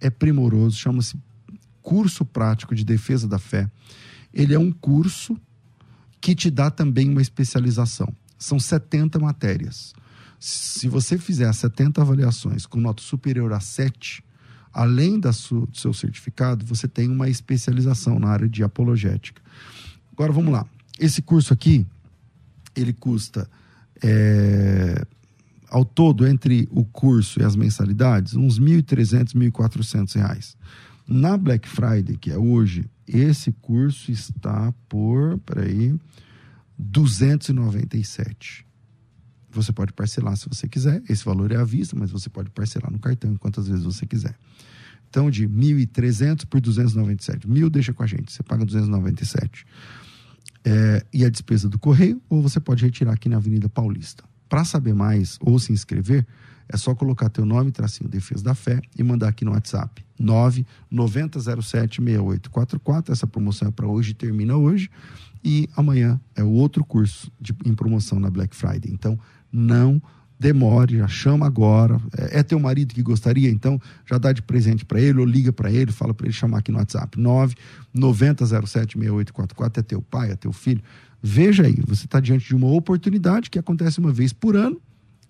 é 0.00 0.10
primoroso, 0.10 0.76
chama-se 0.76 1.16
Curso 1.82 2.24
Prático 2.24 2.74
de 2.74 2.84
Defesa 2.84 3.28
da 3.28 3.38
Fé. 3.38 3.70
Ele 4.32 4.54
é 4.54 4.58
um 4.58 4.72
curso 4.72 5.36
que 6.20 6.34
te 6.34 6.50
dá 6.50 6.70
também 6.70 7.08
uma 7.08 7.22
especialização. 7.22 8.12
São 8.38 8.58
70 8.58 9.18
matérias. 9.18 9.94
Se 10.38 10.88
você 10.88 11.16
fizer 11.16 11.52
70 11.52 12.02
avaliações 12.02 12.66
com 12.66 12.80
nota 12.80 13.02
superior 13.02 13.52
a 13.52 13.60
7, 13.60 14.22
além 14.72 15.18
da 15.18 15.30
do 15.30 15.70
seu 15.72 15.92
certificado, 15.94 16.66
você 16.66 16.86
tem 16.86 17.08
uma 17.08 17.28
especialização 17.28 18.18
na 18.18 18.28
área 18.28 18.48
de 18.48 18.62
apologética. 18.62 19.40
Agora 20.12 20.32
vamos 20.32 20.52
lá. 20.52 20.66
Esse 20.98 21.22
curso 21.22 21.52
aqui, 21.52 21.86
ele 22.74 22.92
custa 22.92 23.48
é, 24.02 25.06
ao 25.68 25.84
todo, 25.84 26.26
entre 26.26 26.68
o 26.70 26.84
curso 26.84 27.40
e 27.40 27.44
as 27.44 27.56
mensalidades, 27.56 28.34
uns 28.34 28.58
R$ 28.58 28.82
1.300, 28.82 29.34
R$ 29.34 29.50
1.400. 29.50 30.56
Na 31.06 31.36
Black 31.36 31.68
Friday, 31.68 32.16
que 32.16 32.30
é 32.30 32.38
hoje, 32.38 32.84
esse 33.06 33.52
curso 33.52 34.10
está 34.10 34.72
por, 34.88 35.38
peraí, 35.38 35.94
297. 36.78 38.66
Você 39.50 39.72
pode 39.72 39.92
parcelar 39.92 40.36
se 40.36 40.48
você 40.48 40.68
quiser. 40.68 41.02
Esse 41.08 41.24
valor 41.24 41.52
é 41.52 41.56
à 41.56 41.64
vista, 41.64 41.96
mas 41.96 42.10
você 42.10 42.28
pode 42.28 42.50
parcelar 42.50 42.90
no 42.90 42.98
cartão 42.98 43.36
quantas 43.36 43.68
vezes 43.68 43.84
você 43.84 44.04
quiser. 44.04 44.34
Então, 45.08 45.30
de 45.30 45.48
1.300 45.48 46.44
por 46.46 46.60
297. 46.60 47.48
Mil 47.48 47.70
deixa 47.70 47.92
com 47.92 48.02
a 48.02 48.06
gente, 48.06 48.32
você 48.32 48.42
paga 48.42 48.64
297. 48.64 49.64
É, 50.64 51.06
e 51.12 51.24
a 51.24 51.30
despesa 51.30 51.68
do 51.68 51.78
correio, 51.78 52.20
ou 52.28 52.42
você 52.42 52.58
pode 52.58 52.84
retirar 52.84 53.12
aqui 53.12 53.28
na 53.28 53.36
Avenida 53.36 53.68
Paulista. 53.68 54.24
Para 54.48 54.64
saber 54.64 54.94
mais 54.94 55.36
ou 55.40 55.58
se 55.58 55.72
inscrever, 55.72 56.24
é 56.68 56.76
só 56.76 56.94
colocar 56.94 57.28
teu 57.28 57.46
nome, 57.46 57.70
tracinho 57.70 58.10
Defesa 58.10 58.42
da 58.42 58.52
Fé 58.54 58.80
e 58.96 59.02
mandar 59.02 59.28
aqui 59.28 59.44
no 59.44 59.52
WhatsApp 59.52 60.04
990076844. 60.20 63.10
Essa 63.10 63.26
promoção 63.26 63.68
é 63.68 63.70
para 63.70 63.86
hoje, 63.86 64.14
termina 64.14 64.56
hoje. 64.56 64.90
E 65.44 65.68
amanhã 65.76 66.18
é 66.34 66.42
o 66.42 66.50
outro 66.50 66.82
curso 66.84 67.30
de, 67.40 67.54
em 67.64 67.74
promoção 67.74 68.18
na 68.18 68.30
Black 68.30 68.56
Friday. 68.56 68.90
Então, 68.92 69.18
não 69.52 70.02
demore, 70.38 70.98
já 70.98 71.08
chama 71.08 71.46
agora. 71.46 72.00
É, 72.16 72.40
é 72.40 72.42
teu 72.42 72.58
marido 72.58 72.94
que 72.94 73.02
gostaria, 73.02 73.50
então 73.50 73.80
já 74.04 74.18
dá 74.18 74.32
de 74.32 74.42
presente 74.42 74.84
para 74.84 75.00
ele, 75.00 75.20
ou 75.20 75.26
liga 75.26 75.52
para 75.52 75.70
ele, 75.70 75.92
fala 75.92 76.12
para 76.12 76.26
ele 76.26 76.34
chamar 76.34 76.58
aqui 76.58 76.70
no 76.70 76.78
WhatsApp. 76.78 77.18
990076844. 77.94 79.78
É 79.78 79.82
teu 79.82 80.02
pai, 80.02 80.30
é 80.30 80.36
teu 80.36 80.52
filho. 80.52 80.82
Veja 81.22 81.64
aí, 81.64 81.76
você 81.86 82.04
está 82.04 82.20
diante 82.20 82.46
de 82.46 82.54
uma 82.54 82.68
oportunidade 82.68 83.50
que 83.50 83.58
acontece 83.58 83.98
uma 83.98 84.12
vez 84.12 84.32
por 84.32 84.54
ano 84.54 84.80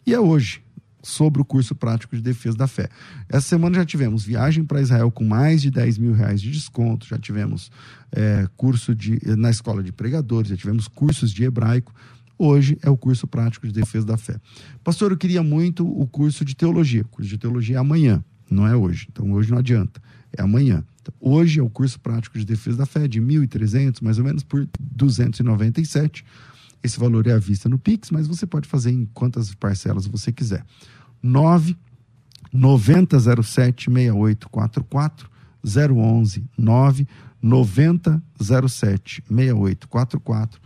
e 0.07 0.12
é 0.12 0.20
hoje 0.20 0.61
sobre 1.02 1.40
o 1.40 1.44
curso 1.44 1.74
prático 1.74 2.16
de 2.16 2.22
defesa 2.22 2.57
da 2.57 2.66
fé. 2.66 2.88
Essa 3.28 3.48
semana 3.48 3.76
já 3.76 3.84
tivemos 3.84 4.24
viagem 4.24 4.64
para 4.64 4.80
Israel 4.80 5.11
com 5.11 5.24
mais 5.24 5.62
de 5.62 5.70
10 5.70 5.98
mil 5.98 6.12
reais 6.12 6.42
de 6.42 6.50
desconto, 6.50 7.07
já 7.07 7.16
tivemos 7.16 7.70
é, 8.11 8.48
curso 8.57 8.92
de, 8.92 9.20
na 9.36 9.50
escola 9.50 9.84
de 9.84 9.92
pregadores, 9.92 10.50
já 10.50 10.57
tivemos 10.57 10.88
cursos 10.88 11.32
de 11.32 11.44
hebraico. 11.44 11.94
Hoje 12.39 12.78
é 12.82 12.91
o 12.91 12.97
curso 12.97 13.26
prático 13.26 13.66
de 13.66 13.72
defesa 13.72 14.07
da 14.07 14.16
fé. 14.16 14.39
Pastor, 14.84 15.11
eu 15.11 15.16
queria 15.16 15.43
muito 15.43 15.87
o 15.87 16.07
curso 16.07 16.45
de 16.45 16.55
teologia. 16.55 17.03
O 17.03 17.09
curso 17.09 17.30
de 17.30 17.39
teologia 17.39 17.76
é 17.76 17.78
amanhã, 17.78 18.22
não 18.51 18.66
é 18.66 18.76
hoje. 18.76 19.09
Então 19.11 19.32
hoje 19.32 19.51
não 19.51 19.59
adianta, 19.59 20.01
é 20.37 20.43
amanhã. 20.43 20.84
Então, 21.01 21.14
hoje 21.20 21.61
é 21.61 21.62
o 21.62 21.70
curso 21.70 21.99
prático 22.01 22.39
de 22.39 22.45
defesa 22.45 22.78
da 22.78 22.87
fé 22.87 23.07
de 23.09 23.20
1.300, 23.20 24.03
mais 24.03 24.18
ou 24.18 24.24
menos 24.24 24.43
por 24.43 24.68
297. 24.78 26.24
Esse 26.82 26.99
valor 26.99 27.26
é 27.26 27.32
à 27.32 27.39
vista 27.39 27.68
no 27.68 27.78
Pix, 27.78 28.11
mas 28.11 28.26
você 28.26 28.47
pode 28.47 28.68
fazer 28.68 28.91
em 28.91 29.07
quantas 29.07 29.55
parcelas 29.55 30.07
você 30.07 30.30
quiser. 30.30 30.64
9 31.22 31.76
9007 32.53 33.91
6844 33.91 35.30
011 35.64 36.45
9 36.57 37.09
9007 37.43 39.22
6844 39.28 40.66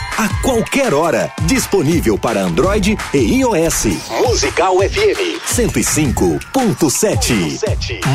A 0.17 0.29
qualquer 0.41 0.93
hora, 0.93 1.29
disponível 1.43 2.17
para 2.17 2.41
Android 2.41 2.97
e 3.13 3.17
iOS. 3.17 3.87
Musical 4.25 4.77
FM 4.77 5.41
105.7. 5.45 7.59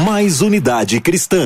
Mais 0.05 0.41
unidade 0.41 0.99
cristã 1.01 1.45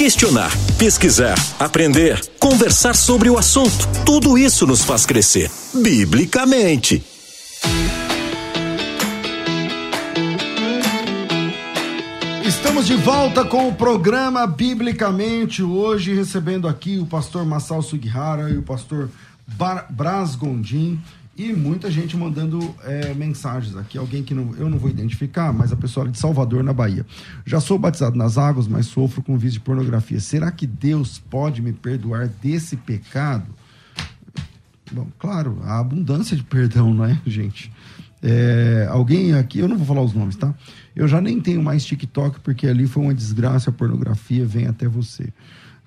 questionar, 0.00 0.50
pesquisar, 0.78 1.34
aprender, 1.58 2.18
conversar 2.38 2.96
sobre 2.96 3.28
o 3.28 3.36
assunto. 3.36 3.86
Tudo 4.06 4.38
isso 4.38 4.66
nos 4.66 4.82
faz 4.82 5.04
crescer, 5.04 5.50
biblicamente. 5.74 7.04
Estamos 12.70 12.86
de 12.86 12.94
volta 12.94 13.44
com 13.44 13.66
o 13.66 13.74
programa 13.74 14.46
Biblicamente. 14.46 15.60
Hoje 15.60 16.14
recebendo 16.14 16.68
aqui 16.68 16.98
o 16.98 17.04
pastor 17.04 17.44
Massal 17.44 17.82
Sugihara 17.82 18.48
e 18.48 18.58
o 18.58 18.62
pastor 18.62 19.10
Bar 19.44 19.88
Bras 19.90 20.36
Gondim. 20.36 21.00
E 21.36 21.52
muita 21.52 21.90
gente 21.90 22.16
mandando 22.16 22.60
é, 22.84 23.12
mensagens 23.12 23.76
aqui. 23.76 23.98
Alguém 23.98 24.22
que 24.22 24.32
não, 24.32 24.54
eu 24.54 24.70
não 24.70 24.78
vou 24.78 24.88
identificar, 24.88 25.52
mas 25.52 25.72
a 25.72 25.76
pessoa 25.76 26.08
de 26.08 26.16
Salvador, 26.16 26.62
na 26.62 26.72
Bahia. 26.72 27.04
Já 27.44 27.58
sou 27.58 27.76
batizado 27.76 28.16
nas 28.16 28.38
águas, 28.38 28.68
mas 28.68 28.86
sofro 28.86 29.20
com 29.20 29.36
vício 29.36 29.58
de 29.58 29.64
pornografia. 29.64 30.20
Será 30.20 30.48
que 30.52 30.64
Deus 30.64 31.18
pode 31.18 31.60
me 31.60 31.72
perdoar 31.72 32.28
desse 32.28 32.76
pecado? 32.76 33.52
Bom, 34.92 35.08
claro, 35.18 35.58
a 35.64 35.80
abundância 35.80 36.36
de 36.36 36.44
perdão, 36.44 36.94
não 36.94 37.04
é, 37.04 37.20
gente? 37.26 37.72
É, 38.22 38.86
alguém 38.90 39.32
aqui, 39.34 39.58
eu 39.58 39.68
não 39.68 39.78
vou 39.78 39.86
falar 39.86 40.02
os 40.02 40.12
nomes, 40.12 40.36
tá? 40.36 40.54
Eu 41.00 41.08
já 41.08 41.18
nem 41.18 41.40
tenho 41.40 41.62
mais 41.62 41.82
TikTok, 41.82 42.40
porque 42.40 42.66
ali 42.66 42.86
foi 42.86 43.02
uma 43.02 43.14
desgraça, 43.14 43.70
a 43.70 43.72
pornografia 43.72 44.44
vem 44.44 44.66
até 44.66 44.86
você. 44.86 45.32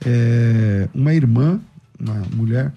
É, 0.04 0.90
uma 0.92 1.14
irmã, 1.14 1.62
uma 2.00 2.16
mulher, 2.36 2.74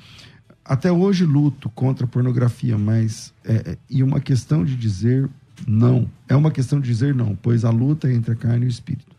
até 0.62 0.93
hoje 0.93 1.24
luto 1.24 1.70
contra 1.70 2.05
a 2.05 2.07
pornografia, 2.07 2.76
mas 2.76 3.32
é, 3.43 3.55
é, 3.55 3.78
e 3.89 4.03
uma 4.03 4.20
questão 4.20 4.66
de 4.66 4.76
dizer 4.76 5.26
não. 5.66 6.11
É 6.28 6.37
uma 6.37 6.51
questão 6.51 6.78
de 6.78 6.87
dizer 6.87 7.14
não, 7.14 7.34
pois 7.34 7.64
a 7.64 7.70
luta 7.70 8.07
é 8.07 8.12
entre 8.12 8.32
a 8.32 8.37
carne 8.37 8.66
e 8.66 8.68
o 8.68 8.70
espírito. 8.70 9.16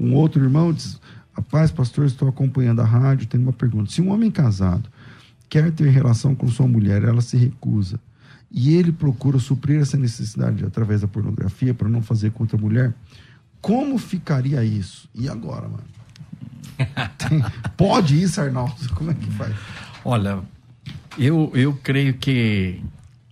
Um 0.00 0.14
outro 0.14 0.42
irmão 0.42 0.72
diz: 0.72 0.98
Rapaz, 1.34 1.70
pastor, 1.70 2.06
estou 2.06 2.26
acompanhando 2.26 2.80
a 2.80 2.86
rádio. 2.86 3.26
Tenho 3.26 3.42
uma 3.42 3.52
pergunta. 3.52 3.90
Se 3.90 4.00
um 4.00 4.10
homem 4.10 4.30
casado 4.30 4.88
quer 5.46 5.70
ter 5.72 5.90
relação 5.90 6.34
com 6.34 6.48
sua 6.48 6.66
mulher, 6.66 7.04
ela 7.04 7.20
se 7.20 7.36
recusa, 7.36 8.00
e 8.50 8.74
ele 8.74 8.92
procura 8.92 9.38
suprir 9.38 9.80
essa 9.80 9.96
necessidade 9.96 10.64
através 10.64 11.00
da 11.00 11.08
pornografia 11.08 11.74
para 11.74 11.88
não 11.88 12.02
fazer 12.02 12.30
contra 12.30 12.56
a 12.56 12.60
mulher, 12.60 12.94
como 13.60 13.98
ficaria 13.98 14.62
isso? 14.64 15.08
E 15.14 15.28
agora, 15.28 15.68
mano? 15.68 15.84
Tem... 17.18 17.42
Pode 17.76 18.22
isso, 18.22 18.40
Arnaldo? 18.40 18.74
Como 18.94 19.10
é 19.10 19.14
que 19.14 19.30
faz? 19.32 19.54
Olha, 20.04 20.40
eu, 21.18 21.50
eu 21.54 21.74
creio 21.82 22.14
que 22.14 22.80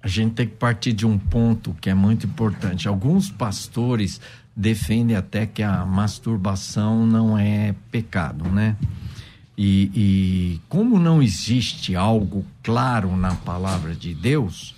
a 0.03 0.09
gente 0.09 0.35
tem 0.35 0.47
que 0.47 0.57
partir 0.57 0.93
de 0.93 1.07
um 1.07 1.19
ponto 1.19 1.75
que 1.81 1.89
é 1.89 1.95
muito 1.95 2.27
importante. 2.27 2.89
Alguns 2.89 3.31
pastores 3.31 4.21
defendem 4.57 5.17
até 5.17 5.47
que 5.47 5.63
a 5.63 5.85
masturbação 5.87 7.07
não 7.07 7.39
é 7.39 7.75
pecado, 7.91 8.45
né? 8.51 8.77
E, 9.57 9.91
e 9.95 10.61
como 10.69 10.99
não 10.99 11.23
existe 11.23 11.95
algo 11.95 12.45
claro 12.63 13.17
na 13.17 13.35
palavra 13.37 13.95
de 13.95 14.13
Deus, 14.13 14.74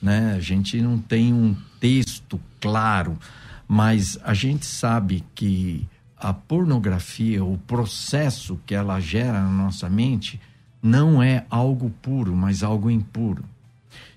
né? 0.00 0.34
A 0.36 0.40
gente 0.40 0.80
não 0.80 0.98
tem 0.98 1.32
um 1.32 1.56
texto 1.78 2.40
claro, 2.60 3.18
mas 3.66 4.18
a 4.22 4.34
gente 4.34 4.66
sabe 4.66 5.24
que 5.34 5.86
a 6.16 6.32
pornografia, 6.32 7.44
o 7.44 7.56
processo 7.58 8.60
que 8.66 8.74
ela 8.74 9.00
gera 9.00 9.40
na 9.42 9.50
nossa 9.50 9.88
mente, 9.88 10.40
não 10.82 11.22
é 11.22 11.46
algo 11.48 11.90
puro, 12.02 12.34
mas 12.34 12.62
algo 12.62 12.90
impuro. 12.90 13.44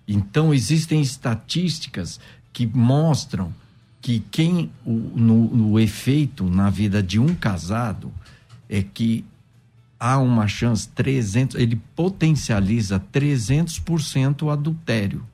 Então, 0.07 0.53
existem 0.53 1.01
estatísticas 1.01 2.19
que 2.51 2.67
mostram 2.67 3.53
que 4.01 4.19
quem, 4.31 4.69
o, 4.85 4.91
no, 4.91 5.47
no 5.55 5.79
efeito 5.79 6.49
na 6.49 6.69
vida 6.69 7.01
de 7.01 7.19
um 7.19 7.33
casado, 7.33 8.11
é 8.69 8.83
que 8.83 9.23
há 9.97 10.17
uma 10.19 10.47
chance 10.47 10.87
300, 10.89 11.55
ele 11.55 11.77
potencializa 11.95 12.99
300% 12.99 14.43
o 14.43 14.49
adultério. 14.49 15.25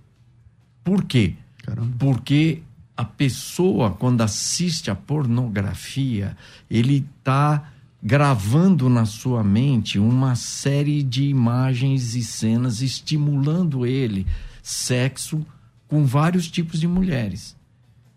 Por 0.83 1.03
quê? 1.03 1.35
Caramba. 1.63 1.95
Porque 1.97 2.61
a 2.95 3.05
pessoa 3.05 3.91
quando 3.91 4.21
assiste 4.21 4.91
a 4.91 4.95
pornografia, 4.95 6.35
ele 6.69 7.05
está 7.19 7.71
gravando 8.01 8.89
na 8.89 9.05
sua 9.05 9.43
mente 9.43 9.99
uma 9.99 10.35
série 10.35 11.03
de 11.03 11.25
imagens 11.25 12.15
e 12.15 12.23
cenas 12.23 12.81
estimulando 12.81 13.85
ele 13.85 14.25
sexo 14.61 15.45
com 15.87 16.05
vários 16.05 16.49
tipos 16.49 16.79
de 16.79 16.87
mulheres. 16.87 17.55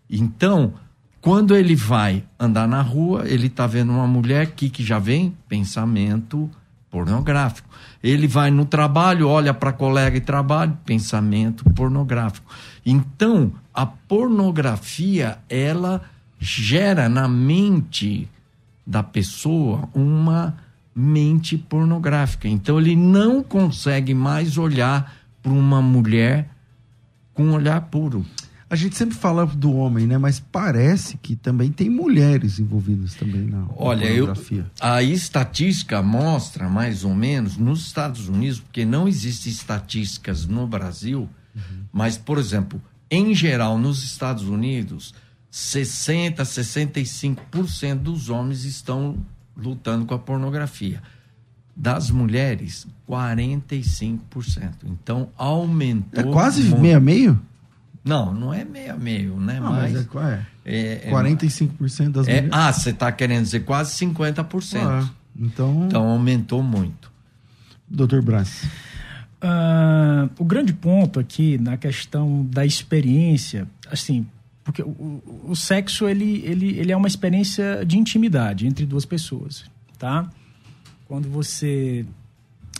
Então, 0.09 0.73
quando 1.19 1.55
ele 1.55 1.75
vai 1.75 2.23
andar 2.39 2.67
na 2.67 2.81
rua, 2.81 3.27
ele 3.27 3.47
está 3.47 3.65
vendo 3.65 3.91
uma 3.91 4.07
mulher 4.07 4.51
que, 4.51 4.69
que 4.69 4.83
já 4.83 4.99
vem 4.99 5.35
pensamento 5.47 6.49
pornográfico. 6.93 7.67
Ele 8.03 8.27
vai 8.27 8.51
no 8.51 8.65
trabalho, 8.65 9.27
olha 9.27 9.51
para 9.51 9.73
colega 9.73 10.19
de 10.19 10.25
trabalho, 10.25 10.77
pensamento 10.85 11.63
pornográfico. 11.71 12.45
Então, 12.85 13.51
a 13.73 13.87
pornografia, 13.87 15.39
ela 15.49 16.03
gera 16.39 17.09
na 17.09 17.27
mente 17.27 18.29
da 18.85 19.01
pessoa 19.01 19.89
uma 19.91 20.55
mente 20.95 21.57
pornográfica. 21.57 22.47
Então 22.47 22.79
ele 22.79 22.95
não 22.95 23.41
consegue 23.41 24.13
mais 24.13 24.59
olhar 24.59 25.15
para 25.41 25.51
uma 25.51 25.81
mulher 25.81 26.47
com 27.33 27.45
um 27.45 27.53
olhar 27.53 27.81
puro. 27.81 28.23
A 28.73 28.75
gente 28.75 28.97
sempre 28.97 29.15
fala 29.15 29.45
do 29.45 29.71
homem, 29.71 30.07
né? 30.07 30.17
Mas 30.17 30.39
parece 30.39 31.15
que 31.19 31.35
também 31.35 31.71
tem 31.71 31.91
mulheres 31.91 32.57
envolvidas 32.57 33.13
também 33.13 33.43
na 33.43 33.67
Olha. 33.77 34.05
Eu, 34.05 34.33
a 34.79 35.03
estatística 35.03 36.01
mostra 36.01 36.67
mais 36.67 37.03
ou 37.03 37.13
menos 37.13 37.55
nos 37.55 37.85
Estados 37.85 38.27
Unidos, 38.27 38.59
porque 38.59 38.83
não 38.83 39.07
existem 39.07 39.51
estatísticas 39.51 40.47
no 40.47 40.65
Brasil, 40.65 41.29
uhum. 41.55 41.83
mas 41.93 42.17
por 42.17 42.39
exemplo, 42.39 42.81
em 43.11 43.35
geral 43.35 43.77
nos 43.77 44.03
Estados 44.03 44.45
Unidos, 44.45 45.13
60, 45.51 46.41
65% 46.41 47.95
dos 47.99 48.31
homens 48.31 48.65
estão 48.65 49.23
lutando 49.55 50.03
com 50.07 50.15
a 50.15 50.19
pornografia. 50.19 50.99
Das 51.75 52.09
mulheres, 52.09 52.87
45%. 53.07 54.19
Então 54.85 55.29
aumentou. 55.37 56.19
É 56.19 56.23
quase 56.23 56.63
meio 56.75 56.97
a 56.97 56.99
meio? 56.99 57.39
Não, 58.03 58.33
não 58.33 58.53
é 58.53 58.65
meio 58.65 58.93
a 58.93 58.97
meio, 58.97 59.39
né? 59.39 59.59
Não, 59.59 59.71
mas, 59.71 59.93
mas 59.93 60.41
é, 60.65 61.03
é, 61.05 61.09
é 61.09 61.11
45% 61.11 62.09
das 62.11 62.27
é, 62.27 62.41
mulheres. 62.41 62.49
Ah, 62.51 62.73
você 62.73 62.89
está 62.89 63.11
querendo 63.11 63.43
dizer 63.43 63.61
quase 63.61 63.93
50%. 64.05 64.77
Ah, 64.81 65.09
então... 65.39 65.85
então 65.87 66.09
aumentou 66.09 66.61
muito. 66.61 67.11
Doutor 67.87 68.21
Brás. 68.21 68.63
Uh, 69.43 70.29
o 70.37 70.45
grande 70.45 70.73
ponto 70.73 71.19
aqui 71.19 71.57
na 71.57 71.77
questão 71.77 72.45
da 72.45 72.65
experiência, 72.65 73.67
assim, 73.89 74.25
porque 74.63 74.81
o, 74.81 75.21
o 75.45 75.55
sexo, 75.55 76.07
ele, 76.07 76.41
ele, 76.45 76.77
ele 76.79 76.91
é 76.91 76.97
uma 76.97 77.07
experiência 77.07 77.83
de 77.85 77.97
intimidade 77.97 78.65
entre 78.65 78.85
duas 78.85 79.05
pessoas, 79.05 79.65
tá? 79.99 80.29
Quando 81.07 81.29
você 81.29 82.05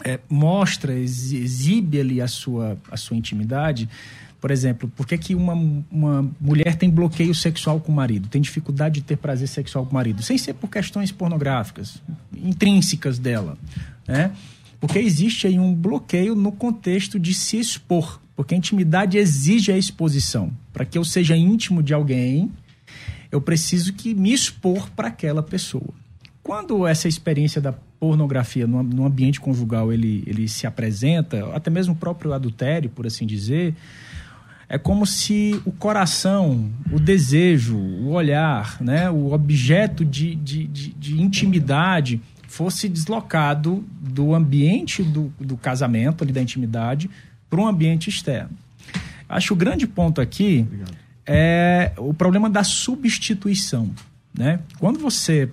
é, 0.03 0.19
mostra, 0.30 0.93
exibe 0.93 1.99
ali 1.99 2.21
a 2.21 2.28
sua, 2.28 2.78
a 2.89 2.97
sua 2.97 3.17
intimidade, 3.17 3.89
por 4.44 4.52
exemplo, 4.52 4.91
por 4.94 5.08
que, 5.08 5.18
que 5.18 5.36
uma, 5.36 5.54
uma 5.89 6.30
mulher 6.38 6.76
tem 6.76 6.89
bloqueio 6.89 7.34
sexual 7.34 7.80
com 7.80 7.94
o 7.94 7.96
marido, 7.96 8.28
tem 8.28 8.41
dificuldade 8.41 8.96
de 8.96 9.02
ter 9.04 9.16
prazer 9.16 9.48
sexual 9.48 9.86
com 9.86 9.91
o 9.91 9.94
marido, 9.94 10.22
sem 10.22 10.38
ser 10.38 10.54
por 10.56 10.70
questões 10.70 11.14
pornográficas, 11.14 12.04
intrínsecas 12.36 13.18
dela, 13.18 13.58
né? 14.06 14.34
Porque 14.82 15.00
existe 15.00 15.48
aí 15.48 15.58
um 15.58 15.74
bloqueio 15.74 16.36
no 16.36 16.52
contexto 16.52 17.18
de 17.18 17.34
se 17.34 17.58
expor. 17.58 18.20
Porque 18.36 18.54
a 18.54 18.58
intimidade 18.58 19.18
exige 19.18 19.72
a 19.72 19.78
exposição. 19.78 20.52
Para 20.74 20.84
que 20.84 20.98
eu 20.98 21.06
seja 21.06 21.38
íntimo 21.38 21.82
de 21.82 21.94
alguém, 21.94 22.52
eu 23.32 23.39
preciso 23.39 23.94
que 23.94 24.14
me 24.14 24.34
expor 24.34 24.89
para 24.89 25.08
aquela 25.08 25.41
pessoa. 25.41 25.94
Quando 26.44 26.86
essa 26.86 27.08
experiência 27.08 27.62
da 27.62 27.72
pornografia 27.98 28.68
no, 28.68 28.84
no 28.84 29.06
ambiente 29.06 29.39
conjugal 29.39 29.94
ele, 29.94 30.22
ele 30.28 30.50
se 30.50 30.68
apresenta, 30.68 31.50
até 31.56 31.70
mesmo 31.70 31.94
o 31.94 31.96
próprio 31.96 32.34
adultério, 32.34 32.89
por 32.89 33.08
assim 33.08 33.26
dizer, 33.26 33.74
é 34.74 34.78
como 34.80 35.05
se 35.05 35.61
o 35.65 35.71
coração, 35.71 36.67
o 36.91 36.99
desejo, 36.99 37.78
o 37.78 38.09
olhar, 38.09 38.82
né, 38.82 39.07
o 39.07 39.32
objeto 39.32 40.03
de, 40.03 40.34
de, 40.34 40.65
de, 40.65 40.93
de 40.93 41.21
intimidade 41.21 42.19
fosse 42.47 42.89
deslocado 42.89 43.86
do 44.01 44.34
ambiente 44.34 45.03
do, 45.03 45.32
do 45.39 45.55
casamento, 45.57 46.24
ali 46.24 46.34
da 46.34 46.41
intimidade, 46.41 47.07
para 47.51 47.61
um 47.61 47.67
ambiente 47.67 48.09
externo. 48.09 48.49
Acho 49.30 49.53
o 49.53 49.55
grande 49.55 49.86
ponto 49.86 50.19
aqui 50.19 50.65
Obrigado. 50.65 50.97
é 51.28 51.91
o 51.95 52.11
problema 52.11 52.49
da 52.49 52.63
substituição. 52.63 53.91
Né? 54.36 54.59
Quando 54.80 54.97
você 54.97 55.51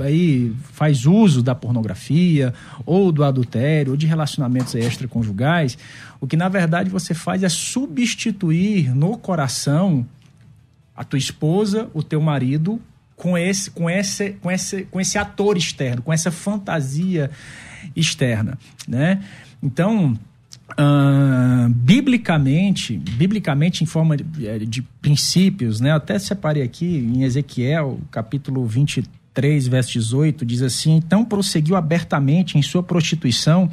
aí 0.00 0.52
faz 0.72 1.06
uso 1.06 1.42
da 1.42 1.54
pornografia 1.54 2.52
ou 2.84 3.10
do 3.10 3.24
adultério 3.24 3.92
ou 3.92 3.96
de 3.96 4.06
relacionamentos 4.06 4.74
extraconjugais, 4.74 5.78
o 6.20 6.26
que 6.26 6.36
na 6.36 6.48
verdade 6.48 6.90
você 6.90 7.14
faz 7.14 7.42
é 7.42 7.48
substituir 7.48 8.94
no 8.94 9.16
coração 9.16 10.06
a 10.94 11.04
tua 11.04 11.18
esposa, 11.18 11.88
o 11.92 12.02
teu 12.02 12.20
marido 12.20 12.80
com 13.16 13.36
esse 13.36 13.70
com 13.70 13.88
esse 13.88 14.32
com 14.42 14.50
esse 14.50 14.84
com 14.84 15.00
esse 15.00 15.18
ator 15.18 15.56
externo, 15.56 16.02
com 16.02 16.12
essa 16.12 16.30
fantasia 16.30 17.30
externa, 17.94 18.58
né? 18.86 19.22
Então, 19.62 20.18
Uh, 20.72 21.68
biblicamente, 21.70 22.98
biblicamente 22.98 23.84
em 23.84 23.86
forma 23.86 24.16
de, 24.16 24.66
de, 24.66 24.82
princípios, 24.82 25.80
né? 25.80 25.92
até 25.92 26.18
separei 26.18 26.62
aqui 26.62 26.98
em 26.98 27.22
Ezequiel, 27.22 28.00
capítulo 28.10 28.66
23, 28.66 29.08
verso 29.68 29.92
18, 29.92 30.44
diz 30.44 30.62
assim: 30.62 30.96
Então 30.96 31.24
prosseguiu 31.24 31.76
abertamente 31.76 32.56
em 32.56 32.62
sua 32.62 32.82
prostituição 32.82 33.70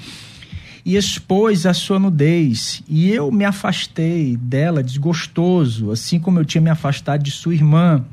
e 0.85 0.97
expôs 0.97 1.65
a 1.65 1.73
sua 1.73 1.97
nudez, 1.97 2.83
e 2.89 3.09
eu 3.09 3.31
me 3.31 3.45
afastei 3.45 4.35
dela 4.35 4.83
desgostoso, 4.83 5.91
assim 5.91 6.19
como 6.19 6.39
eu 6.39 6.45
tinha 6.45 6.61
me 6.61 6.69
afastado 6.69 7.23
de 7.23 7.31
sua 7.31 7.53
irmã. 7.53 8.03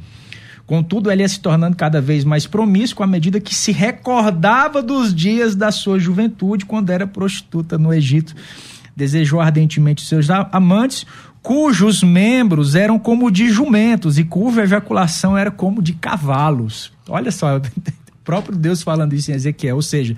Contudo, 0.66 1.10
ela 1.10 1.20
ia 1.20 1.28
se 1.28 1.40
tornando 1.40 1.76
cada 1.76 2.00
vez 2.00 2.22
mais 2.22 2.46
promíscua 2.46 3.04
à 3.04 3.08
medida 3.08 3.40
que 3.40 3.52
se 3.52 3.72
recordava 3.72 4.80
dos 4.80 5.12
dias 5.12 5.56
da 5.56 5.72
sua 5.72 5.98
juventude, 5.98 6.64
quando 6.64 6.90
era 6.90 7.08
prostituta 7.08 7.76
no 7.76 7.92
Egito. 7.92 8.36
Desejou 8.94 9.40
ardentemente 9.40 10.06
seus 10.06 10.28
amantes, 10.30 11.04
cujos 11.42 12.04
membros 12.04 12.76
eram 12.76 13.00
como 13.00 13.32
de 13.32 13.48
jumentos 13.48 14.16
e 14.16 14.22
cuja 14.22 14.62
ejaculação 14.62 15.36
era 15.36 15.50
como 15.50 15.82
de 15.82 15.92
cavalos. 15.92 16.92
Olha 17.10 17.30
só, 17.30 17.58
o 17.58 17.62
próprio 18.24 18.56
Deus 18.56 18.82
falando 18.82 19.12
isso 19.14 19.30
em 19.30 19.34
Ezequiel. 19.34 19.76
Ou 19.76 19.82
seja, 19.82 20.16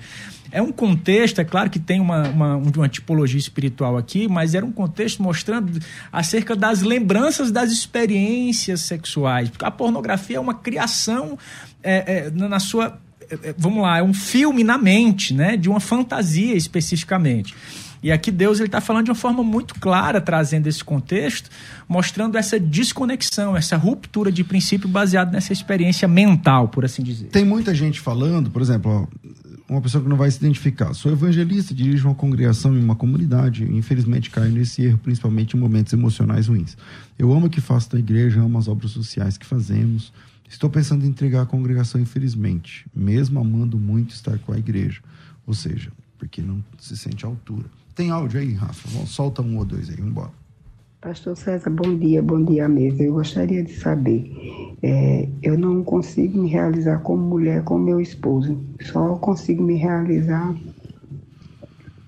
é 0.53 0.61
um 0.61 0.71
contexto, 0.71 1.41
é 1.41 1.43
claro 1.43 1.69
que 1.69 1.79
tem 1.79 1.99
uma, 1.99 2.29
uma, 2.29 2.55
uma, 2.57 2.87
tipologia 2.87 3.39
espiritual 3.39 3.97
aqui, 3.97 4.27
mas 4.27 4.53
era 4.53 4.63
um 4.63 4.71
contexto 4.71 5.21
mostrando 5.23 5.79
acerca 6.11 6.55
das 6.55 6.83
lembranças 6.83 7.51
das 7.51 7.71
experiências 7.71 8.81
sexuais. 8.81 9.49
Porque 9.49 9.65
a 9.65 9.71
pornografia 9.71 10.37
é 10.37 10.39
uma 10.39 10.53
criação 10.53 11.37
é, 11.81 12.27
é, 12.27 12.31
na 12.31 12.59
sua. 12.59 12.99
É, 13.31 13.49
é, 13.49 13.55
vamos 13.57 13.81
lá, 13.81 13.97
é 13.97 14.03
um 14.03 14.13
filme 14.13 14.63
na 14.63 14.77
mente, 14.77 15.33
né? 15.33 15.57
De 15.57 15.67
uma 15.67 15.79
fantasia 15.79 16.55
especificamente. 16.55 17.55
E 18.03 18.11
aqui 18.11 18.29
Deus 18.29 18.59
está 18.59 18.81
falando 18.81 19.05
de 19.05 19.11
uma 19.11 19.15
forma 19.15 19.41
muito 19.43 19.75
clara, 19.75 20.19
trazendo 20.19 20.67
esse 20.67 20.83
contexto, 20.83 21.49
mostrando 21.87 22.37
essa 22.37 22.59
desconexão, 22.59 23.55
essa 23.55 23.77
ruptura 23.77 24.29
de 24.29 24.43
princípio 24.43 24.89
baseado 24.89 25.31
nessa 25.31 25.53
experiência 25.53 26.05
mental, 26.05 26.67
por 26.67 26.83
assim 26.83 27.01
dizer. 27.01 27.27
Tem 27.27 27.45
muita 27.45 27.73
gente 27.73 28.01
falando, 28.01 28.51
por 28.51 28.61
exemplo, 28.61 29.07
uma 29.69 29.81
pessoa 29.81 30.03
que 30.03 30.09
não 30.09 30.17
vai 30.17 30.29
se 30.29 30.37
identificar. 30.37 30.93
Sou 30.93 31.13
evangelista, 31.13 31.73
dirijo 31.73 32.09
uma 32.09 32.15
congregação 32.15 32.77
em 32.77 32.83
uma 32.83 32.95
comunidade. 32.95 33.63
Infelizmente 33.63 34.29
caio 34.29 34.51
nesse 34.51 34.83
erro, 34.83 34.97
principalmente 34.97 35.55
em 35.55 35.59
momentos 35.59 35.93
emocionais 35.93 36.47
ruins. 36.47 36.77
Eu 37.17 37.31
amo 37.31 37.45
o 37.45 37.49
que 37.49 37.61
faço 37.61 37.89
na 37.93 37.99
igreja, 37.99 38.41
amo 38.41 38.57
as 38.57 38.67
obras 38.67 38.91
sociais 38.91 39.37
que 39.37 39.45
fazemos. 39.45 40.11
Estou 40.49 40.69
pensando 40.69 41.05
em 41.05 41.07
entregar 41.07 41.43
a 41.43 41.45
congregação, 41.45 42.01
infelizmente, 42.01 42.85
mesmo 42.93 43.39
amando 43.39 43.77
muito 43.77 44.13
estar 44.13 44.37
com 44.39 44.51
a 44.51 44.57
igreja. 44.57 45.01
Ou 45.47 45.53
seja, 45.53 45.89
porque 46.19 46.41
não 46.41 46.63
se 46.77 46.95
sente 46.97 47.25
à 47.25 47.29
altura. 47.29 47.65
Tem 47.95 48.09
áudio 48.09 48.39
aí, 48.39 48.53
Rafa? 48.53 48.87
Solta 49.05 49.41
um 49.41 49.57
ou 49.57 49.65
dois 49.65 49.89
aí, 49.89 49.95
vamos 49.95 50.11
embora. 50.11 50.31
Pastor 50.99 51.35
César, 51.35 51.69
bom 51.69 51.97
dia, 51.97 52.23
bom 52.23 52.43
dia 52.43 52.67
mesa. 52.67 53.03
Eu 53.03 53.13
gostaria 53.13 53.61
de 53.61 53.73
saber, 53.73 54.31
é, 54.81 55.27
eu 55.43 55.57
não 55.57 55.83
consigo 55.83 56.41
me 56.41 56.49
realizar 56.49 56.99
como 56.99 57.21
mulher 57.21 57.63
com 57.65 57.77
meu 57.77 57.99
esposo, 57.99 58.57
só 58.81 59.15
consigo 59.17 59.61
me 59.61 59.75
realizar 59.75 60.55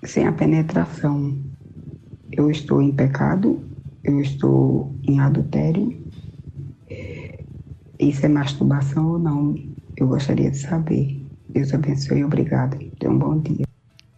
sem 0.04 0.26
a 0.26 0.32
penetração. 0.32 1.36
Eu 2.32 2.50
estou 2.50 2.80
em 2.80 2.90
pecado, 2.90 3.62
eu 4.02 4.20
estou 4.20 4.90
em 5.06 5.20
adultério. 5.20 5.94
Isso 8.00 8.24
é 8.24 8.28
masturbação 8.28 9.12
ou 9.12 9.18
não? 9.18 9.54
Eu 9.96 10.08
gostaria 10.08 10.50
de 10.50 10.58
saber. 10.58 11.22
Deus 11.48 11.72
abençoe 11.72 12.24
obrigada. 12.24 12.78
Tenha 12.98 13.12
um 13.12 13.18
bom 13.18 13.38
dia. 13.38 13.66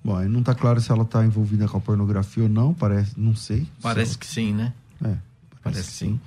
Bom, 0.09 0.17
aí 0.17 0.27
não 0.27 0.41
está 0.41 0.55
claro 0.55 0.81
se 0.81 0.91
ela 0.91 1.03
está 1.03 1.23
envolvida 1.23 1.69
com 1.69 1.77
a 1.77 1.81
pornografia 1.83 2.45
ou 2.45 2.49
não, 2.49 2.73
parece, 2.73 3.13
não 3.21 3.37
sei. 3.37 3.67
Parece 3.83 4.17
que 4.17 4.27
sim, 4.27 4.55
né? 4.55 4.73
É, 5.03 5.05
parece, 5.05 5.21
parece 5.63 5.83
que 5.83 5.95
sim. 5.95 6.13
sim. 6.13 6.21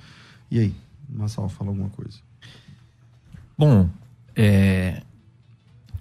E 0.52 0.60
aí, 0.60 0.74
Massal, 1.08 1.48
fala 1.48 1.70
alguma 1.70 1.88
coisa. 1.88 2.16
Bom, 3.58 3.90
é, 4.36 5.02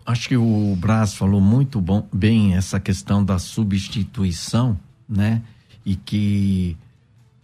acho 0.05 0.29
que 0.29 0.38
o 0.38 0.75
Braz 0.75 1.15
falou 1.15 1.41
muito 1.41 1.82
bom, 1.82 2.07
bem 2.13 2.55
essa 2.55 2.79
questão 2.79 3.25
da 3.25 3.39
substituição, 3.39 4.79
né? 5.09 5.41
E 5.84 5.95
que, 5.95 6.77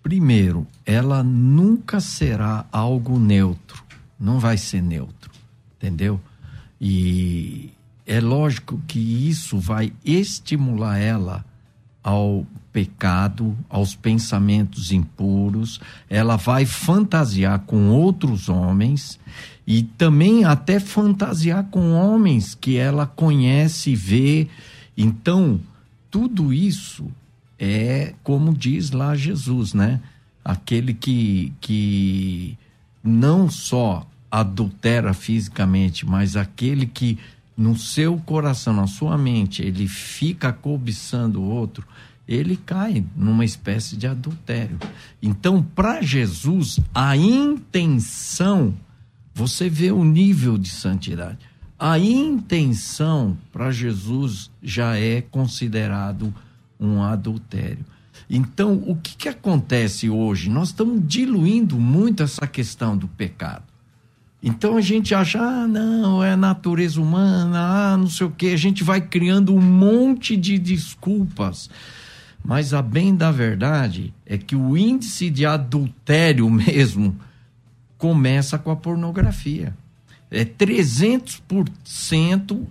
primeiro, 0.04 0.68
ela 0.86 1.24
nunca 1.24 2.00
será 2.00 2.64
algo 2.72 3.18
neutro, 3.18 3.84
não 4.20 4.40
vai 4.40 4.56
ser 4.56 4.84
neutro, 4.84 5.32
entendeu? 5.78 6.22
E 6.80 7.72
é 8.08 8.22
lógico 8.22 8.82
que 8.88 8.98
isso 8.98 9.60
vai 9.60 9.92
estimular 10.06 10.98
ela 10.98 11.46
ao 12.02 12.48
pecado, 12.72 13.58
aos 13.70 13.96
pensamentos 13.96 14.94
impuros, 14.94 15.82
ela 16.10 16.38
vai 16.38 16.66
fantasiar 16.66 17.60
com 17.60 17.90
outros 17.90 18.48
homens 18.48 19.20
e 19.66 19.84
também 19.84 20.46
até 20.46 20.80
fantasiar 20.80 21.66
com 21.66 21.92
homens 21.92 22.56
que 22.56 22.78
ela 22.78 23.06
conhece 23.06 23.90
e 23.90 23.96
vê. 23.96 24.48
Então, 24.96 25.60
tudo 26.10 26.54
isso 26.54 27.12
é 27.60 28.14
como 28.24 28.54
diz 28.54 28.92
lá 28.92 29.16
Jesus, 29.18 29.74
né? 29.74 30.00
Aquele 30.46 30.94
que, 30.94 31.52
que 31.60 32.58
não 33.04 33.50
só 33.50 34.08
adultera 34.32 35.14
fisicamente, 35.14 36.06
mas 36.06 36.38
aquele 36.38 36.86
que 36.86 37.18
no 37.58 37.76
seu 37.76 38.20
coração, 38.20 38.72
na 38.72 38.86
sua 38.86 39.18
mente, 39.18 39.64
ele 39.64 39.88
fica 39.88 40.54
cobiçando 40.54 41.42
o 41.42 41.50
outro, 41.50 41.88
ele 42.28 42.56
cai 42.56 43.04
numa 43.16 43.44
espécie 43.44 43.98
de 43.98 44.06
adultério. 44.06 44.78
Então, 45.22 45.64
para 45.64 46.02
Jesus, 46.02 46.80
a 46.94 47.18
intenção, 47.18 48.76
você 49.34 49.68
vê 49.70 49.92
o 49.92 50.04
nível 50.04 50.58
de 50.58 50.70
santidade. 50.70 51.40
A 51.80 51.98
intenção 51.98 53.38
para 53.52 53.72
Jesus 53.72 54.52
já 54.62 54.98
é 54.98 55.22
considerado 55.22 56.34
um 56.80 57.02
adultério. 57.02 57.86
Então, 58.30 58.84
o 58.86 58.96
que, 58.96 59.16
que 59.16 59.30
acontece 59.30 60.10
hoje? 60.10 60.50
Nós 60.50 60.70
estamos 60.70 61.02
diluindo 61.08 61.80
muito 61.80 62.22
essa 62.22 62.46
questão 62.46 62.98
do 62.98 63.08
pecado. 63.08 63.64
Então 64.42 64.78
a 64.78 64.82
gente 64.82 65.14
acha, 65.16 65.40
ah, 65.40 65.68
não, 65.68 66.24
é 66.24 66.36
natureza 66.36 67.02
humana, 67.02 67.60
ah, 67.60 67.98
não 67.98 68.08
sei 68.08 68.28
o 68.28 68.32
quê. 68.32 68.48
A 68.48 68.58
gente 68.58 68.84
vai 68.84 69.02
criando 69.02 69.54
um 69.54 69.62
monte 69.62 70.38
de 70.38 70.60
desculpas. 70.60 71.70
Mas 72.44 72.74
a 72.74 72.82
bem 72.82 73.16
da 73.16 73.32
verdade 73.32 74.14
é 74.26 74.38
que 74.38 74.56
o 74.56 74.78
índice 74.78 75.30
de 75.30 75.46
adultério 75.46 76.50
mesmo 76.50 77.16
começa 77.98 78.58
com 78.58 78.72
a 78.72 78.76
pornografia. 78.76 79.76
É 80.30 80.44
300% 80.46 82.66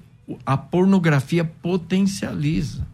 a 0.45 0.57
pornografia 0.57 1.45
potencializa. 1.45 2.87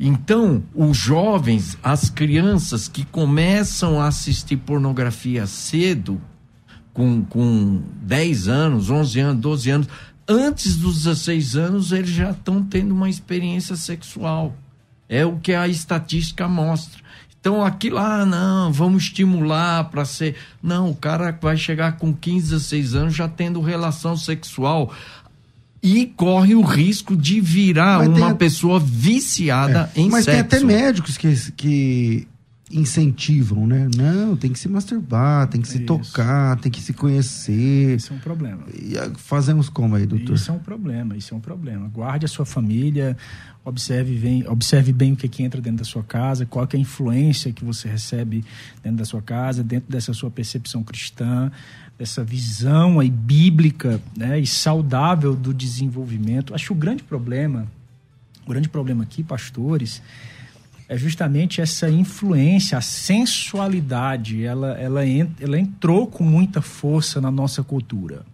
Então, 0.00 0.62
os 0.74 0.96
jovens, 0.96 1.76
as 1.82 2.08
crianças 2.08 2.86
que 2.86 3.04
começam 3.04 4.00
a 4.00 4.06
assistir 4.06 4.56
pornografia 4.56 5.44
cedo, 5.46 6.20
com, 6.98 7.22
com 7.22 7.80
10 8.02 8.48
anos, 8.48 8.90
11 8.90 9.20
anos, 9.20 9.40
12 9.40 9.70
anos, 9.70 9.88
antes 10.26 10.74
dos 10.74 11.04
16 11.04 11.54
anos, 11.54 11.92
eles 11.92 12.10
já 12.10 12.32
estão 12.32 12.60
tendo 12.60 12.92
uma 12.92 13.08
experiência 13.08 13.76
sexual. 13.76 14.56
É 15.08 15.24
o 15.24 15.36
que 15.36 15.54
a 15.54 15.68
estatística 15.68 16.48
mostra. 16.48 17.00
Então, 17.40 17.64
aqui 17.64 17.88
lá, 17.88 18.22
ah, 18.22 18.26
não, 18.26 18.72
vamos 18.72 19.04
estimular 19.04 19.84
para 19.84 20.04
ser. 20.04 20.34
Não, 20.60 20.90
o 20.90 20.96
cara 20.96 21.30
vai 21.40 21.56
chegar 21.56 21.92
com 21.92 22.12
15, 22.12 22.50
16 22.50 22.94
anos 22.96 23.14
já 23.14 23.28
tendo 23.28 23.60
relação 23.60 24.16
sexual 24.16 24.92
e 25.80 26.04
corre 26.04 26.56
o 26.56 26.62
risco 26.62 27.16
de 27.16 27.40
virar 27.40 27.98
mas 27.98 28.08
uma 28.08 28.34
pessoa 28.34 28.80
viciada 28.80 29.88
é. 29.94 30.00
em 30.00 30.10
mas 30.10 30.24
sexo. 30.24 30.40
Mas 30.40 30.48
tem 30.50 30.58
até 30.58 30.66
médicos 30.66 31.16
que, 31.16 31.52
que 31.52 32.28
incentivam, 32.70 33.66
né? 33.66 33.88
Não, 33.96 34.36
tem 34.36 34.52
que 34.52 34.58
se 34.58 34.68
masturbar, 34.68 35.46
tem 35.48 35.60
que 35.60 35.68
se 35.68 35.78
Isso. 35.78 35.86
tocar, 35.86 36.58
tem 36.58 36.70
que 36.70 36.80
se 36.80 36.92
conhecer. 36.92 37.96
Isso 37.96 38.12
é 38.12 38.16
um 38.16 38.18
problema. 38.18 38.64
E 38.74 38.94
fazemos 39.16 39.68
como 39.68 39.94
aí, 39.94 40.04
doutor? 40.04 40.34
Isso 40.34 40.50
é 40.50 40.54
um 40.54 40.58
problema, 40.58 41.16
isso 41.16 41.32
é 41.32 41.36
um 41.36 41.40
problema. 41.40 41.88
Guarde 41.88 42.26
a 42.26 42.28
sua 42.28 42.44
família, 42.44 43.16
observe 43.64 44.14
bem, 44.16 44.46
observe 44.46 44.92
bem 44.92 45.12
o 45.12 45.16
que, 45.16 45.26
é 45.26 45.28
que 45.28 45.42
entra 45.42 45.60
dentro 45.60 45.78
da 45.78 45.84
sua 45.84 46.02
casa, 46.02 46.44
qual 46.44 46.68
é 46.70 46.76
a 46.76 46.80
influência 46.80 47.52
que 47.52 47.64
você 47.64 47.88
recebe 47.88 48.44
dentro 48.82 48.98
da 48.98 49.04
sua 49.04 49.22
casa, 49.22 49.64
dentro 49.64 49.90
dessa 49.90 50.12
sua 50.12 50.30
percepção 50.30 50.82
cristã, 50.82 51.50
dessa 51.98 52.22
visão 52.22 53.00
aí 53.00 53.10
bíblica 53.10 54.00
né, 54.16 54.38
e 54.38 54.46
saudável 54.46 55.34
do 55.34 55.54
desenvolvimento. 55.54 56.54
Acho 56.54 56.66
que 56.66 56.72
o 56.72 56.76
grande 56.76 57.02
problema, 57.02 57.66
o 58.44 58.50
grande 58.50 58.68
problema 58.68 59.04
aqui, 59.04 59.22
pastores, 59.22 60.02
é 60.88 60.96
justamente 60.96 61.60
essa 61.60 61.90
influência, 61.90 62.78
a 62.78 62.80
sensualidade, 62.80 64.42
ela, 64.42 64.72
ela, 64.78 65.06
ent, 65.06 65.30
ela 65.38 65.58
entrou 65.58 66.06
com 66.06 66.24
muita 66.24 66.62
força 66.62 67.20
na 67.20 67.30
nossa 67.30 67.62
cultura. 67.62 68.24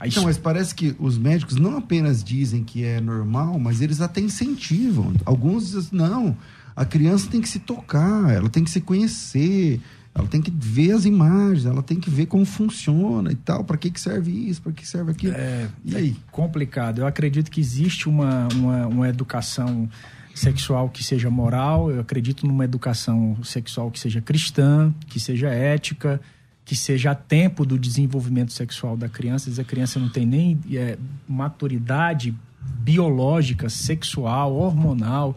A 0.00 0.08
então, 0.08 0.24
mas 0.24 0.38
parece 0.38 0.74
que 0.74 0.96
os 0.98 1.18
médicos 1.18 1.56
não 1.56 1.76
apenas 1.76 2.24
dizem 2.24 2.64
que 2.64 2.82
é 2.82 3.00
normal, 3.00 3.58
mas 3.58 3.82
eles 3.82 4.00
até 4.00 4.20
incentivam. 4.20 5.12
Alguns 5.24 5.70
dizem, 5.70 5.90
não, 5.92 6.36
a 6.74 6.84
criança 6.84 7.28
tem 7.30 7.42
que 7.42 7.48
se 7.48 7.58
tocar, 7.58 8.32
ela 8.32 8.48
tem 8.48 8.64
que 8.64 8.70
se 8.70 8.80
conhecer, 8.80 9.78
ela 10.14 10.26
tem 10.26 10.40
que 10.40 10.50
ver 10.50 10.92
as 10.92 11.04
imagens, 11.04 11.66
ela 11.66 11.82
tem 11.82 12.00
que 12.00 12.08
ver 12.08 12.24
como 12.24 12.44
funciona 12.46 13.30
e 13.30 13.36
tal, 13.36 13.64
para 13.64 13.76
que, 13.76 13.90
que 13.90 14.00
serve 14.00 14.30
isso, 14.30 14.62
para 14.62 14.72
que 14.72 14.88
serve 14.88 15.12
aquilo. 15.12 15.34
É, 15.34 15.68
e 15.84 15.94
aí? 15.94 16.16
É 16.18 16.30
complicado. 16.32 17.00
Eu 17.00 17.06
acredito 17.06 17.50
que 17.50 17.60
existe 17.60 18.08
uma, 18.08 18.48
uma, 18.54 18.86
uma 18.86 19.08
educação 19.08 19.88
sexual 20.34 20.88
que 20.88 21.02
seja 21.02 21.30
moral, 21.30 21.90
eu 21.90 22.00
acredito 22.00 22.46
numa 22.46 22.64
educação 22.64 23.36
sexual 23.44 23.90
que 23.90 23.98
seja 23.98 24.20
cristã, 24.20 24.92
que 25.06 25.20
seja 25.20 25.48
ética, 25.48 26.20
que 26.64 26.76
seja 26.76 27.10
a 27.10 27.14
tempo 27.14 27.66
do 27.66 27.78
desenvolvimento 27.78 28.52
sexual 28.52 28.96
da 28.96 29.08
criança. 29.08 29.44
Às 29.44 29.56
vezes 29.56 29.58
a 29.58 29.64
criança 29.64 29.98
não 29.98 30.08
tem 30.08 30.24
nem 30.24 30.60
é, 30.72 30.96
maturidade 31.28 32.34
biológica, 32.60 33.68
sexual, 33.68 34.54
hormonal, 34.54 35.36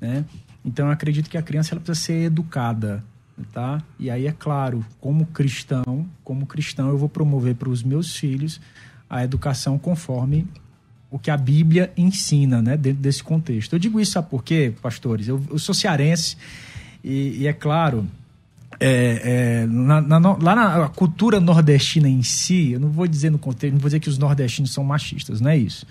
né? 0.00 0.24
Então 0.64 0.86
eu 0.86 0.92
acredito 0.92 1.30
que 1.30 1.38
a 1.38 1.42
criança 1.42 1.74
ela 1.74 1.80
precisa 1.80 2.06
ser 2.06 2.24
educada, 2.24 3.04
tá? 3.52 3.80
E 3.98 4.10
aí 4.10 4.26
é 4.26 4.32
claro, 4.32 4.84
como 5.00 5.26
cristão, 5.26 6.08
como 6.24 6.44
cristão 6.46 6.88
eu 6.88 6.98
vou 6.98 7.08
promover 7.08 7.54
para 7.54 7.68
os 7.68 7.82
meus 7.82 8.16
filhos 8.16 8.60
a 9.08 9.22
educação 9.22 9.78
conforme 9.78 10.46
o 11.10 11.18
que 11.18 11.30
a 11.30 11.36
Bíblia 11.36 11.92
ensina, 11.96 12.60
né, 12.60 12.76
dentro 12.76 13.00
desse 13.00 13.22
contexto. 13.22 13.72
Eu 13.72 13.78
digo 13.78 14.00
isso 14.00 14.12
sabe 14.12 14.28
por 14.28 14.42
quê, 14.42 14.72
pastores? 14.82 15.28
Eu, 15.28 15.42
eu 15.50 15.58
sou 15.58 15.74
cearense 15.74 16.36
e, 17.02 17.36
e 17.38 17.46
é 17.46 17.52
claro, 17.52 18.06
é, 18.78 19.20
é, 19.62 19.66
na, 19.66 20.00
na, 20.00 20.18
lá 20.18 20.54
na 20.54 20.88
cultura 20.88 21.40
nordestina 21.40 22.08
em 22.08 22.22
si, 22.22 22.72
eu 22.72 22.80
não 22.80 22.90
vou 22.90 23.06
dizer 23.06 23.30
no 23.30 23.38
contexto, 23.38 23.72
não 23.72 23.80
vou 23.80 23.88
dizer 23.88 24.00
que 24.00 24.08
os 24.08 24.18
nordestinos 24.18 24.72
são 24.72 24.84
machistas, 24.84 25.40
não 25.40 25.50
é 25.50 25.56
isso. 25.56 25.86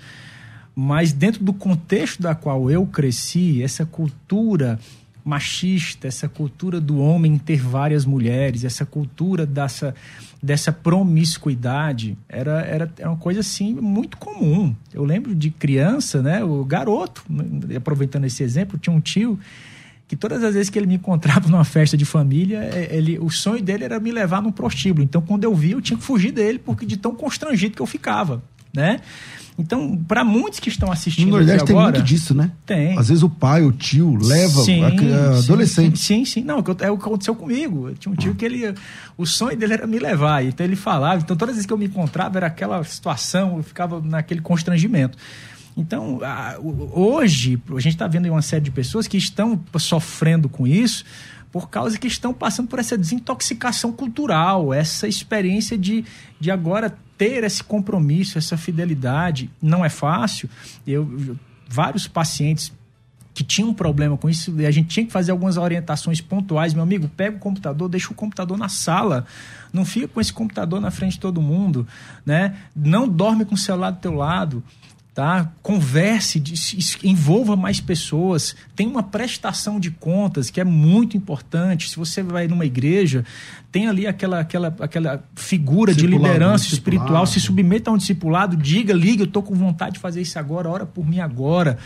Mas 0.75 1.13
dentro 1.13 1.43
do 1.43 1.53
contexto 1.53 2.21
da 2.21 2.35
qual 2.35 2.69
eu 2.69 2.85
cresci, 2.85 3.63
essa 3.63 3.85
cultura 3.85 4.77
machista, 5.25 6.07
essa 6.07 6.29
cultura 6.29 6.79
do 6.79 6.99
homem 6.99 7.39
ter 7.39 7.59
várias 7.59 8.05
mulheres, 8.05 8.63
essa 8.63 8.85
cultura 8.85 9.43
dessa, 9.43 9.95
dessa 10.41 10.71
promiscuidade, 10.71 12.15
era, 12.29 12.61
era, 12.61 12.93
era 12.95 13.09
uma 13.09 13.17
coisa 13.17 13.39
assim 13.39 13.73
muito 13.73 14.17
comum. 14.17 14.75
Eu 14.93 15.03
lembro 15.03 15.33
de 15.33 15.49
criança, 15.49 16.21
né, 16.21 16.43
o 16.43 16.63
garoto, 16.63 17.25
aproveitando 17.75 18.25
esse 18.25 18.43
exemplo, 18.43 18.77
tinha 18.77 18.95
um 18.95 19.01
tio 19.01 19.39
que 20.07 20.15
todas 20.15 20.43
as 20.43 20.53
vezes 20.53 20.69
que 20.69 20.77
ele 20.77 20.85
me 20.85 20.93
encontrava 20.93 21.49
numa 21.49 21.63
festa 21.63 21.97
de 21.97 22.05
família, 22.05 22.59
é, 22.59 22.95
ele, 22.95 23.17
o 23.17 23.31
sonho 23.31 23.63
dele 23.63 23.83
era 23.83 23.99
me 23.99 24.11
levar 24.11 24.43
num 24.43 24.51
prostíbulo. 24.51 25.03
Então, 25.03 25.23
quando 25.23 25.43
eu 25.43 25.55
vi, 25.55 25.71
eu 25.71 25.81
tinha 25.81 25.97
que 25.97 26.03
fugir 26.03 26.31
dele, 26.31 26.59
porque 26.59 26.85
de 26.85 26.97
tão 26.97 27.15
constrangido 27.15 27.75
que 27.75 27.81
eu 27.81 27.87
ficava, 27.87 28.43
né? 28.71 29.01
Então, 29.57 29.95
para 30.05 30.23
muitos 30.23 30.59
que 30.59 30.67
estão 30.67 30.91
assistindo 30.91 31.29
no 31.29 31.37
Nordeste 31.37 31.71
agora, 31.71 31.93
tem 31.93 32.01
muito 32.01 32.05
disso, 32.05 32.35
né? 32.35 32.51
Tem. 32.65 32.97
Às 32.97 33.07
vezes 33.07 33.23
o 33.23 33.29
pai, 33.29 33.63
o 33.63 33.71
tio, 33.71 34.17
leva 34.21 34.61
sim, 34.63 34.83
a, 34.83 34.87
a 34.87 35.37
adolescente. 35.37 35.97
Sim, 35.97 36.25
sim, 36.25 36.41
Não, 36.43 36.57
é 36.81 36.91
o 36.91 36.97
que 36.97 37.05
aconteceu 37.05 37.33
comigo. 37.33 37.89
Eu 37.89 37.95
tinha 37.95 38.11
um 38.11 38.15
tio 38.15 38.33
ah. 38.33 38.35
que 38.35 38.43
ele. 38.43 38.75
O 39.17 39.25
sonho 39.25 39.57
dele 39.57 39.73
era 39.73 39.87
me 39.87 39.97
levar. 39.97 40.43
Então 40.43 40.65
ele 40.65 40.75
falava. 40.75 41.21
Então 41.21 41.37
todas 41.37 41.53
as 41.53 41.55
vezes 41.57 41.65
que 41.65 41.71
eu 41.71 41.77
me 41.77 41.85
encontrava 41.85 42.37
era 42.37 42.47
aquela 42.47 42.83
situação, 42.83 43.57
eu 43.57 43.63
ficava 43.63 44.01
naquele 44.01 44.41
constrangimento. 44.41 45.17
Então, 45.77 46.21
hoje, 46.93 47.61
a 47.69 47.79
gente 47.79 47.95
está 47.95 48.07
vendo 48.07 48.29
uma 48.29 48.41
série 48.41 48.63
de 48.63 48.71
pessoas 48.71 49.07
que 49.07 49.17
estão 49.17 49.61
sofrendo 49.77 50.47
com 50.47 50.65
isso 50.65 51.03
por 51.51 51.69
causa 51.69 51.97
que 51.97 52.07
estão 52.07 52.33
passando 52.33 52.67
por 52.67 52.79
essa 52.79 52.97
desintoxicação 52.97 53.93
cultural, 53.93 54.73
essa 54.73 55.07
experiência 55.07 55.77
de, 55.77 56.03
de 56.37 56.51
agora 56.51 56.93
ter 57.17 57.43
esse 57.43 57.63
compromisso, 57.63 58.37
essa 58.37 58.57
fidelidade, 58.57 59.49
não 59.61 59.83
é 59.83 59.89
fácil. 59.89 60.49
Eu, 60.85 61.09
eu 61.27 61.39
vários 61.67 62.07
pacientes 62.07 62.71
que 63.33 63.43
tinham 63.43 63.71
um 63.71 63.73
problema 63.73 64.15
com 64.17 64.29
isso, 64.29 64.53
e 64.61 64.65
a 64.65 64.71
gente 64.71 64.87
tinha 64.87 65.05
que 65.05 65.11
fazer 65.11 65.31
algumas 65.31 65.57
orientações 65.57 66.21
pontuais. 66.21 66.73
Meu 66.73 66.83
amigo, 66.83 67.09
pega 67.09 67.35
o 67.35 67.39
computador, 67.39 67.89
deixa 67.89 68.09
o 68.11 68.15
computador 68.15 68.57
na 68.57 68.69
sala. 68.69 69.25
Não 69.73 69.83
fica 69.83 70.07
com 70.07 70.21
esse 70.21 70.31
computador 70.31 70.79
na 70.79 70.89
frente 70.89 71.13
de 71.13 71.19
todo 71.19 71.41
mundo, 71.41 71.85
né? 72.25 72.55
Não 72.73 73.09
dorme 73.09 73.43
com 73.43 73.55
o 73.55 73.57
celular 73.57 73.91
do 73.91 73.99
teu 73.99 74.13
lado 74.13 74.63
tá? 75.15 75.49
Converse, 75.63 76.43
envolva 77.01 77.55
mais 77.55 77.79
pessoas, 77.79 78.53
tem 78.75 78.85
uma 78.85 79.01
prestação 79.01 79.79
de 79.79 79.89
contas 79.89 80.49
que 80.49 80.59
é 80.59 80.63
muito 80.65 81.15
importante. 81.15 81.89
Se 81.89 81.95
você 81.95 82.21
vai 82.21 82.49
numa 82.49 82.65
igreja, 82.65 83.23
tem 83.71 83.87
ali 83.87 84.05
aquela, 84.05 84.41
aquela, 84.41 84.75
aquela 84.77 85.23
figura 85.33 85.95
de 85.95 86.05
liderança 86.05 86.67
espiritual, 86.67 87.25
se 87.25 87.39
submeta 87.39 87.89
a 87.89 87.93
um 87.93 87.97
discipulado, 87.97 88.57
diga, 88.57 88.93
liga, 88.93 89.23
eu 89.23 89.27
estou 89.27 89.41
com 89.41 89.55
vontade 89.55 89.93
de 89.93 89.99
fazer 89.99 90.21
isso 90.21 90.37
agora, 90.37 90.69
ora 90.69 90.85
por 90.85 91.07
mim 91.07 91.21
agora, 91.21 91.77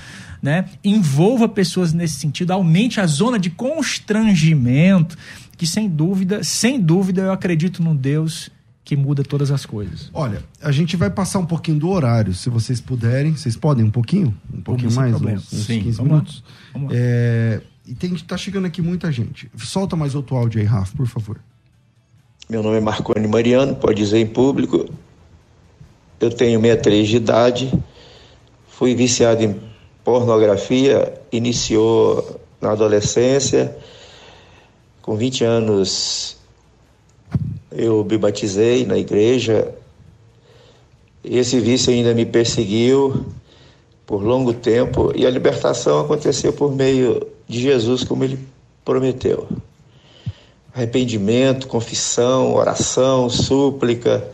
né? 0.41 0.65
Envolva 0.84 1.47
pessoas 1.47 1.93
nesse 1.93 2.15
sentido, 2.15 2.49
aumente 2.49 2.99
a 2.99 3.05
zona 3.05 3.38
de 3.38 3.51
constrangimento, 3.51 5.15
que 5.55 5.67
sem 5.67 5.88
dúvida, 5.88 6.43
sem 6.43 6.82
dúvida 6.82 7.21
eu 7.21 7.32
acredito 7.32 7.84
num 7.84 7.95
Deus 7.95 8.49
que 8.89 8.95
muda 8.95 9.23
todas 9.23 9.51
as 9.51 9.67
coisas. 9.67 10.09
Olha, 10.11 10.41
a 10.59 10.71
gente 10.71 10.97
vai 10.97 11.11
passar 11.11 11.37
um 11.37 11.45
pouquinho 11.45 11.77
do 11.77 11.89
horário, 11.89 12.33
se 12.33 12.49
vocês 12.49 12.81
puderem. 12.81 13.35
Vocês 13.35 13.55
podem 13.55 13.85
um 13.85 13.91
pouquinho? 13.91 14.35
Um 14.51 14.61
pouquinho 14.61 14.91
mais? 14.93 15.13
Uns, 15.13 15.53
uns 15.53 15.65
Sim, 15.67 15.83
15 15.83 15.97
vamos 15.97 16.11
minutos? 16.11 16.43
Lá. 16.43 16.53
Vamos 16.73 16.91
lá. 16.91 16.97
É, 16.99 17.61
e 17.85 17.93
tem, 17.93 18.15
tá 18.15 18.35
chegando 18.35 18.65
aqui 18.65 18.81
muita 18.81 19.11
gente. 19.11 19.47
Solta 19.59 19.95
mais 19.95 20.15
outro 20.15 20.35
áudio 20.35 20.59
aí, 20.59 20.65
Rafa, 20.65 20.97
por 20.97 21.05
favor. 21.05 21.39
Meu 22.49 22.63
nome 22.63 22.77
é 22.77 22.79
Marconi 22.79 23.27
Mariano, 23.27 23.75
pode 23.75 24.01
dizer 24.01 24.17
em 24.17 24.25
público. 24.25 24.89
Eu 26.19 26.31
tenho 26.31 26.59
63 26.59 27.07
de 27.07 27.15
idade, 27.17 27.83
fui 28.69 28.95
viciado 28.95 29.43
em 29.43 29.55
pornografia, 30.03 31.13
iniciou 31.31 32.41
na 32.59 32.71
adolescência. 32.71 33.77
Com 35.03 35.15
20 35.15 35.43
anos 35.43 36.38
eu 37.72 38.03
me 38.03 38.17
batizei 38.17 38.86
na 38.86 38.97
igreja. 38.97 39.74
Esse 41.24 41.59
vício 41.59 41.91
ainda 41.91 42.13
me 42.13 42.26
perseguiu 42.26 43.26
por 44.05 44.24
longo 44.24 44.53
tempo 44.53 45.11
e 45.15 45.26
a 45.26 45.30
libertação 45.30 45.99
aconteceu 45.99 46.51
por 46.51 46.74
meio 46.74 47.28
de 47.47 47.59
Jesus, 47.59 48.03
como 48.03 48.24
ele 48.24 48.39
prometeu. 48.84 49.47
Arrependimento, 50.74 51.67
confissão, 51.67 52.55
oração, 52.55 53.30
súplica, 53.30 54.28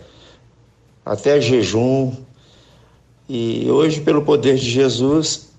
até 1.06 1.42
jejum. 1.42 2.14
E 3.28 3.70
hoje, 3.70 4.02
pelo 4.02 4.22
poder 4.22 4.56
de 4.56 4.70
Jesus, 4.70 5.50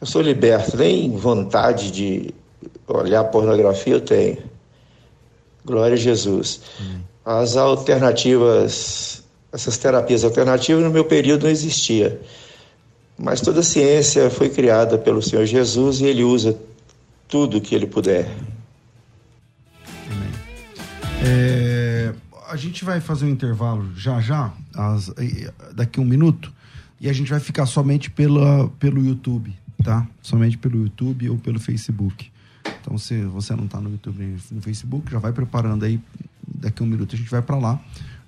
eu 0.00 0.06
sou 0.06 0.20
liberto. 0.20 0.76
Nem 0.76 1.10
vontade 1.16 1.90
de 1.90 2.34
olhar 2.86 3.24
pornografia 3.24 3.94
eu 3.94 4.00
tenho. 4.00 4.49
Glória 5.64 5.94
a 5.94 5.98
Jesus. 5.98 6.60
As 7.24 7.56
alternativas, 7.56 9.22
essas 9.52 9.76
terapias 9.76 10.24
alternativas 10.24 10.82
no 10.82 10.90
meu 10.90 11.04
período 11.04 11.44
não 11.44 11.50
existia. 11.50 12.20
Mas 13.18 13.40
toda 13.40 13.60
a 13.60 13.62
ciência 13.62 14.30
foi 14.30 14.48
criada 14.48 14.96
pelo 14.96 15.20
Senhor 15.20 15.44
Jesus 15.44 16.00
e 16.00 16.06
ele 16.06 16.24
usa 16.24 16.58
tudo 17.28 17.60
que 17.60 17.74
ele 17.74 17.86
puder. 17.86 18.28
Amém. 20.10 20.30
É, 21.22 22.14
a 22.48 22.56
gente 22.56 22.84
vai 22.84 23.00
fazer 23.00 23.26
um 23.26 23.28
intervalo 23.28 23.88
já 23.94 24.20
já, 24.20 24.52
as, 24.74 25.12
daqui 25.74 26.00
um 26.00 26.04
minuto, 26.04 26.52
e 27.00 27.08
a 27.08 27.12
gente 27.12 27.30
vai 27.30 27.40
ficar 27.40 27.66
somente 27.66 28.10
pela, 28.10 28.68
pelo 28.78 29.04
YouTube, 29.04 29.54
tá? 29.84 30.06
Somente 30.22 30.58
pelo 30.58 30.82
YouTube 30.82 31.30
ou 31.30 31.38
pelo 31.38 31.60
Facebook. 31.60 32.30
Então, 32.80 32.96
se 32.98 33.22
você 33.24 33.54
não 33.54 33.64
está 33.64 33.80
no 33.80 33.90
YouTube 33.90 34.18
nem 34.18 34.36
no 34.50 34.62
Facebook, 34.62 35.10
já 35.10 35.18
vai 35.18 35.32
preparando 35.32 35.84
aí. 35.84 36.00
Daqui 36.46 36.82
a 36.82 36.84
um 36.84 36.88
minuto 36.88 37.14
a 37.14 37.18
gente 37.18 37.30
vai 37.30 37.42
para 37.42 37.56
lá, 37.56 37.80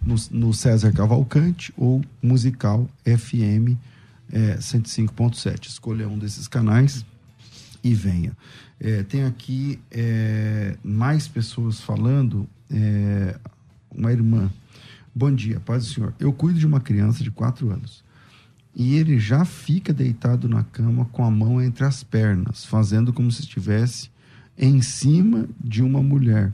no, 0.05 0.15
no, 0.31 0.55
César 0.55 0.93
Cavalcante 0.93 1.73
ou 1.77 2.03
Musical 2.23 2.89
FM 3.05 3.77
é, 4.31 4.57
105.7. 4.57 5.67
Escolha 5.67 6.09
um 6.09 6.19
desses 6.19 6.47
canais 6.47 7.05
e 7.83 7.95
venha. 7.95 8.37
É, 8.81 9.03
tem 9.03 9.25
aqui 9.25 9.79
é, 9.91 10.77
mais 10.83 11.27
pessoas 11.29 11.81
falando. 11.81 12.49
É, 12.71 13.39
uma 13.95 14.13
irmã. 14.13 14.51
Bom 15.15 15.33
dia, 15.33 15.61
paz 15.61 15.87
do 15.87 15.93
Senhor. 15.93 16.15
Eu 16.19 16.33
cuido 16.33 16.59
de 16.59 16.67
uma 16.67 16.81
criança 16.81 17.23
de 17.23 17.31
4 17.31 17.71
anos. 17.71 18.03
E 18.75 18.97
ele 18.97 19.19
já 19.19 19.45
fica 19.45 19.93
deitado 19.93 20.49
na 20.49 20.65
cama 20.65 21.05
com 21.13 21.23
a 21.23 21.31
mão 21.31 21.61
entre 21.61 21.85
as 21.85 22.03
pernas, 22.03 22.65
fazendo 22.65 23.13
como 23.13 23.31
se 23.31 23.43
estivesse 23.43 24.11
em 24.57 24.81
cima 24.83 25.49
de 25.63 25.83
uma 25.83 26.03
mulher. 26.03 26.53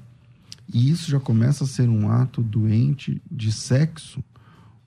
E 0.73 0.91
isso 0.91 1.11
já 1.11 1.19
começa 1.19 1.65
a 1.65 1.67
ser 1.67 1.89
um 1.89 2.11
ato 2.11 2.43
doente 2.43 3.21
de 3.31 3.51
sexo. 3.51 4.23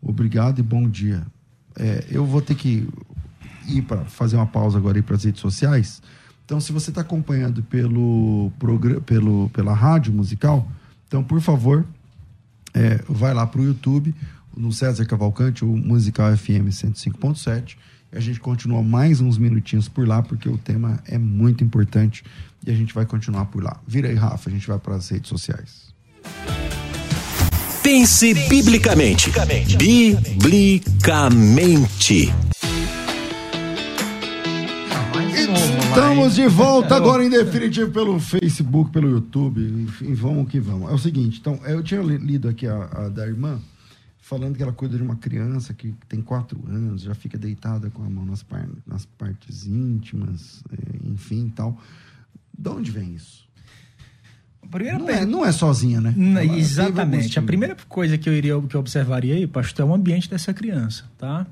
Obrigado 0.02 0.60
e 0.60 0.64
bom 0.64 0.88
dia. 0.88 1.26
É, 1.76 2.06
eu 2.10 2.26
vou 2.26 2.42
ter 2.42 2.56
que 2.56 2.88
ir 3.68 3.82
para 3.84 4.06
fazer 4.06 4.36
uma 4.36 4.46
pausa 4.46 4.78
agora 4.78 4.98
aí 4.98 5.02
para 5.02 5.16
as 5.16 5.24
redes 5.24 5.42
sociais. 5.42 6.02
Então, 6.46 6.60
se 6.60 6.72
você 6.72 6.90
está 6.92 7.02
acompanhando 7.02 7.64
pelo, 7.64 8.52
pelo, 9.06 9.50
pela 9.50 9.74
rádio 9.74 10.12
musical, 10.14 10.70
então, 11.08 11.24
por 11.24 11.42
favor, 11.42 11.86
é, 12.74 13.04
vai 13.08 13.34
lá 13.34 13.46
para 13.48 13.62
o 13.62 13.64
YouTube, 13.64 14.14
no 14.56 14.72
César 14.72 15.06
Cavalcante, 15.06 15.64
o 15.64 15.68
Musical 15.68 16.36
FM 16.36 16.68
105.7. 16.70 17.78
A 18.14 18.20
gente 18.20 18.42
continua 18.42 18.84
mais 18.84 19.22
uns 19.22 19.38
minutinhos 19.38 19.88
por 19.88 20.06
lá, 20.06 20.22
porque 20.22 20.50
o 20.50 20.58
tema 20.58 21.00
é 21.08 21.18
muito 21.18 21.64
importante 21.64 22.26
e 22.66 22.70
a 22.70 22.74
gente 22.74 22.94
vai 22.94 23.06
continuar 23.06 23.46
por 23.46 23.64
lá. 23.64 23.80
Vira 23.88 24.10
aí, 24.10 24.16
Rafa, 24.16 24.50
a 24.50 24.54
gente 24.54 24.68
vai 24.68 24.78
para 24.78 24.96
as 24.96 25.08
redes 25.08 25.30
sociais. 25.30 25.94
Pense 27.82 28.34
biblicamente. 28.50 29.32
Biblicamente. 29.78 32.34
Estamos 35.88 36.36
de 36.36 36.48
volta 36.48 36.96
agora 36.96 37.26
em 37.26 37.30
definitivo 37.30 37.92
pelo 37.92 38.20
Facebook, 38.20 38.92
pelo 38.92 39.10
YouTube, 39.10 39.62
enfim, 39.84 40.14
vamos 40.14 40.52
que 40.52 40.60
vamos. 40.60 40.92
É 40.92 40.94
o 40.94 40.98
seguinte, 40.98 41.40
então, 41.40 41.58
eu 41.66 41.82
tinha 41.82 42.02
lido 42.02 42.50
aqui 42.50 42.68
a, 42.68 42.90
a 42.92 43.10
da 43.10 43.26
irmã, 43.26 43.58
falando 44.32 44.56
que 44.56 44.64
ela 44.64 44.72
cuida 44.72 44.96
de 44.96 45.04
uma 45.04 45.18
criança 45.18 45.74
que 45.74 45.94
tem 46.08 46.22
quatro 46.22 46.58
anos, 46.66 47.02
já 47.02 47.14
fica 47.14 47.38
deitada 47.38 47.90
com 47.90 48.02
a 48.02 48.10
mão 48.10 48.26
nas, 48.26 48.42
par 48.42 48.66
nas 48.88 49.06
partes 49.06 49.68
íntimas, 49.68 50.64
é, 50.72 51.10
enfim 51.10 51.52
tal. 51.54 51.78
De 52.58 52.70
onde 52.70 52.92
vem 52.92 53.14
isso? 53.14 53.46
Não 54.72 55.10
é, 55.10 55.26
não, 55.26 55.46
é, 55.46 55.52
sozinha, 55.52 56.00
né? 56.00 56.14
Não, 56.16 56.42
exatamente. 56.56 57.38
A 57.38 57.42
primeira 57.42 57.76
coisa 57.90 58.18
que 58.18 58.30
eu 58.30 58.34
iria 58.34 58.62
que 58.62 58.74
eu 58.74 58.80
observaria 58.80 59.36
aí, 59.36 59.46
pastor, 59.46 59.86
é 59.86 59.90
o 59.90 59.94
ambiente 59.94 60.30
dessa 60.30 60.54
criança, 60.54 61.04
tá? 61.18 61.46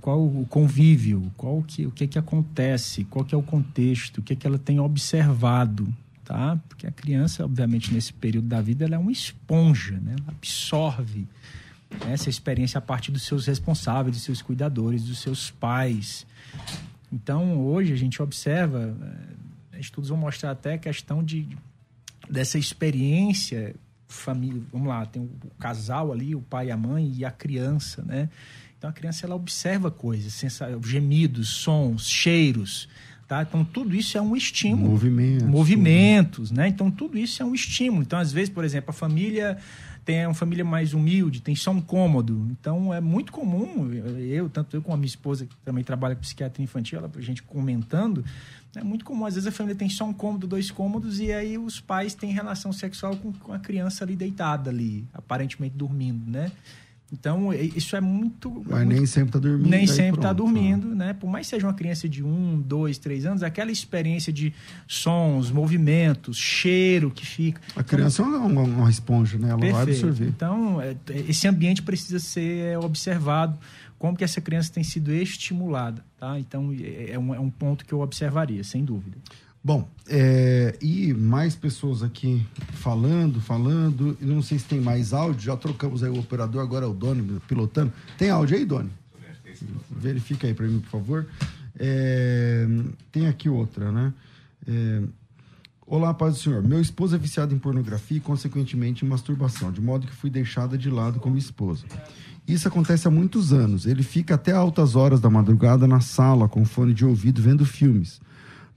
Qual 0.00 0.20
o 0.20 0.44
convívio, 0.46 1.30
qual 1.36 1.62
que, 1.62 1.86
o 1.86 1.92
que 1.92 2.08
que 2.08 2.18
acontece, 2.18 3.04
qual 3.04 3.24
que 3.24 3.32
é 3.32 3.38
o 3.38 3.42
contexto, 3.42 4.18
o 4.18 4.22
que 4.22 4.34
que 4.34 4.44
ela 4.44 4.58
tem 4.58 4.80
observado, 4.80 5.86
tá? 6.24 6.58
Porque 6.68 6.84
a 6.84 6.90
criança, 6.90 7.44
obviamente, 7.44 7.94
nesse 7.94 8.12
período 8.12 8.48
da 8.48 8.60
vida, 8.60 8.84
ela 8.84 8.96
é 8.96 8.98
uma 8.98 9.12
esponja, 9.12 10.00
né? 10.00 10.16
Ela 10.18 10.30
absorve 10.30 11.28
essa 12.06 12.28
experiência 12.28 12.78
a 12.78 12.82
partir 12.82 13.10
dos 13.10 13.22
seus 13.22 13.46
responsáveis, 13.46 14.16
dos 14.16 14.24
seus 14.24 14.42
cuidadores, 14.42 15.04
dos 15.04 15.20
seus 15.20 15.50
pais. 15.50 16.26
Então, 17.12 17.58
hoje 17.60 17.92
a 17.92 17.96
gente 17.96 18.22
observa, 18.22 18.96
eh, 19.72 19.80
estudos 19.80 20.10
vão 20.10 20.18
mostrar 20.18 20.50
até 20.50 20.74
a 20.74 20.78
questão 20.78 21.22
de 21.24 21.48
dessa 22.28 22.58
experiência 22.58 23.74
família, 24.08 24.62
vamos 24.72 24.88
lá, 24.88 25.04
tem 25.04 25.22
o 25.22 25.30
casal 25.58 26.10
ali, 26.10 26.34
o 26.34 26.40
pai 26.40 26.68
e 26.68 26.70
a 26.70 26.76
mãe 26.76 27.12
e 27.14 27.24
a 27.24 27.30
criança, 27.30 28.02
né? 28.02 28.28
Então 28.76 28.88
a 28.88 28.92
criança 28.92 29.26
ela 29.26 29.34
observa 29.34 29.90
coisas, 29.90 30.42
gemidos, 30.84 31.48
sons, 31.48 32.08
cheiros, 32.08 32.88
tá? 33.26 33.42
Então 33.42 33.64
tudo 33.64 33.94
isso 33.94 34.16
é 34.16 34.22
um 34.22 34.34
estímulo. 34.34 34.92
Movimentos. 34.92 35.46
Movimentos, 35.46 36.50
né? 36.50 36.68
Então 36.68 36.90
tudo 36.90 37.18
isso 37.18 37.42
é 37.42 37.46
um 37.46 37.54
estímulo. 37.54 38.02
Então 38.02 38.18
às 38.18 38.32
vezes, 38.32 38.48
por 38.48 38.64
exemplo, 38.64 38.90
a 38.90 38.94
família 38.94 39.58
tem 40.08 40.26
uma 40.26 40.32
família 40.32 40.64
mais 40.64 40.94
humilde, 40.94 41.42
tem 41.42 41.54
só 41.54 41.70
um 41.70 41.82
cômodo. 41.82 42.48
Então 42.50 42.94
é 42.94 42.98
muito 42.98 43.30
comum, 43.30 43.92
eu, 43.92 44.48
tanto 44.48 44.74
eu 44.74 44.80
como 44.80 44.94
a 44.94 44.96
minha 44.96 45.06
esposa, 45.06 45.44
que 45.44 45.54
também 45.62 45.84
trabalha 45.84 46.14
com 46.14 46.22
psiquiatria 46.22 46.64
infantil, 46.64 46.98
ela, 46.98 47.10
a 47.14 47.20
gente 47.20 47.42
comentando, 47.42 48.24
é 48.74 48.82
muito 48.82 49.04
comum. 49.04 49.26
Às 49.26 49.34
vezes 49.34 49.46
a 49.46 49.52
família 49.52 49.76
tem 49.76 49.90
só 49.90 50.06
um 50.06 50.14
cômodo, 50.14 50.46
dois 50.46 50.70
cômodos, 50.70 51.20
e 51.20 51.30
aí 51.30 51.58
os 51.58 51.78
pais 51.78 52.14
têm 52.14 52.32
relação 52.32 52.72
sexual 52.72 53.16
com, 53.16 53.34
com 53.34 53.52
a 53.52 53.58
criança 53.58 54.02
ali 54.02 54.16
deitada 54.16 54.70
ali, 54.70 55.06
aparentemente 55.12 55.76
dormindo, 55.76 56.30
né? 56.30 56.50
Então, 57.10 57.52
isso 57.54 57.96
é 57.96 58.00
muito. 58.02 58.50
Mas 58.68 58.84
muito, 58.84 58.96
nem 58.96 59.06
sempre 59.06 59.28
está 59.30 59.38
dormindo. 59.38 59.68
Nem 59.70 59.86
sempre 59.86 60.18
está 60.18 60.32
dormindo, 60.32 60.94
né? 60.94 61.14
Por 61.14 61.28
mais 61.28 61.46
que 61.46 61.50
seja 61.50 61.66
uma 61.66 61.72
criança 61.72 62.06
de 62.06 62.22
um, 62.22 62.60
dois, 62.60 62.98
três 62.98 63.24
anos, 63.24 63.42
aquela 63.42 63.70
experiência 63.70 64.30
de 64.30 64.52
sons, 64.86 65.50
movimentos, 65.50 66.36
cheiro 66.36 67.10
que 67.10 67.24
fica. 67.24 67.60
A 67.74 67.82
criança 67.82 68.20
então, 68.20 68.34
é 68.34 68.38
uma, 68.38 68.62
uma, 68.62 68.90
esponja, 68.90 69.38
né? 69.38 69.48
Ela 69.48 69.58
perfeito. 69.58 69.84
vai 69.84 69.94
absorver. 69.94 70.28
Então, 70.28 70.82
é, 70.82 70.96
esse 71.26 71.48
ambiente 71.48 71.82
precisa 71.82 72.18
ser 72.18 72.78
observado. 72.78 73.58
Como 73.98 74.16
que 74.16 74.22
essa 74.22 74.40
criança 74.40 74.70
tem 74.72 74.84
sido 74.84 75.10
estimulada, 75.12 76.04
tá? 76.20 76.38
Então, 76.38 76.72
é, 76.78 77.12
é 77.12 77.18
um, 77.18 77.34
é 77.34 77.40
um 77.40 77.50
ponto 77.50 77.86
que 77.86 77.92
eu 77.92 78.00
observaria, 78.00 78.62
sem 78.62 78.84
dúvida. 78.84 79.16
Bom, 79.62 79.88
é, 80.08 80.76
e 80.80 81.12
mais 81.12 81.54
pessoas 81.54 82.02
aqui 82.02 82.46
falando, 82.72 83.40
falando. 83.40 84.16
Não 84.20 84.40
sei 84.40 84.58
se 84.58 84.64
tem 84.64 84.80
mais 84.80 85.12
áudio. 85.12 85.42
Já 85.42 85.56
trocamos 85.56 86.02
aí 86.02 86.10
o 86.10 86.18
operador, 86.18 86.62
agora 86.62 86.84
é 86.84 86.88
o 86.88 86.94
Doni 86.94 87.40
pilotando. 87.46 87.92
Tem 88.16 88.30
áudio 88.30 88.56
aí, 88.56 88.64
Doni? 88.64 88.90
Verifica 89.90 90.46
aí 90.46 90.54
para 90.54 90.66
mim, 90.66 90.78
por 90.80 90.90
favor. 90.90 91.26
É, 91.78 92.66
tem 93.10 93.26
aqui 93.26 93.48
outra, 93.48 93.90
né? 93.90 94.12
É, 94.66 95.02
Olá, 95.90 96.12
paz 96.12 96.34
do 96.34 96.40
Senhor. 96.40 96.62
Meu 96.62 96.82
esposo 96.82 97.14
é 97.14 97.18
viciado 97.18 97.54
em 97.54 97.58
pornografia 97.58 98.18
e, 98.18 98.20
consequentemente, 98.20 99.06
em 99.06 99.08
masturbação, 99.08 99.72
de 99.72 99.80
modo 99.80 100.06
que 100.06 100.12
fui 100.12 100.28
deixada 100.28 100.76
de 100.76 100.90
lado 100.90 101.18
como 101.18 101.38
esposa. 101.38 101.86
Isso 102.46 102.68
acontece 102.68 103.08
há 103.08 103.10
muitos 103.10 103.54
anos. 103.54 103.86
Ele 103.86 104.02
fica 104.02 104.34
até 104.34 104.52
altas 104.52 104.94
horas 104.94 105.18
da 105.18 105.30
madrugada 105.30 105.86
na 105.86 106.00
sala, 106.00 106.46
com 106.46 106.62
fone 106.66 106.92
de 106.92 107.06
ouvido, 107.06 107.40
vendo 107.40 107.64
filmes. 107.64 108.20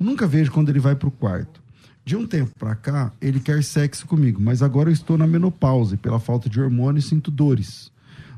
Nunca 0.01 0.27
vejo 0.27 0.51
quando 0.51 0.69
ele 0.69 0.79
vai 0.79 0.95
para 0.95 1.07
o 1.07 1.11
quarto. 1.11 1.61
De 2.03 2.15
um 2.15 2.25
tempo 2.25 2.51
para 2.57 2.75
cá, 2.75 3.11
ele 3.21 3.39
quer 3.39 3.63
sexo 3.63 4.07
comigo, 4.07 4.41
mas 4.41 4.63
agora 4.63 4.89
eu 4.89 4.93
estou 4.93 5.17
na 5.17 5.27
menopausa 5.27 5.93
e 5.93 5.97
pela 5.97 6.19
falta 6.19 6.49
de 6.49 6.59
hormônio 6.59 7.01
sinto 7.01 7.29
dores. 7.29 7.91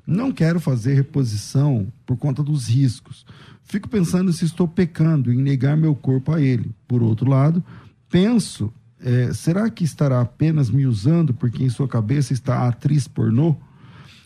Não 0.06 0.34
quero 0.34 0.60
fazer 0.60 0.96
reposição 0.96 1.88
por 2.06 2.18
conta 2.18 2.44
dos 2.44 2.68
riscos. 2.68 3.26
Fico 3.64 3.88
pensando 3.88 4.34
se 4.34 4.44
estou 4.44 4.68
pecando 4.68 5.32
em 5.32 5.42
negar 5.42 5.78
meu 5.78 5.96
corpo 5.96 6.34
a 6.34 6.42
ele. 6.42 6.72
Por 6.86 7.02
outro 7.02 7.30
lado, 7.30 7.64
penso, 8.10 8.72
é, 9.00 9.32
será 9.34 9.70
que 9.70 9.86
estará 9.86 10.20
apenas 10.20 10.70
me 10.70 10.86
usando 10.86 11.34
porque 11.34 11.64
em 11.64 11.70
sua 11.70 11.88
cabeça 11.88 12.34
está 12.34 12.58
a 12.58 12.68
atriz 12.68 13.08
pornô? 13.08 13.56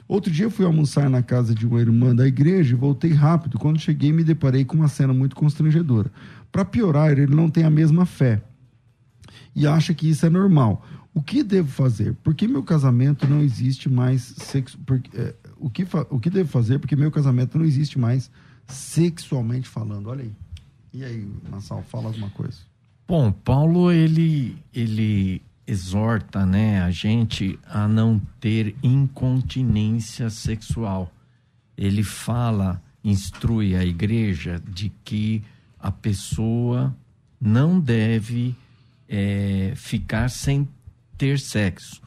Outro 0.08 0.32
dia 0.32 0.50
fui 0.50 0.66
almoçar 0.66 1.10
na 1.10 1.22
casa 1.22 1.54
de 1.54 1.68
uma 1.68 1.82
irmã 1.82 2.16
da 2.16 2.26
igreja 2.26 2.74
e 2.74 2.78
voltei 2.78 3.12
rápido. 3.12 3.60
Quando 3.60 3.78
cheguei, 3.78 4.14
me 4.14 4.24
deparei 4.24 4.64
com 4.64 4.78
uma 4.78 4.88
cena 4.88 5.14
muito 5.14 5.36
constrangedora. 5.36 6.10
Para 6.52 6.66
piorar, 6.66 7.12
ele 7.12 7.28
não 7.28 7.50
tem 7.50 7.64
a 7.64 7.70
mesma 7.70 8.06
fé 8.06 8.42
e 9.58 9.66
acha 9.66 9.92
que 9.92 10.08
isso 10.08 10.24
é 10.24 10.30
normal. 10.30 10.86
O 11.16 11.22
que 11.22 11.42
devo 11.42 11.68
fazer? 11.68 12.14
Por 12.24 12.36
que 12.36 12.48
meu 12.48 12.62
casamento 12.62 13.28
não 13.28 13.42
existe 13.42 13.90
mais 13.90 14.22
sexo? 14.22 14.78
Porque, 14.86 15.10
é, 15.18 15.34
o, 15.58 15.68
que 15.68 15.84
o 16.12 16.20
que 16.20 16.30
devo 16.30 16.48
fazer? 16.48 16.78
Porque 16.78 16.96
meu 16.96 17.10
casamento 17.10 17.58
não 17.58 17.66
existe 17.66 17.98
mais 17.98 18.30
sexualmente 18.68 19.68
falando. 19.68 20.10
Olha 20.10 20.22
aí. 20.22 20.32
E 20.94 21.04
aí, 21.04 21.28
Nassau, 21.50 21.82
fala 21.82 22.10
alguma 22.10 22.30
coisa. 22.30 22.58
Bom, 23.08 23.32
Paulo, 23.32 23.92
ele, 23.92 24.58
ele 24.72 25.42
exorta 25.66 26.46
né, 26.46 26.84
a 26.84 26.92
gente 26.92 27.60
a 27.66 27.88
não 27.88 28.22
ter 28.40 28.76
incontinência 28.84 30.30
sexual. 30.30 31.12
Ele 31.76 32.04
fala, 32.04 32.80
instrui 33.04 33.76
a 33.76 33.84
igreja 33.84 34.62
de 34.70 34.92
que 35.04 35.44
a 35.88 35.92
pessoa 35.92 36.94
não 37.40 37.80
deve 37.80 38.54
é, 39.08 39.72
ficar 39.74 40.30
sem 40.30 40.68
ter 41.18 41.40
sexo. 41.40 42.02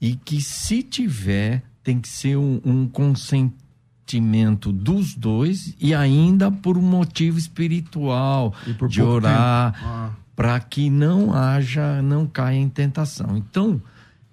E 0.00 0.14
que 0.14 0.40
se 0.40 0.84
tiver, 0.84 1.64
tem 1.82 2.00
que 2.00 2.08
ser 2.08 2.36
um, 2.36 2.60
um 2.64 2.86
consentimento 2.86 4.70
dos 4.70 5.16
dois 5.16 5.74
e 5.80 5.92
ainda 5.92 6.48
por 6.48 6.78
um 6.78 6.82
motivo 6.82 7.36
espiritual, 7.36 8.54
de 8.88 9.02
orar, 9.02 9.74
ah. 9.82 10.10
para 10.36 10.60
que 10.60 10.88
não 10.88 11.34
haja, 11.34 12.00
não 12.02 12.28
caia 12.28 12.58
em 12.58 12.68
tentação. 12.68 13.36
Então, 13.36 13.82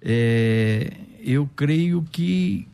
é, 0.00 0.92
eu 1.18 1.50
creio 1.56 2.06
que 2.08 2.68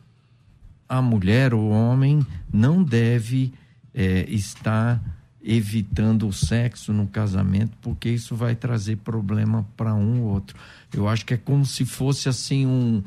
a 0.87 1.01
mulher 1.01 1.55
ou 1.55 1.61
o 1.61 1.69
homem 1.71 2.23
não 2.53 2.83
deve 2.83 3.51
é, 3.95 4.29
estar 4.29 5.01
evitando 5.43 6.27
o 6.27 6.33
sexo 6.33 6.91
no 6.91 7.07
casamento, 7.07 7.77
porque 7.81 8.09
isso 8.09 8.35
vai 8.35 8.55
trazer 8.55 8.97
problema 8.97 9.65
para 9.77 9.93
um 9.93 10.21
ou 10.23 10.33
outro. 10.33 10.57
Eu 10.93 11.07
acho 11.07 11.25
que 11.25 11.33
é 11.33 11.37
como 11.37 11.65
se 11.65 11.85
fosse 11.85 12.27
assim 12.27 12.65
um, 12.65 13.01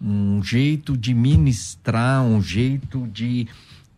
um 0.00 0.42
jeito 0.42 0.96
de 0.96 1.14
ministrar, 1.14 2.22
um 2.22 2.42
jeito 2.42 3.06
de 3.08 3.48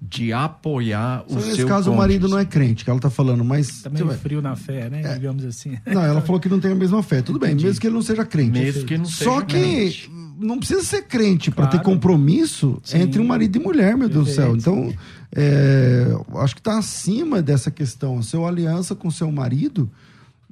de 0.01 0.33
apoiar 0.33 1.25
o 1.29 1.35
nesse 1.35 1.57
seu 1.57 1.69
caso 1.69 1.91
cônjuge. 1.91 1.95
o 1.95 1.99
marido 1.99 2.29
não 2.29 2.39
é 2.39 2.45
crente, 2.45 2.85
que 2.85 2.91
ela 2.91 2.99
está 2.99 3.11
falando, 3.11 3.45
mas 3.45 3.83
também 3.83 4.07
tá 4.07 4.15
frio 4.15 4.41
na 4.41 4.57
fé, 4.57 4.89
né? 4.89 5.03
É. 5.05 5.15
Digamos 5.15 5.45
assim. 5.45 5.77
Não, 5.87 6.03
ela 6.03 6.23
falou 6.23 6.41
que 6.41 6.49
não 6.49 6.59
tem 6.59 6.73
a 6.73 6.75
mesma 6.75 7.03
fé. 7.03 7.21
Tudo 7.21 7.37
Entendi. 7.37 7.57
bem, 7.57 7.65
mesmo 7.67 7.81
que 7.81 7.87
ele 7.87 7.95
não 7.95 8.03
seja 8.03 8.25
crente. 8.25 8.59
Mesmo 8.59 8.85
que 8.87 8.97
não 8.97 9.05
seja 9.05 9.31
Só 9.31 9.41
que 9.43 9.59
crente. 9.59 10.11
não 10.39 10.59
precisa 10.59 10.83
ser 10.83 11.03
crente 11.03 11.51
para 11.51 11.67
claro. 11.67 11.79
ter 11.79 11.85
compromisso 11.85 12.81
Sim. 12.83 13.03
entre 13.03 13.21
um 13.21 13.27
marido 13.27 13.57
e 13.57 13.59
mulher, 13.61 13.95
meu 13.95 14.09
Deus 14.09 14.29
do 14.29 14.35
céu. 14.35 14.57
Então, 14.57 14.91
é, 15.37 16.07
acho 16.37 16.55
que 16.55 16.61
está 16.61 16.79
acima 16.79 17.43
dessa 17.43 17.71
questão. 17.71 18.19
A 18.19 18.23
seu 18.23 18.47
aliança 18.47 18.95
com 18.95 19.11
seu 19.11 19.31
marido, 19.31 19.91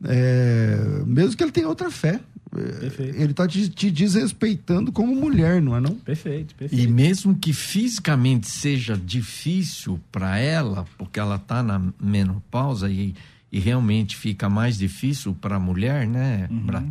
é, 0.04 0.76
mesmo 1.06 1.34
que 1.34 1.42
ele 1.42 1.52
tenha 1.52 1.68
outra 1.68 1.90
fé. 1.90 2.20
Perfeito. 2.58 3.16
Ele 3.16 3.30
está 3.30 3.46
te, 3.46 3.68
te, 3.68 3.90
desrespeitando 3.90 4.92
como 4.92 5.14
mulher, 5.14 5.60
não 5.60 5.76
é 5.76 5.80
não? 5.80 5.94
Perfeito, 5.96 6.54
perfeito. 6.54 6.82
E 6.82 6.86
mesmo 6.86 7.34
que 7.34 7.52
fisicamente 7.52 8.48
seja 8.48 8.96
difícil 8.96 10.00
para 10.10 10.38
ela, 10.38 10.84
porque 10.96 11.18
ela 11.18 11.36
está 11.36 11.62
na 11.62 11.80
menopausa 12.00 12.90
e, 12.90 13.14
e 13.50 13.58
realmente 13.58 14.16
fica 14.16 14.48
mais 14.48 14.78
difícil 14.78 15.34
para 15.34 15.56
a 15.56 15.60
mulher, 15.60 16.06
né? 16.06 16.48
Uhum. 16.50 16.66
Pra, 16.66 16.84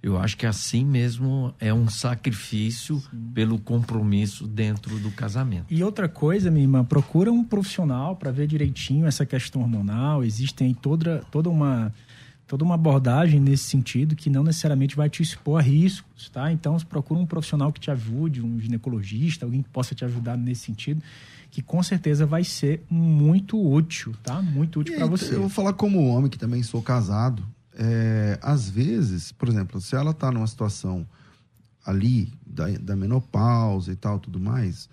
eu 0.00 0.16
acho 0.16 0.36
que 0.36 0.46
assim 0.46 0.84
mesmo 0.84 1.52
é 1.58 1.74
um 1.74 1.88
sacrifício 1.88 3.00
Sim. 3.00 3.30
pelo 3.34 3.58
compromisso 3.58 4.46
dentro 4.46 4.96
do 5.00 5.10
casamento. 5.10 5.66
E 5.70 5.82
outra 5.82 6.08
coisa, 6.08 6.50
minha 6.50 6.64
irmã, 6.64 6.84
procura 6.84 7.32
um 7.32 7.42
profissional 7.42 8.14
para 8.14 8.30
ver 8.30 8.46
direitinho 8.46 9.06
essa 9.06 9.26
questão 9.26 9.60
hormonal. 9.60 10.22
Existem 10.22 10.72
toda, 10.72 11.24
toda 11.32 11.50
uma 11.50 11.92
toda 12.48 12.64
uma 12.64 12.74
abordagem 12.74 13.38
nesse 13.38 13.64
sentido 13.64 14.16
que 14.16 14.30
não 14.30 14.42
necessariamente 14.42 14.96
vai 14.96 15.10
te 15.10 15.22
expor 15.22 15.60
a 15.60 15.62
riscos, 15.62 16.30
tá? 16.30 16.50
Então, 16.50 16.76
procura 16.80 17.20
um 17.20 17.26
profissional 17.26 17.70
que 17.70 17.78
te 17.78 17.90
ajude, 17.90 18.42
um 18.42 18.58
ginecologista, 18.58 19.44
alguém 19.44 19.62
que 19.62 19.68
possa 19.68 19.94
te 19.94 20.04
ajudar 20.04 20.36
nesse 20.36 20.62
sentido, 20.62 21.02
que 21.50 21.60
com 21.60 21.82
certeza 21.82 22.24
vai 22.24 22.42
ser 22.42 22.82
muito 22.90 23.60
útil, 23.60 24.14
tá? 24.22 24.40
Muito 24.40 24.80
útil 24.80 24.96
para 24.96 25.06
você. 25.06 25.34
Eu 25.34 25.40
vou 25.40 25.50
falar 25.50 25.74
como 25.74 26.08
homem 26.08 26.30
que 26.30 26.38
também 26.38 26.62
sou 26.62 26.82
casado, 26.82 27.46
é, 27.78 28.38
às 28.42 28.68
vezes, 28.68 29.30
por 29.30 29.48
exemplo, 29.48 29.80
se 29.80 29.94
ela 29.94 30.10
está 30.10 30.32
numa 30.32 30.46
situação 30.46 31.06
ali 31.84 32.32
da, 32.44 32.66
da 32.70 32.96
menopausa 32.96 33.92
e 33.92 33.96
tal, 33.96 34.18
tudo 34.18 34.40
mais, 34.40 34.88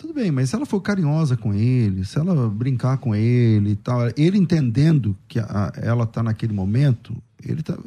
tudo 0.00 0.14
bem, 0.14 0.30
mas 0.30 0.48
se 0.48 0.56
ela 0.56 0.64
for 0.64 0.80
carinhosa 0.80 1.36
com 1.36 1.52
ele, 1.52 2.06
se 2.06 2.18
ela 2.18 2.48
brincar 2.48 2.96
com 2.96 3.14
ele 3.14 3.72
e 3.72 3.76
tal, 3.76 4.00
ele 4.16 4.38
entendendo 4.38 5.14
que 5.28 5.38
a, 5.38 5.70
ela 5.76 6.04
está 6.04 6.22
naquele 6.22 6.54
momento, 6.54 7.14
ele 7.44 7.62
tá, 7.62 7.78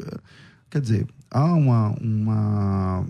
quer 0.70 0.80
dizer, 0.80 1.07
há 1.32 1.51
uma 1.53 1.89
uma 1.99 3.05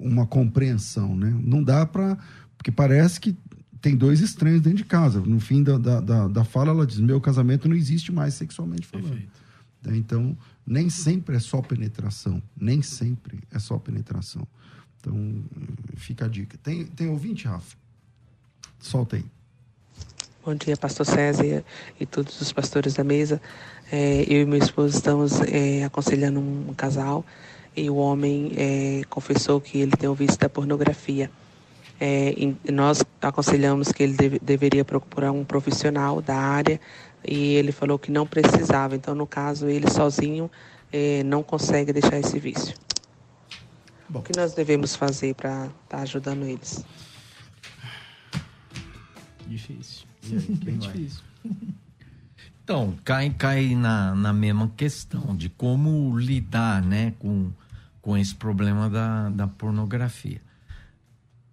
uma 0.00 0.26
compreensão, 0.26 1.14
né? 1.14 1.32
Não 1.44 1.62
dá 1.62 1.86
para 1.86 2.18
porque 2.56 2.72
parece 2.72 3.20
que 3.20 3.36
tem 3.80 3.96
dois 3.96 4.20
estranhos 4.20 4.60
dentro 4.62 4.78
de 4.78 4.84
casa. 4.84 5.20
No 5.20 5.38
fim 5.38 5.62
da, 5.62 5.78
da, 5.78 6.28
da, 6.28 6.44
fala, 6.44 6.70
ela 6.70 6.86
diz: 6.86 6.98
meu 6.98 7.20
casamento 7.20 7.68
não 7.68 7.76
existe 7.76 8.10
mais 8.10 8.34
sexualmente 8.34 8.86
falando. 8.86 9.10
Perfeito. 9.10 9.32
Né? 9.84 9.96
Então, 9.96 10.36
nem 10.66 10.90
sempre 10.90 11.36
é 11.36 11.40
só 11.40 11.60
penetração. 11.60 12.42
Nem 12.56 12.82
sempre 12.82 13.40
é 13.50 13.58
só 13.60 13.78
penetração. 13.78 14.46
Então, 15.00 15.44
fica 15.96 16.26
a 16.26 16.28
dica. 16.28 16.56
Tem, 16.62 16.84
tem 16.84 17.08
ouvinte, 17.08 17.48
Rafa? 17.48 17.81
Solta 18.82 19.14
aí. 19.14 19.24
Bom 20.44 20.56
dia, 20.56 20.76
pastor 20.76 21.06
César 21.06 21.64
e 22.00 22.04
todos 22.04 22.40
os 22.40 22.52
pastores 22.52 22.94
da 22.94 23.04
mesa. 23.04 23.40
É, 23.92 24.24
eu 24.28 24.42
e 24.42 24.44
meu 24.44 24.58
esposo 24.58 24.96
estamos 24.96 25.40
é, 25.42 25.84
aconselhando 25.84 26.40
um 26.40 26.74
casal 26.74 27.24
e 27.76 27.88
o 27.88 27.94
homem 27.94 28.52
é, 28.56 29.02
confessou 29.08 29.60
que 29.60 29.78
ele 29.78 29.92
tem 29.92 30.12
visto 30.14 30.40
da 30.40 30.48
pornografia. 30.48 31.30
É, 32.00 32.34
nós 32.72 33.04
aconselhamos 33.20 33.92
que 33.92 34.02
ele 34.02 34.14
deve, 34.14 34.38
deveria 34.40 34.84
procurar 34.84 35.30
um 35.30 35.44
profissional 35.44 36.20
da 36.20 36.34
área 36.34 36.80
e 37.24 37.54
ele 37.54 37.70
falou 37.70 38.00
que 38.00 38.10
não 38.10 38.26
precisava. 38.26 38.96
Então, 38.96 39.14
no 39.14 39.28
caso, 39.28 39.68
ele 39.68 39.88
sozinho 39.88 40.50
eh, 40.92 41.22
não 41.24 41.40
consegue 41.44 41.92
deixar 41.92 42.18
esse 42.18 42.36
vício. 42.40 42.74
Bom. 44.08 44.18
O 44.18 44.22
que 44.22 44.36
nós 44.36 44.54
devemos 44.54 44.96
fazer 44.96 45.36
para 45.36 45.66
estar 45.66 45.72
tá 45.88 45.98
ajudando 45.98 46.44
eles? 46.44 46.84
Difícil. 49.52 50.06
Bem 50.64 50.78
difícil. 50.78 51.22
Então, 52.64 52.96
cai, 53.04 53.28
cai 53.30 53.74
na, 53.74 54.14
na 54.14 54.32
mesma 54.32 54.72
questão 54.76 55.36
de 55.36 55.48
como 55.48 56.16
lidar 56.16 56.80
né, 56.80 57.12
com, 57.18 57.50
com 58.00 58.16
esse 58.16 58.34
problema 58.34 58.88
da, 58.88 59.28
da 59.28 59.46
pornografia. 59.46 60.40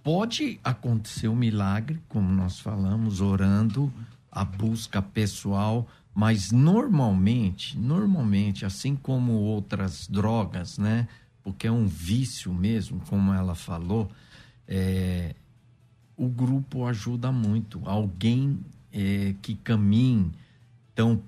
pode 0.03 0.59
acontecer 0.63 1.27
um 1.27 1.35
milagre, 1.35 1.99
como 2.07 2.31
nós 2.31 2.59
falamos, 2.59 3.21
orando, 3.21 3.91
a 4.31 4.45
busca 4.45 5.01
pessoal, 5.01 5.87
mas 6.13 6.51
normalmente, 6.51 7.77
normalmente, 7.77 8.65
assim 8.65 8.95
como 8.95 9.33
outras 9.33 10.07
drogas, 10.07 10.77
né? 10.77 11.07
Porque 11.43 11.67
é 11.67 11.71
um 11.71 11.87
vício 11.87 12.53
mesmo, 12.53 13.01
como 13.09 13.33
ela 13.33 13.55
falou, 13.55 14.11
é, 14.67 15.33
o 16.19 16.27
grupo 16.27 16.85
ajuda 16.85 17.31
muito. 17.31 17.81
Alguém 17.85 18.59
é, 18.91 19.33
que 19.41 19.55
caminhe, 19.55 20.29
então 20.93 21.21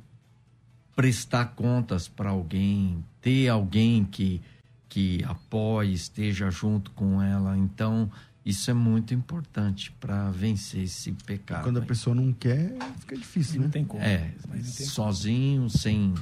prestar 0.94 1.46
contas 1.56 2.08
para 2.10 2.30
alguém, 2.30 3.04
ter 3.22 3.48
alguém 3.48 4.04
que, 4.04 4.42
que 4.90 5.24
apoie, 5.24 5.94
esteja 5.94 6.52
junto 6.52 6.92
com 6.92 7.22
ela. 7.22 7.58
Então, 7.58 8.12
isso 8.46 8.70
é 8.70 8.74
muito 8.74 9.14
importante 9.14 9.92
para 9.94 10.30
vencer 10.32 10.84
esse 10.84 11.14
pecado. 11.14 11.64
Quando 11.64 11.80
a 11.80 11.84
pessoa 11.84 12.14
não 12.14 12.34
quer, 12.34 12.76
fica 13.00 13.16
difícil, 13.16 13.60
né? 13.62 13.66
Não 13.66 13.72
tem 13.72 13.86
como. 13.86 14.04
É, 14.04 14.34
sozinho, 14.62 15.70
sem. 15.70 16.14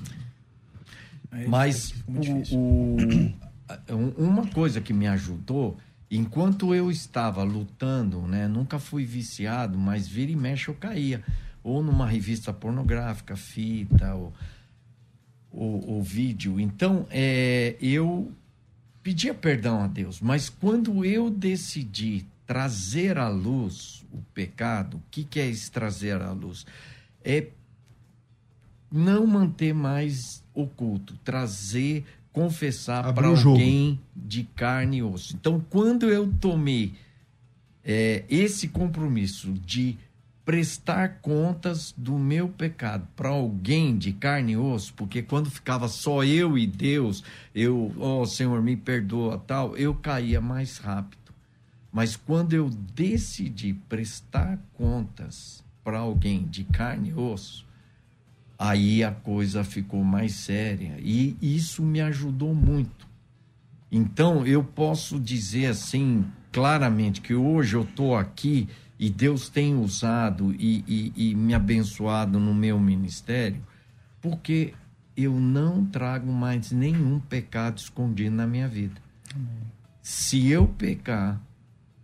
Aí 1.32 1.48
Mas 1.48 1.94
muito 2.08 2.22
difícil. 2.22 2.60
o, 2.60 2.98
o- 3.90 4.16
uma 4.24 4.46
coisa 4.48 4.80
que 4.80 4.94
me 4.94 5.08
ajudou, 5.08 5.78
enquanto 6.10 6.74
eu 6.74 6.90
estava 6.90 7.44
lutando, 7.44 8.22
né, 8.22 8.48
nunca 8.48 8.80
fui 8.80 9.06
viciado, 9.06 9.78
mas 9.78 10.08
vira 10.08 10.32
e 10.32 10.36
mexe 10.36 10.70
eu 10.70 10.76
caía, 10.76 11.24
ou 11.64 11.84
numa 11.84 12.08
revista 12.08 12.52
pornográfica, 12.52 13.36
fita, 13.36 14.16
ou, 14.16 14.34
ou, 15.52 15.90
ou 15.90 16.04
vídeo. 16.04 16.60
Então, 16.60 17.06
é, 17.10 17.76
eu 17.82 18.32
pedia 19.04 19.34
perdão 19.34 19.84
a 19.84 19.88
Deus, 19.88 20.20
mas 20.20 20.50
quando 20.50 21.06
eu 21.06 21.30
decidi 21.30 22.26
trazer 22.46 23.18
à 23.18 23.30
luz 23.30 24.04
o 24.12 24.18
pecado, 24.34 24.98
o 24.98 25.02
que, 25.12 25.24
que 25.24 25.40
é 25.40 25.48
esse 25.48 25.70
trazer 25.70 26.20
à 26.22 26.32
luz? 26.32 26.66
É 27.24 27.48
não 28.92 29.28
manter 29.28 29.74
mais 29.74 30.44
oculto, 30.54 31.16
trazer, 31.24 32.06
confessar 32.32 33.14
para 33.14 33.28
alguém 33.28 34.00
de 34.16 34.44
carne 34.56 34.98
e 34.98 35.04
osso. 35.04 35.36
Então, 35.36 35.64
quando 35.70 36.10
eu 36.10 36.32
tomei 36.40 36.94
é, 37.84 38.24
esse 38.30 38.68
compromisso 38.68 39.54
de 39.54 39.98
prestar 40.46 41.20
contas 41.22 41.94
do 41.96 42.18
meu 42.18 42.50
pecado 42.50 43.08
para 43.16 43.30
alguém 43.30 43.96
de 43.96 44.12
carne 44.14 44.54
e 44.54 44.58
osso, 44.58 44.94
porque 44.96 45.22
quando 45.22 45.52
ficava 45.52 45.88
só 45.88 46.24
eu 46.24 46.58
e 46.58 46.66
Deus, 46.66 47.24
eu, 47.54 47.94
ó 48.00 48.26
Senhor, 48.26 48.60
me 48.62 48.76
perdoa, 48.76 49.38
tal, 49.38 49.78
eu 49.78 49.94
caía 49.94 50.42
mais 50.42 50.78
rápido. 50.80 51.20
Mas 51.92 52.16
quando 52.16 52.54
eu 52.54 52.70
decidi 52.70 53.74
prestar 53.88 54.60
contas 54.74 55.64
para 55.84 56.00
alguém 56.00 56.46
de 56.46 56.64
carne 56.64 57.10
e 57.10 57.14
osso, 57.14 57.66
aí 58.60 59.02
a 59.04 59.12
coisa 59.12 59.64
ficou 59.64 60.04
mais 60.04 60.34
séria 60.34 60.98
e 61.00 61.38
isso 61.42 61.82
me 61.82 62.02
ajudou 62.02 62.54
muito. 62.54 63.08
Então 63.90 64.46
eu 64.46 64.62
posso 64.64 65.18
dizer 65.20 65.68
assim 65.68 66.26
claramente 66.52 67.22
que 67.22 67.34
hoje 67.34 67.76
eu 67.78 67.84
estou 67.84 68.16
aqui 68.18 68.68
e 69.00 69.10
Deus 69.10 69.48
tem 69.48 69.76
usado 69.76 70.54
e, 70.60 70.84
e- 70.88 71.30
e 71.32 71.36
me 71.36 71.54
abençoado 71.54 72.38
no 72.38 72.54
meu 72.54 72.78
ministério, 72.80 73.64
porque 74.22 74.74
eu 75.16 75.40
não 75.40 75.86
trago 75.86 76.32
mais 76.32 76.72
nenhum 76.72 77.18
pecado 77.20 77.78
escondido 77.78 78.36
na 78.36 78.46
minha 78.46 78.68
vida. 78.68 79.02
Se 80.02 80.48
eu 80.50 80.68
pecar, 80.68 81.42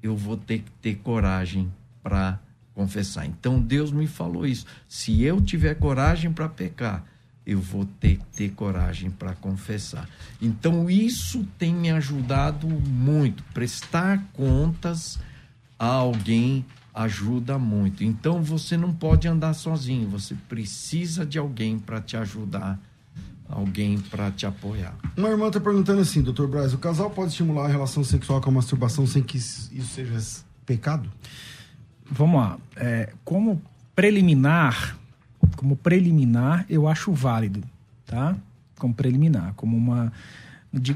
eu 0.01 0.15
vou 0.15 0.37
ter 0.37 0.59
que 0.59 0.71
ter 0.81 0.95
coragem 0.95 1.71
para 2.01 2.39
confessar. 2.75 3.25
Então 3.25 3.59
Deus 3.59 3.91
me 3.91 4.05
falou 4.05 4.45
isso. 4.45 4.65
Se 4.87 5.23
eu 5.23 5.41
tiver 5.41 5.75
coragem 5.75 6.31
para 6.31 6.49
pecar, 6.49 7.03
eu 7.45 7.59
vou 7.59 7.85
ter 7.85 8.17
que 8.17 8.25
ter 8.35 8.51
coragem 8.51 9.09
para 9.09 9.33
confessar. 9.33 10.09
Então 10.41 10.89
isso 10.89 11.47
tem 11.57 11.73
me 11.73 11.89
ajudado 11.89 12.67
muito. 12.67 13.43
Prestar 13.53 14.23
contas 14.33 15.17
a 15.79 15.87
alguém 15.87 16.65
ajuda 16.93 17.59
muito. 17.59 18.03
Então 18.03 18.41
você 18.41 18.75
não 18.77 18.93
pode 18.93 19.27
andar 19.27 19.53
sozinho, 19.53 20.09
você 20.09 20.33
precisa 20.47 21.25
de 21.25 21.37
alguém 21.37 21.77
para 21.77 21.99
te 22.01 22.15
ajudar, 22.15 22.79
alguém 23.49 23.99
para 23.99 24.31
te 24.31 24.45
apoiar. 24.45 24.95
Uma 25.15 25.29
irmã 25.29 25.47
está 25.47 25.59
perguntando 25.59 26.01
assim, 26.01 26.21
doutor 26.21 26.47
Braz, 26.47 26.73
o 26.73 26.77
casal 26.77 27.09
pode 27.09 27.31
estimular 27.31 27.65
a 27.65 27.69
relação 27.69 28.03
sexual 28.03 28.41
com 28.41 28.49
a 28.49 28.53
masturbação 28.53 29.05
sem 29.05 29.21
que 29.21 29.37
isso 29.37 29.69
isso 29.73 29.93
seja 29.93 30.43
pecado? 30.65 31.11
Vamos 32.09 32.39
lá. 32.39 32.57
É, 32.75 33.09
como 33.23 33.61
preliminar, 33.95 34.97
como 35.55 35.75
preliminar, 35.75 36.65
eu 36.69 36.87
acho 36.87 37.11
válido, 37.11 37.61
tá? 38.05 38.35
Como 38.77 38.93
preliminar, 38.93 39.53
como 39.55 39.75
uma. 39.75 40.11
de- 40.73 40.95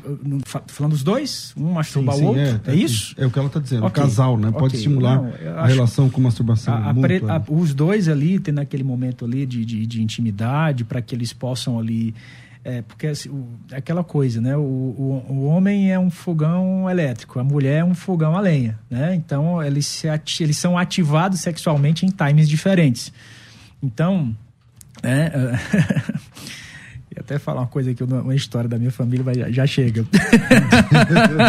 falando 0.68 0.91
os 0.93 1.01
dois? 1.03 1.53
Um 1.57 1.72
masturbar 1.74 2.16
o 2.18 2.24
outro? 2.26 2.41
É, 2.41 2.57
tá- 2.57 2.74
isso? 2.74 3.16
É 3.18 3.26
o 3.26 3.32
que 3.32 3.39
ela 3.39 3.47
está 3.47 3.60
dizendo. 3.60 3.86
Ok, 3.86 4.03
O 4.03 4.05
casal, 4.05 4.38
né? 4.38 4.51
Pode 4.51 4.66
ok. 4.66 4.78
estimular 4.78 5.22
Não, 5.22 5.34
a 5.57 5.66
relação 5.68 6.10
com 6.10 6.20
masturbação 6.22 6.74
A- 6.74 6.89
a 6.89 6.93
pre- 6.93 7.24
a- 7.28 7.41
os 7.47 7.74
dois 7.74 8.07
ali, 8.10 8.38
tendo 8.39 8.60
aquele 8.60 8.84
momento 8.84 9.24
ali 9.26 9.45
de, 9.45 9.64
de, 9.64 9.86
de 9.88 10.01
intimidade, 10.03 10.84
para 10.84 11.01
que 11.01 11.16
eles 11.16 11.32
possam 11.34 11.80
ali. 11.80 12.14
É, 12.64 12.82
porque 12.82 13.07
assim, 13.07 13.30
o- 13.30 13.47
é 13.72 13.78
aquela 13.78 14.03
coisa, 14.03 14.41
né? 14.41 14.55
O, 14.57 14.60
o, 14.62 15.26
o 15.30 15.45
homem 15.45 15.91
é 15.91 15.97
um 15.97 16.10
fogão 16.10 16.89
elétrico, 16.89 17.39
a 17.39 17.43
mulher 17.43 17.80
é 17.80 17.84
um 17.86 17.95
fogão 17.95 18.36
a 18.36 18.41
lenha, 18.41 18.78
né? 18.89 19.16
Então, 19.16 19.64
eles, 19.64 19.86
se 19.88 20.10
ati- 20.10 20.43
eles 20.43 20.57
são 20.57 20.78
ativados 20.78 21.39
sexualmente 21.39 22.05
em 22.05 22.10
times 22.10 22.49
diferentes. 22.49 23.14
Então, 23.82 24.36
né? 25.01 25.32
Ia 27.16 27.22
até 27.22 27.39
falar 27.39 27.62
uma 27.62 27.68
coisa 27.68 27.89
aqui, 27.89 28.03
uma 28.03 28.22
uma 28.22 28.36
história 28.36 28.70
da 28.70 28.78
minha 28.78 28.91
família, 28.91 29.24
mas 29.26 29.36
já, 29.38 29.49
já 29.49 29.66
chega. 29.66 30.05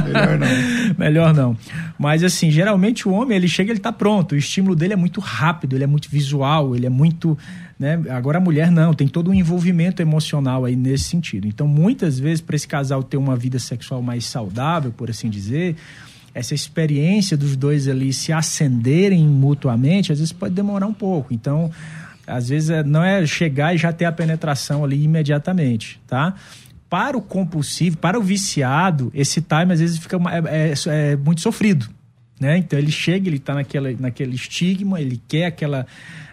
Melhor 0.06 0.38
não. 0.38 0.94
Melhor 0.98 1.34
não. 1.34 1.56
Mas 1.98 2.22
assim, 2.24 2.50
geralmente 2.50 3.06
o 3.08 3.12
homem, 3.12 3.36
ele 3.36 3.48
chega, 3.48 3.70
ele 3.70 3.78
tá 3.80 3.92
pronto. 3.92 4.32
O 4.32 4.36
estímulo 4.38 4.74
dele 4.74 4.94
é 4.94 4.96
muito 4.96 5.20
rápido, 5.20 5.76
ele 5.76 5.84
é 5.84 5.86
muito 5.86 6.08
visual, 6.10 6.74
ele 6.74 6.86
é 6.86 6.90
muito, 6.90 7.36
né? 7.80 7.98
Agora 8.10 8.36
a 8.36 8.40
mulher 8.40 8.70
não, 8.70 8.92
tem 8.92 9.08
todo 9.08 9.30
um 9.30 9.34
envolvimento 9.34 10.02
emocional 10.02 10.66
aí 10.66 10.76
nesse 10.76 11.04
sentido. 11.04 11.48
Então, 11.48 11.66
muitas 11.66 12.18
vezes 12.18 12.42
para 12.42 12.54
esse 12.54 12.68
casal 12.68 13.02
ter 13.02 13.16
uma 13.16 13.34
vida 13.34 13.58
sexual 13.58 14.02
mais 14.02 14.26
saudável, 14.26 14.92
por 14.92 15.08
assim 15.08 15.30
dizer, 15.30 15.76
essa 16.34 16.54
experiência 16.54 17.38
dos 17.38 17.56
dois 17.56 17.88
ali 17.88 18.12
se 18.12 18.34
acenderem 18.34 19.26
mutuamente, 19.26 20.12
às 20.12 20.18
vezes 20.18 20.30
pode 20.30 20.54
demorar 20.54 20.86
um 20.86 20.92
pouco. 20.92 21.32
Então, 21.32 21.70
às 22.26 22.50
vezes 22.50 22.68
é- 22.68 22.84
não 22.84 23.02
é 23.02 23.24
chegar 23.26 23.74
e 23.74 23.78
já 23.78 23.90
ter 23.94 24.04
a 24.04 24.12
penetração 24.12 24.84
ali 24.84 25.02
imediatamente, 25.02 25.98
tá? 26.06 26.34
Para 26.88 27.16
o 27.16 27.22
compulsivo, 27.22 27.96
para 27.96 28.18
o 28.18 28.22
viciado, 28.22 29.10
esse 29.14 29.40
time 29.40 29.72
às 29.72 29.80
vezes 29.80 29.96
fica 29.96 30.18
uma- 30.18 30.34
é, 30.36 30.42
é- 30.86 31.12
é 31.12 31.16
muito 31.16 31.40
sofrido, 31.40 31.88
né? 32.38 32.58
Então 32.58 32.78
ele 32.78 32.90
chega, 32.92 33.26
ele 33.26 33.38
está 33.38 33.54
naquele 33.54 34.34
estigma, 34.34 35.00
ele 35.00 35.20
quer 35.26 35.46
aquela, 35.46 35.86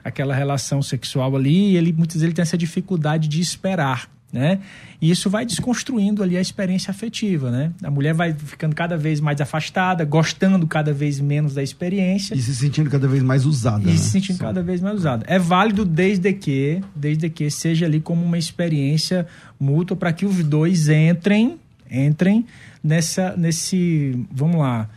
aquela 0.07 0.33
relação 0.33 0.81
sexual 0.81 1.35
ali 1.35 1.71
e 1.71 1.77
ele 1.77 1.93
muitas 1.93 2.15
vezes 2.15 2.23
ele 2.23 2.33
tem 2.33 2.41
essa 2.43 2.57
dificuldade 2.57 3.27
de 3.27 3.41
esperar, 3.41 4.09
né? 4.31 4.59
E 5.01 5.11
isso 5.11 5.29
vai 5.29 5.45
desconstruindo 5.45 6.23
ali 6.23 6.35
a 6.37 6.41
experiência 6.41 6.91
afetiva, 6.91 7.51
né? 7.51 7.71
A 7.83 7.91
mulher 7.91 8.13
vai 8.13 8.33
ficando 8.33 8.75
cada 8.75 8.97
vez 8.97 9.19
mais 9.19 9.39
afastada, 9.39 10.03
gostando 10.05 10.65
cada 10.65 10.91
vez 10.91 11.19
menos 11.19 11.53
da 11.53 11.61
experiência 11.61 12.33
E 12.33 12.41
se 12.41 12.55
sentindo 12.55 12.89
cada 12.89 13.07
vez 13.07 13.21
mais 13.21 13.45
usada. 13.45 13.83
e 13.83 13.87
né? 13.91 13.97
se 13.97 14.09
sentindo 14.09 14.39
cada 14.39 14.63
vez 14.63 14.81
mais 14.81 14.95
usada. 14.95 15.23
É 15.27 15.37
válido 15.37 15.85
desde 15.85 16.33
que, 16.33 16.81
desde 16.95 17.29
que 17.29 17.49
seja 17.49 17.85
ali 17.85 17.99
como 17.99 18.23
uma 18.25 18.37
experiência 18.37 19.27
mútua 19.59 19.95
para 19.95 20.11
que 20.11 20.25
os 20.25 20.43
dois 20.43 20.89
entrem, 20.89 21.59
entrem 21.89 22.45
nessa, 22.83 23.35
nesse, 23.37 24.17
vamos 24.31 24.57
lá, 24.57 24.89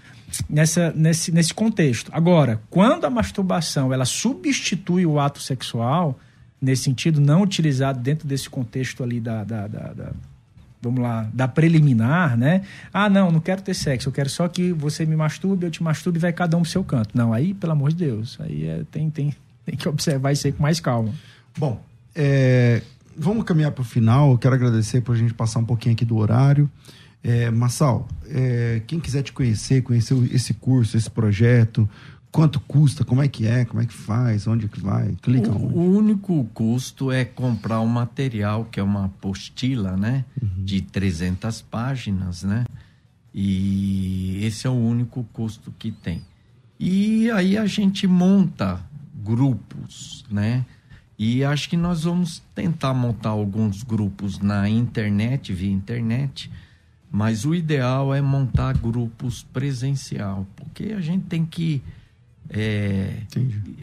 nessa, 0.49 0.93
nesse, 0.97 1.33
nesse 1.33 1.53
contexto. 1.55 2.11
Agora, 2.15 2.61
quando 2.71 3.05
a 3.05 3.11
masturbação 3.11 3.93
ela 3.93 4.05
substitui 4.05 5.05
o 5.07 5.19
ato 5.21 5.41
sexual, 5.41 6.19
nesse 6.61 6.83
sentido, 6.85 7.21
não 7.21 7.43
utilizado 7.43 8.01
dentro 8.01 8.27
desse 8.29 8.49
contexto 8.51 9.03
ali 9.03 9.21
da, 9.21 9.45
da, 9.45 9.67
da- 9.67 9.93
da- 9.93 10.13
vamos 10.83 11.01
lá, 11.01 11.29
da 11.33 11.47
preliminar, 11.47 12.37
né? 12.39 12.63
Ah, 12.93 13.09
não, 13.11 13.31
não 13.31 13.41
quero 13.41 13.61
ter 13.63 13.75
sexo, 13.75 14.09
eu 14.09 14.13
quero 14.13 14.31
só 14.31 14.49
que 14.49 14.73
você 14.73 15.05
me 15.05 15.15
masturbe, 15.17 15.67
eu 15.67 15.71
te 15.71 15.83
masturbe 15.83 16.19
e 16.19 16.21
vai 16.21 16.33
cada 16.33 16.57
um 16.57 16.63
pro 16.63 16.71
seu 16.71 16.83
canto. 16.85 17.11
Não, 17.17 17.33
aí, 17.33 17.53
pelo 17.55 17.73
amor 17.73 17.91
de 17.91 17.97
Deus, 17.97 18.39
aí 18.41 18.67
é- 18.67 18.83
tem, 18.91 19.11
tem, 19.11 19.35
tem 19.67 19.77
que 19.77 19.89
observar 19.89 20.33
isso 20.33 20.47
aí 20.47 20.53
com 20.53 20.63
mais 20.63 20.81
calma. 20.81 21.13
Bom, 21.59 21.83
é, 22.15 22.83
vamos 23.17 23.45
caminhar 23.45 23.73
para 23.73 23.83
o 23.83 23.85
final. 23.85 24.33
Eu 24.33 24.39
quero 24.39 24.55
agradecer 24.55 25.01
por 25.03 25.15
a 25.15 25.19
gente 25.19 25.35
passar 25.35 25.59
um 25.61 25.65
pouquinho 25.65 25.95
aqui 25.95 26.05
do 26.05 26.17
horário. 26.17 26.71
É, 27.23 27.51
Massal, 27.51 28.09
é, 28.27 28.83
quem 28.87 28.99
quiser 28.99 29.23
te 29.23 29.33
conhecer, 29.33 29.83
conhecer 29.83 30.17
esse 30.33 30.55
curso, 30.55 30.97
esse 30.97 31.11
projeto, 31.11 31.89
quanto 32.33 32.61
custa, 32.61 33.05
como 33.05 33.23
é 33.23 33.29
que 33.29 33.47
é, 33.47 33.65
como 33.65 33.83
é 33.83 33.87
que 33.87 33.93
faz, 33.93 34.47
onde 34.47 34.67
é 34.67 34.69
que 34.69 34.81
vai, 34.81 35.15
clica 35.21 35.51
O, 35.51 35.67
onde. 35.67 35.75
o 35.75 35.81
único 35.99 36.45
custo 36.55 37.11
é 37.11 37.25
comprar 37.25 37.81
o 37.81 37.87
material, 37.87 38.65
que 38.65 38.81
é 38.81 38.83
uma 38.83 39.07
apostila, 39.07 39.97
né? 39.97 40.25
De 40.57 40.81
300 40.81 41.61
páginas, 41.63 42.43
né? 42.43 42.65
E 43.35 44.45
esse 44.45 44.67
é 44.67 44.71
o 44.71 44.75
único 44.75 45.25
custo 45.33 45.73
que 45.79 45.91
tem. 45.91 46.23
E 46.79 47.31
aí 47.31 47.59
a 47.59 47.67
gente 47.67 48.07
monta 48.07 48.81
grupos, 49.23 50.25
né? 50.31 50.65
E 51.19 51.45
acho 51.45 51.69
que 51.69 51.77
nós 51.77 52.05
vamos 52.05 52.43
tentar 52.55 52.95
montar 52.95 53.29
alguns 53.29 53.83
grupos 53.83 54.39
na 54.39 54.69
internet, 54.69 55.53
via 55.53 55.71
internet, 55.71 56.51
mas 57.11 57.45
o 57.45 57.55
ideal 57.55 58.15
é 58.15 58.21
montar 58.21 58.77
grupos 58.77 59.43
presencial, 59.43 60.47
porque 60.57 60.93
a 60.93 61.01
gente 61.01 61.25
tem 61.27 61.45
que 61.45 61.83
é, 62.49 63.15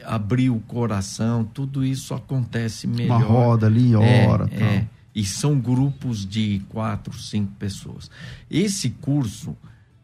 abrir 0.05 0.49
o 0.49 0.59
coração, 0.59 1.43
tudo 1.43 1.83
isso 1.83 2.13
acontece 2.13 2.87
melhor. 2.87 3.17
Uma 3.17 3.25
roda 3.25 3.67
ali, 3.67 3.95
hora. 3.95 4.49
É, 4.51 4.63
é, 4.63 4.87
e 5.15 5.25
são 5.25 5.59
grupos 5.59 6.25
de 6.25 6.61
quatro, 6.69 7.17
cinco 7.17 7.51
pessoas. 7.57 8.09
Esse 8.49 8.91
curso 8.91 9.55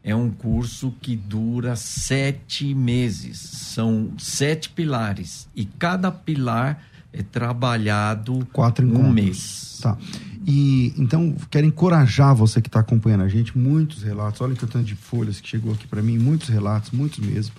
é 0.04 0.16
um 0.16 0.30
curso 0.30 0.94
que 1.02 1.16
dura 1.16 1.76
sete 1.76 2.74
meses. 2.74 3.40
São 3.40 4.12
sete 4.18 4.70
pilares. 4.70 5.48
E 5.56 5.66
cada 5.66 6.12
pilar 6.12 6.84
é 7.14 7.22
trabalhado 7.22 8.46
Quatro 8.52 8.86
um 8.88 9.10
mês. 9.10 9.80
Tá. 9.82 9.98
E 10.46 10.94
então 10.98 11.36
quero 11.50 11.66
encorajar 11.66 12.36
você 12.36 12.62
que 12.62 12.68
está 12.68 12.80
acompanhando 12.80 13.24
a 13.24 13.30
gente, 13.30 13.58
muitos 13.58 14.04
relatos. 14.04 14.42
Olha 14.42 14.52
eu 14.52 14.58
tanto 14.58 14.84
de 14.84 14.96
folhas 14.96 15.40
que 15.40 15.48
chegou 15.48 15.74
aqui 15.74 15.88
para 15.88 16.02
mim, 16.02 16.18
muitos 16.18 16.50
relatos, 16.50 16.92
muitos 16.92 17.20
mesmo. 17.20 17.54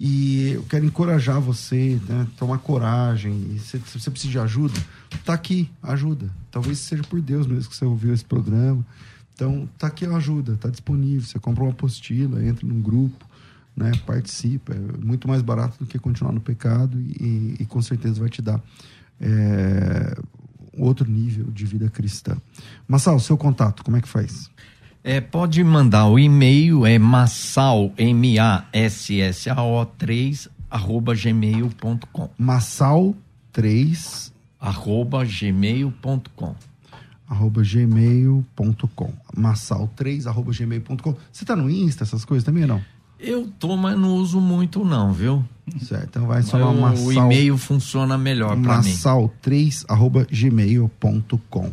E 0.00 0.50
eu 0.52 0.62
quero 0.62 0.84
encorajar 0.84 1.40
você, 1.40 2.00
né? 2.08 2.26
Tomar 2.36 2.58
coragem. 2.58 3.58
Se 3.58 3.78
você 3.78 4.10
precisa 4.10 4.30
de 4.30 4.38
ajuda, 4.38 4.78
tá 5.24 5.34
aqui, 5.34 5.68
ajuda. 5.82 6.30
Talvez 6.52 6.78
seja 6.78 7.02
por 7.02 7.20
Deus 7.20 7.46
mesmo 7.48 7.68
que 7.68 7.76
você 7.76 7.84
ouviu 7.84 8.14
esse 8.14 8.24
programa. 8.24 8.86
Então, 9.34 9.68
tá 9.76 9.88
aqui 9.88 10.06
a 10.06 10.16
ajuda, 10.16 10.56
tá 10.56 10.68
disponível. 10.68 11.22
Você 11.22 11.40
compra 11.40 11.64
uma 11.64 11.72
apostila, 11.72 12.44
entra 12.44 12.64
num 12.64 12.80
grupo, 12.80 13.26
né? 13.76 13.90
Participa. 14.06 14.72
É 14.72 15.04
muito 15.04 15.26
mais 15.26 15.42
barato 15.42 15.76
do 15.80 15.86
que 15.86 15.98
continuar 15.98 16.32
no 16.32 16.40
pecado 16.40 17.00
e, 17.00 17.56
e 17.58 17.66
com 17.66 17.82
certeza 17.82 18.20
vai 18.20 18.28
te 18.28 18.40
dar 18.40 18.62
é, 19.20 20.16
outro 20.80 21.10
nível 21.10 21.46
de 21.50 21.66
vida 21.66 21.88
cristã. 21.88 22.36
Massal, 22.86 23.18
seu 23.20 23.36
contato, 23.36 23.84
como 23.84 23.96
é 23.96 24.00
que 24.00 24.08
faz? 24.08 24.50
É, 25.02 25.20
pode 25.20 25.62
mandar 25.64 26.06
o 26.06 26.18
e-mail, 26.18 26.84
é 26.84 26.98
massal, 26.98 27.92
M-A-S-S-A-O 27.96 29.86
3, 29.86 30.48
arroba 30.70 31.14
gmail.com. 31.14 32.30
Massal 32.36 33.14
3 33.52 34.32
arroba 34.60 35.24
gmail.com 35.24 36.54
arroba 37.28 37.62
gmail.com 37.62 39.12
massal3 39.36 40.26
arroba 40.26 40.52
gmail.com 40.52 41.14
Você 41.30 41.44
tá 41.44 41.54
no 41.54 41.70
Insta, 41.70 42.04
essas 42.04 42.24
coisas 42.24 42.44
também 42.44 42.62
ou 42.62 42.68
não? 42.68 42.82
Eu 43.20 43.48
tô, 43.58 43.76
mas 43.76 43.98
não 43.98 44.14
uso 44.14 44.40
muito 44.40 44.84
não, 44.84 45.12
viu? 45.12 45.44
Certo, 45.80 46.08
então 46.08 46.26
vai 46.26 46.42
só 46.42 46.56
o 46.72 46.80
Massal... 46.80 47.06
O 47.06 47.12
e-mail 47.12 47.58
funciona 47.58 48.16
melhor 48.16 48.60
para 48.60 48.82
mim. 48.82 48.90
Massal3 48.90 49.84
arroba 49.88 50.26
gmail.com 50.30 51.72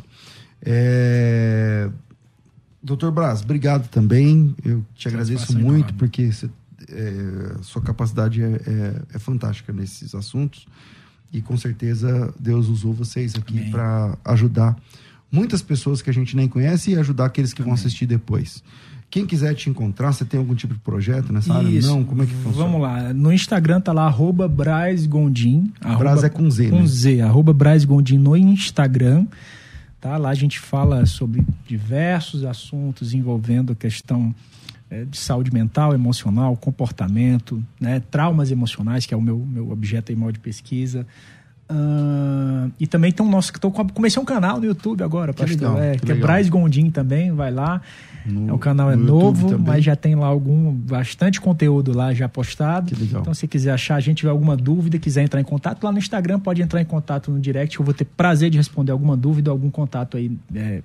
é... 0.61 1.89
Doutor 2.81 3.11
Braz, 3.11 3.41
obrigado 3.41 3.87
também. 3.89 4.55
Eu 4.63 4.85
te 4.93 5.07
agradeço 5.07 5.57
muito 5.57 5.93
porque 5.95 6.31
você, 6.31 6.49
é, 6.89 7.55
sua 7.61 7.81
capacidade 7.81 8.43
é, 8.43 8.45
é, 8.45 9.01
é 9.15 9.19
fantástica 9.19 9.73
nesses 9.73 10.13
assuntos 10.13 10.67
e 11.33 11.41
com 11.41 11.57
certeza 11.57 12.33
Deus 12.39 12.67
usou 12.67 12.93
vocês 12.93 13.35
aqui 13.35 13.71
para 13.71 14.17
ajudar 14.23 14.77
muitas 15.31 15.61
pessoas 15.61 16.01
que 16.01 16.09
a 16.09 16.13
gente 16.13 16.35
nem 16.35 16.47
conhece 16.47 16.91
e 16.91 16.95
ajudar 16.95 17.25
aqueles 17.25 17.53
que 17.53 17.61
Amém. 17.61 17.73
vão 17.73 17.79
assistir 17.79 18.05
depois. 18.05 18.63
Quem 19.09 19.25
quiser 19.25 19.53
te 19.53 19.69
encontrar, 19.69 20.11
você 20.11 20.25
tem 20.25 20.39
algum 20.39 20.55
tipo 20.55 20.73
de 20.73 20.79
projeto 20.79 21.31
nessa 21.31 21.49
Isso. 21.49 21.67
área? 21.67 21.81
Não? 21.81 22.03
Como 22.03 22.23
é 22.23 22.25
que 22.25 22.33
funciona? 22.33 22.57
Vamos 22.57 22.81
lá. 22.81 23.13
No 23.13 23.31
Instagram 23.31 23.79
tá 23.79 23.93
lá, 23.93 24.05
arroba 24.05 24.47
Braz 24.47 25.05
Gondim. 25.05 25.71
Braz 25.97 26.23
é 26.23 26.29
com 26.29 26.49
Z, 26.49 26.69
Com 26.69 26.81
né? 26.81 26.87
Z, 26.87 27.21
arroba 27.21 27.53
Braz 27.53 27.85
Gondim 27.85 28.17
no 28.17 28.35
Instagram. 28.35 29.25
Tá? 30.01 30.17
Lá 30.17 30.29
a 30.29 30.35
gente 30.35 30.59
fala 30.59 31.05
sobre 31.05 31.45
diversos 31.65 32.43
assuntos 32.43 33.13
envolvendo 33.13 33.71
a 33.71 33.75
questão 33.75 34.35
é, 34.89 35.05
de 35.05 35.17
saúde 35.17 35.51
mental, 35.51 35.93
emocional, 35.93 36.55
comportamento, 36.57 37.63
né? 37.79 38.01
traumas 38.11 38.51
emocionais, 38.51 39.05
que 39.05 39.13
é 39.13 39.17
o 39.17 39.21
meu, 39.21 39.37
meu 39.37 39.71
objeto 39.71 40.11
aí, 40.11 40.31
de 40.31 40.39
pesquisa. 40.39 41.07
Uh, 41.67 42.71
e 42.79 42.85
também 42.85 43.11
tem 43.11 43.25
o 43.25 43.29
nosso. 43.29 43.51
Tô, 43.53 43.71
comecei 43.71 44.21
um 44.21 44.25
canal 44.25 44.59
no 44.59 44.65
YouTube 44.65 45.03
agora, 45.03 45.33
que 45.33 45.41
pastor. 45.41 45.57
Legal, 45.57 45.81
é, 45.81 45.97
que, 45.97 46.05
que 46.05 46.11
é 46.11 46.15
Braz 46.15 46.47
Gondim 46.47 46.91
também, 46.91 47.31
vai 47.31 47.49
lá. 47.51 47.81
No, 48.25 48.49
é, 48.49 48.53
o 48.53 48.57
canal 48.57 48.91
é 48.91 48.95
novo, 48.95 49.57
mas 49.59 49.83
já 49.83 49.95
tem 49.95 50.15
lá 50.15 50.27
algum 50.27 50.71
bastante 50.71 51.39
conteúdo 51.39 51.95
lá 51.95 52.13
já 52.13 52.27
postado. 52.27 52.93
Então, 53.01 53.33
se 53.33 53.47
quiser 53.47 53.71
achar, 53.71 53.95
a 53.95 53.99
gente 53.99 54.17
tiver 54.17 54.31
alguma 54.31 54.57
dúvida, 54.57 54.97
quiser 54.97 55.23
entrar 55.23 55.39
em 55.39 55.43
contato 55.43 55.83
lá 55.83 55.91
no 55.91 55.97
Instagram, 55.97 56.39
pode 56.39 56.61
entrar 56.61 56.81
em 56.81 56.85
contato 56.85 57.31
no 57.31 57.39
direct. 57.39 57.79
Eu 57.79 57.85
vou 57.85 57.93
ter 57.93 58.05
prazer 58.05 58.49
de 58.49 58.57
responder 58.57 58.91
alguma 58.91 59.15
dúvida, 59.15 59.51
algum 59.51 59.69
contato 59.69 60.17
aí 60.17 60.35
é, 60.55 60.81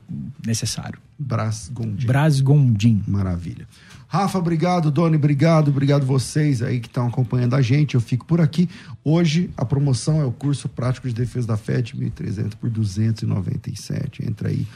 necessário. 0.47 0.99
Braz 1.19 1.71
Gondim. 1.73 2.07
Braz 2.07 2.41
Gondim. 2.41 3.03
Maravilha. 3.07 3.67
Rafa, 4.09 4.39
obrigado. 4.39 4.91
Doni, 4.91 5.15
obrigado. 5.15 5.69
Obrigado 5.69 6.05
vocês 6.05 6.63
aí 6.63 6.81
que 6.81 6.89
estão 6.89 7.07
acompanhando 7.07 7.55
a 7.55 7.63
gente. 7.63 7.95
Eu 7.95 8.01
fico 8.01 8.27
por 8.27 8.41
aqui. 8.41 8.69
Hoje 9.05 9.51
a 9.57 9.65
promoção 9.65 10.21
é 10.21 10.25
o 10.25 10.33
curso 10.33 10.69
prático 10.69 11.07
de 11.07 11.15
defesa 11.15 11.47
da 11.47 11.57
fé 11.57 11.81
de 11.81 11.95
1.300 11.95 12.55
por 12.57 12.69
297. 12.69 14.27
Entra 14.27 14.49
aí. 14.49 14.67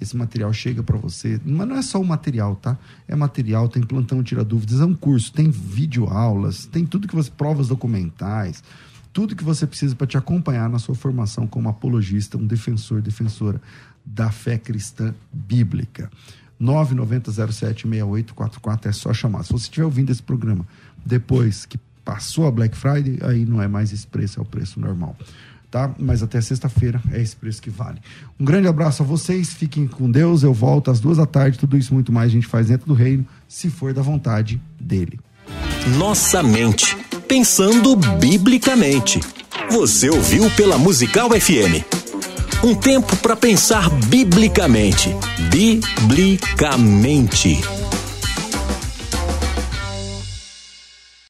Esse 0.00 0.16
material 0.16 0.52
chega 0.52 0.82
para 0.82 0.98
você. 0.98 1.40
Mas 1.44 1.68
não 1.68 1.76
é 1.76 1.82
só 1.82 2.00
o 2.00 2.04
material, 2.04 2.56
tá? 2.56 2.76
É 3.06 3.14
material, 3.14 3.68
tem 3.68 3.82
plantão 3.82 4.22
tira 4.22 4.44
dúvidas, 4.44 4.80
é 4.80 4.84
um 4.84 4.94
curso, 4.94 5.32
tem 5.32 5.50
vídeo 5.50 6.06
aulas, 6.06 6.66
tem 6.66 6.84
tudo 6.84 7.06
que 7.06 7.14
você 7.14 7.30
provas 7.30 7.68
documentais, 7.68 8.62
tudo 9.12 9.36
que 9.36 9.44
você 9.44 9.66
precisa 9.66 9.94
para 9.94 10.06
te 10.06 10.16
acompanhar 10.16 10.68
na 10.68 10.78
sua 10.78 10.94
formação 10.94 11.46
como 11.46 11.68
apologista, 11.68 12.36
um 12.36 12.46
defensor, 12.46 13.00
defensora 13.00 13.60
da 14.04 14.30
fé 14.30 14.58
cristã 14.58 15.14
bíblica. 15.32 16.10
990076844 16.60 18.86
é 18.86 18.92
só 18.92 19.12
chamar. 19.12 19.44
Se 19.44 19.52
você 19.52 19.64
estiver 19.64 19.84
ouvindo 19.84 20.10
esse 20.10 20.22
programa 20.22 20.66
depois 21.04 21.66
que 21.66 21.78
passou 22.04 22.46
a 22.46 22.50
Black 22.50 22.76
Friday, 22.76 23.18
aí 23.22 23.46
não 23.46 23.62
é 23.62 23.68
mais 23.68 23.92
esse 23.92 24.06
preço, 24.06 24.38
é 24.38 24.42
o 24.42 24.46
preço 24.46 24.78
normal. 24.78 25.16
Tá? 25.74 25.90
Mas 25.98 26.22
até 26.22 26.40
sexta-feira 26.40 27.02
é 27.10 27.20
esse 27.20 27.34
preço 27.34 27.60
que 27.60 27.68
vale. 27.68 27.98
Um 28.38 28.44
grande 28.44 28.68
abraço 28.68 29.02
a 29.02 29.04
vocês, 29.04 29.52
fiquem 29.52 29.88
com 29.88 30.08
Deus. 30.08 30.44
Eu 30.44 30.54
volto 30.54 30.88
às 30.88 31.00
duas 31.00 31.16
da 31.16 31.26
tarde. 31.26 31.58
Tudo 31.58 31.76
isso 31.76 31.92
muito 31.92 32.12
mais 32.12 32.30
a 32.30 32.32
gente 32.32 32.46
faz 32.46 32.68
dentro 32.68 32.86
do 32.86 32.94
reino, 32.94 33.26
se 33.48 33.68
for 33.68 33.92
da 33.92 34.00
vontade 34.00 34.62
dele. 34.80 35.18
Nossa 35.98 36.44
mente, 36.44 36.96
pensando 37.26 37.96
biblicamente. 37.96 39.18
Você 39.68 40.08
ouviu 40.10 40.48
pela 40.52 40.78
Musical 40.78 41.30
FM. 41.30 41.82
Um 42.62 42.76
tempo 42.76 43.16
para 43.16 43.34
pensar 43.34 43.90
biblicamente. 43.90 45.10
Biblicamente. 45.50 47.60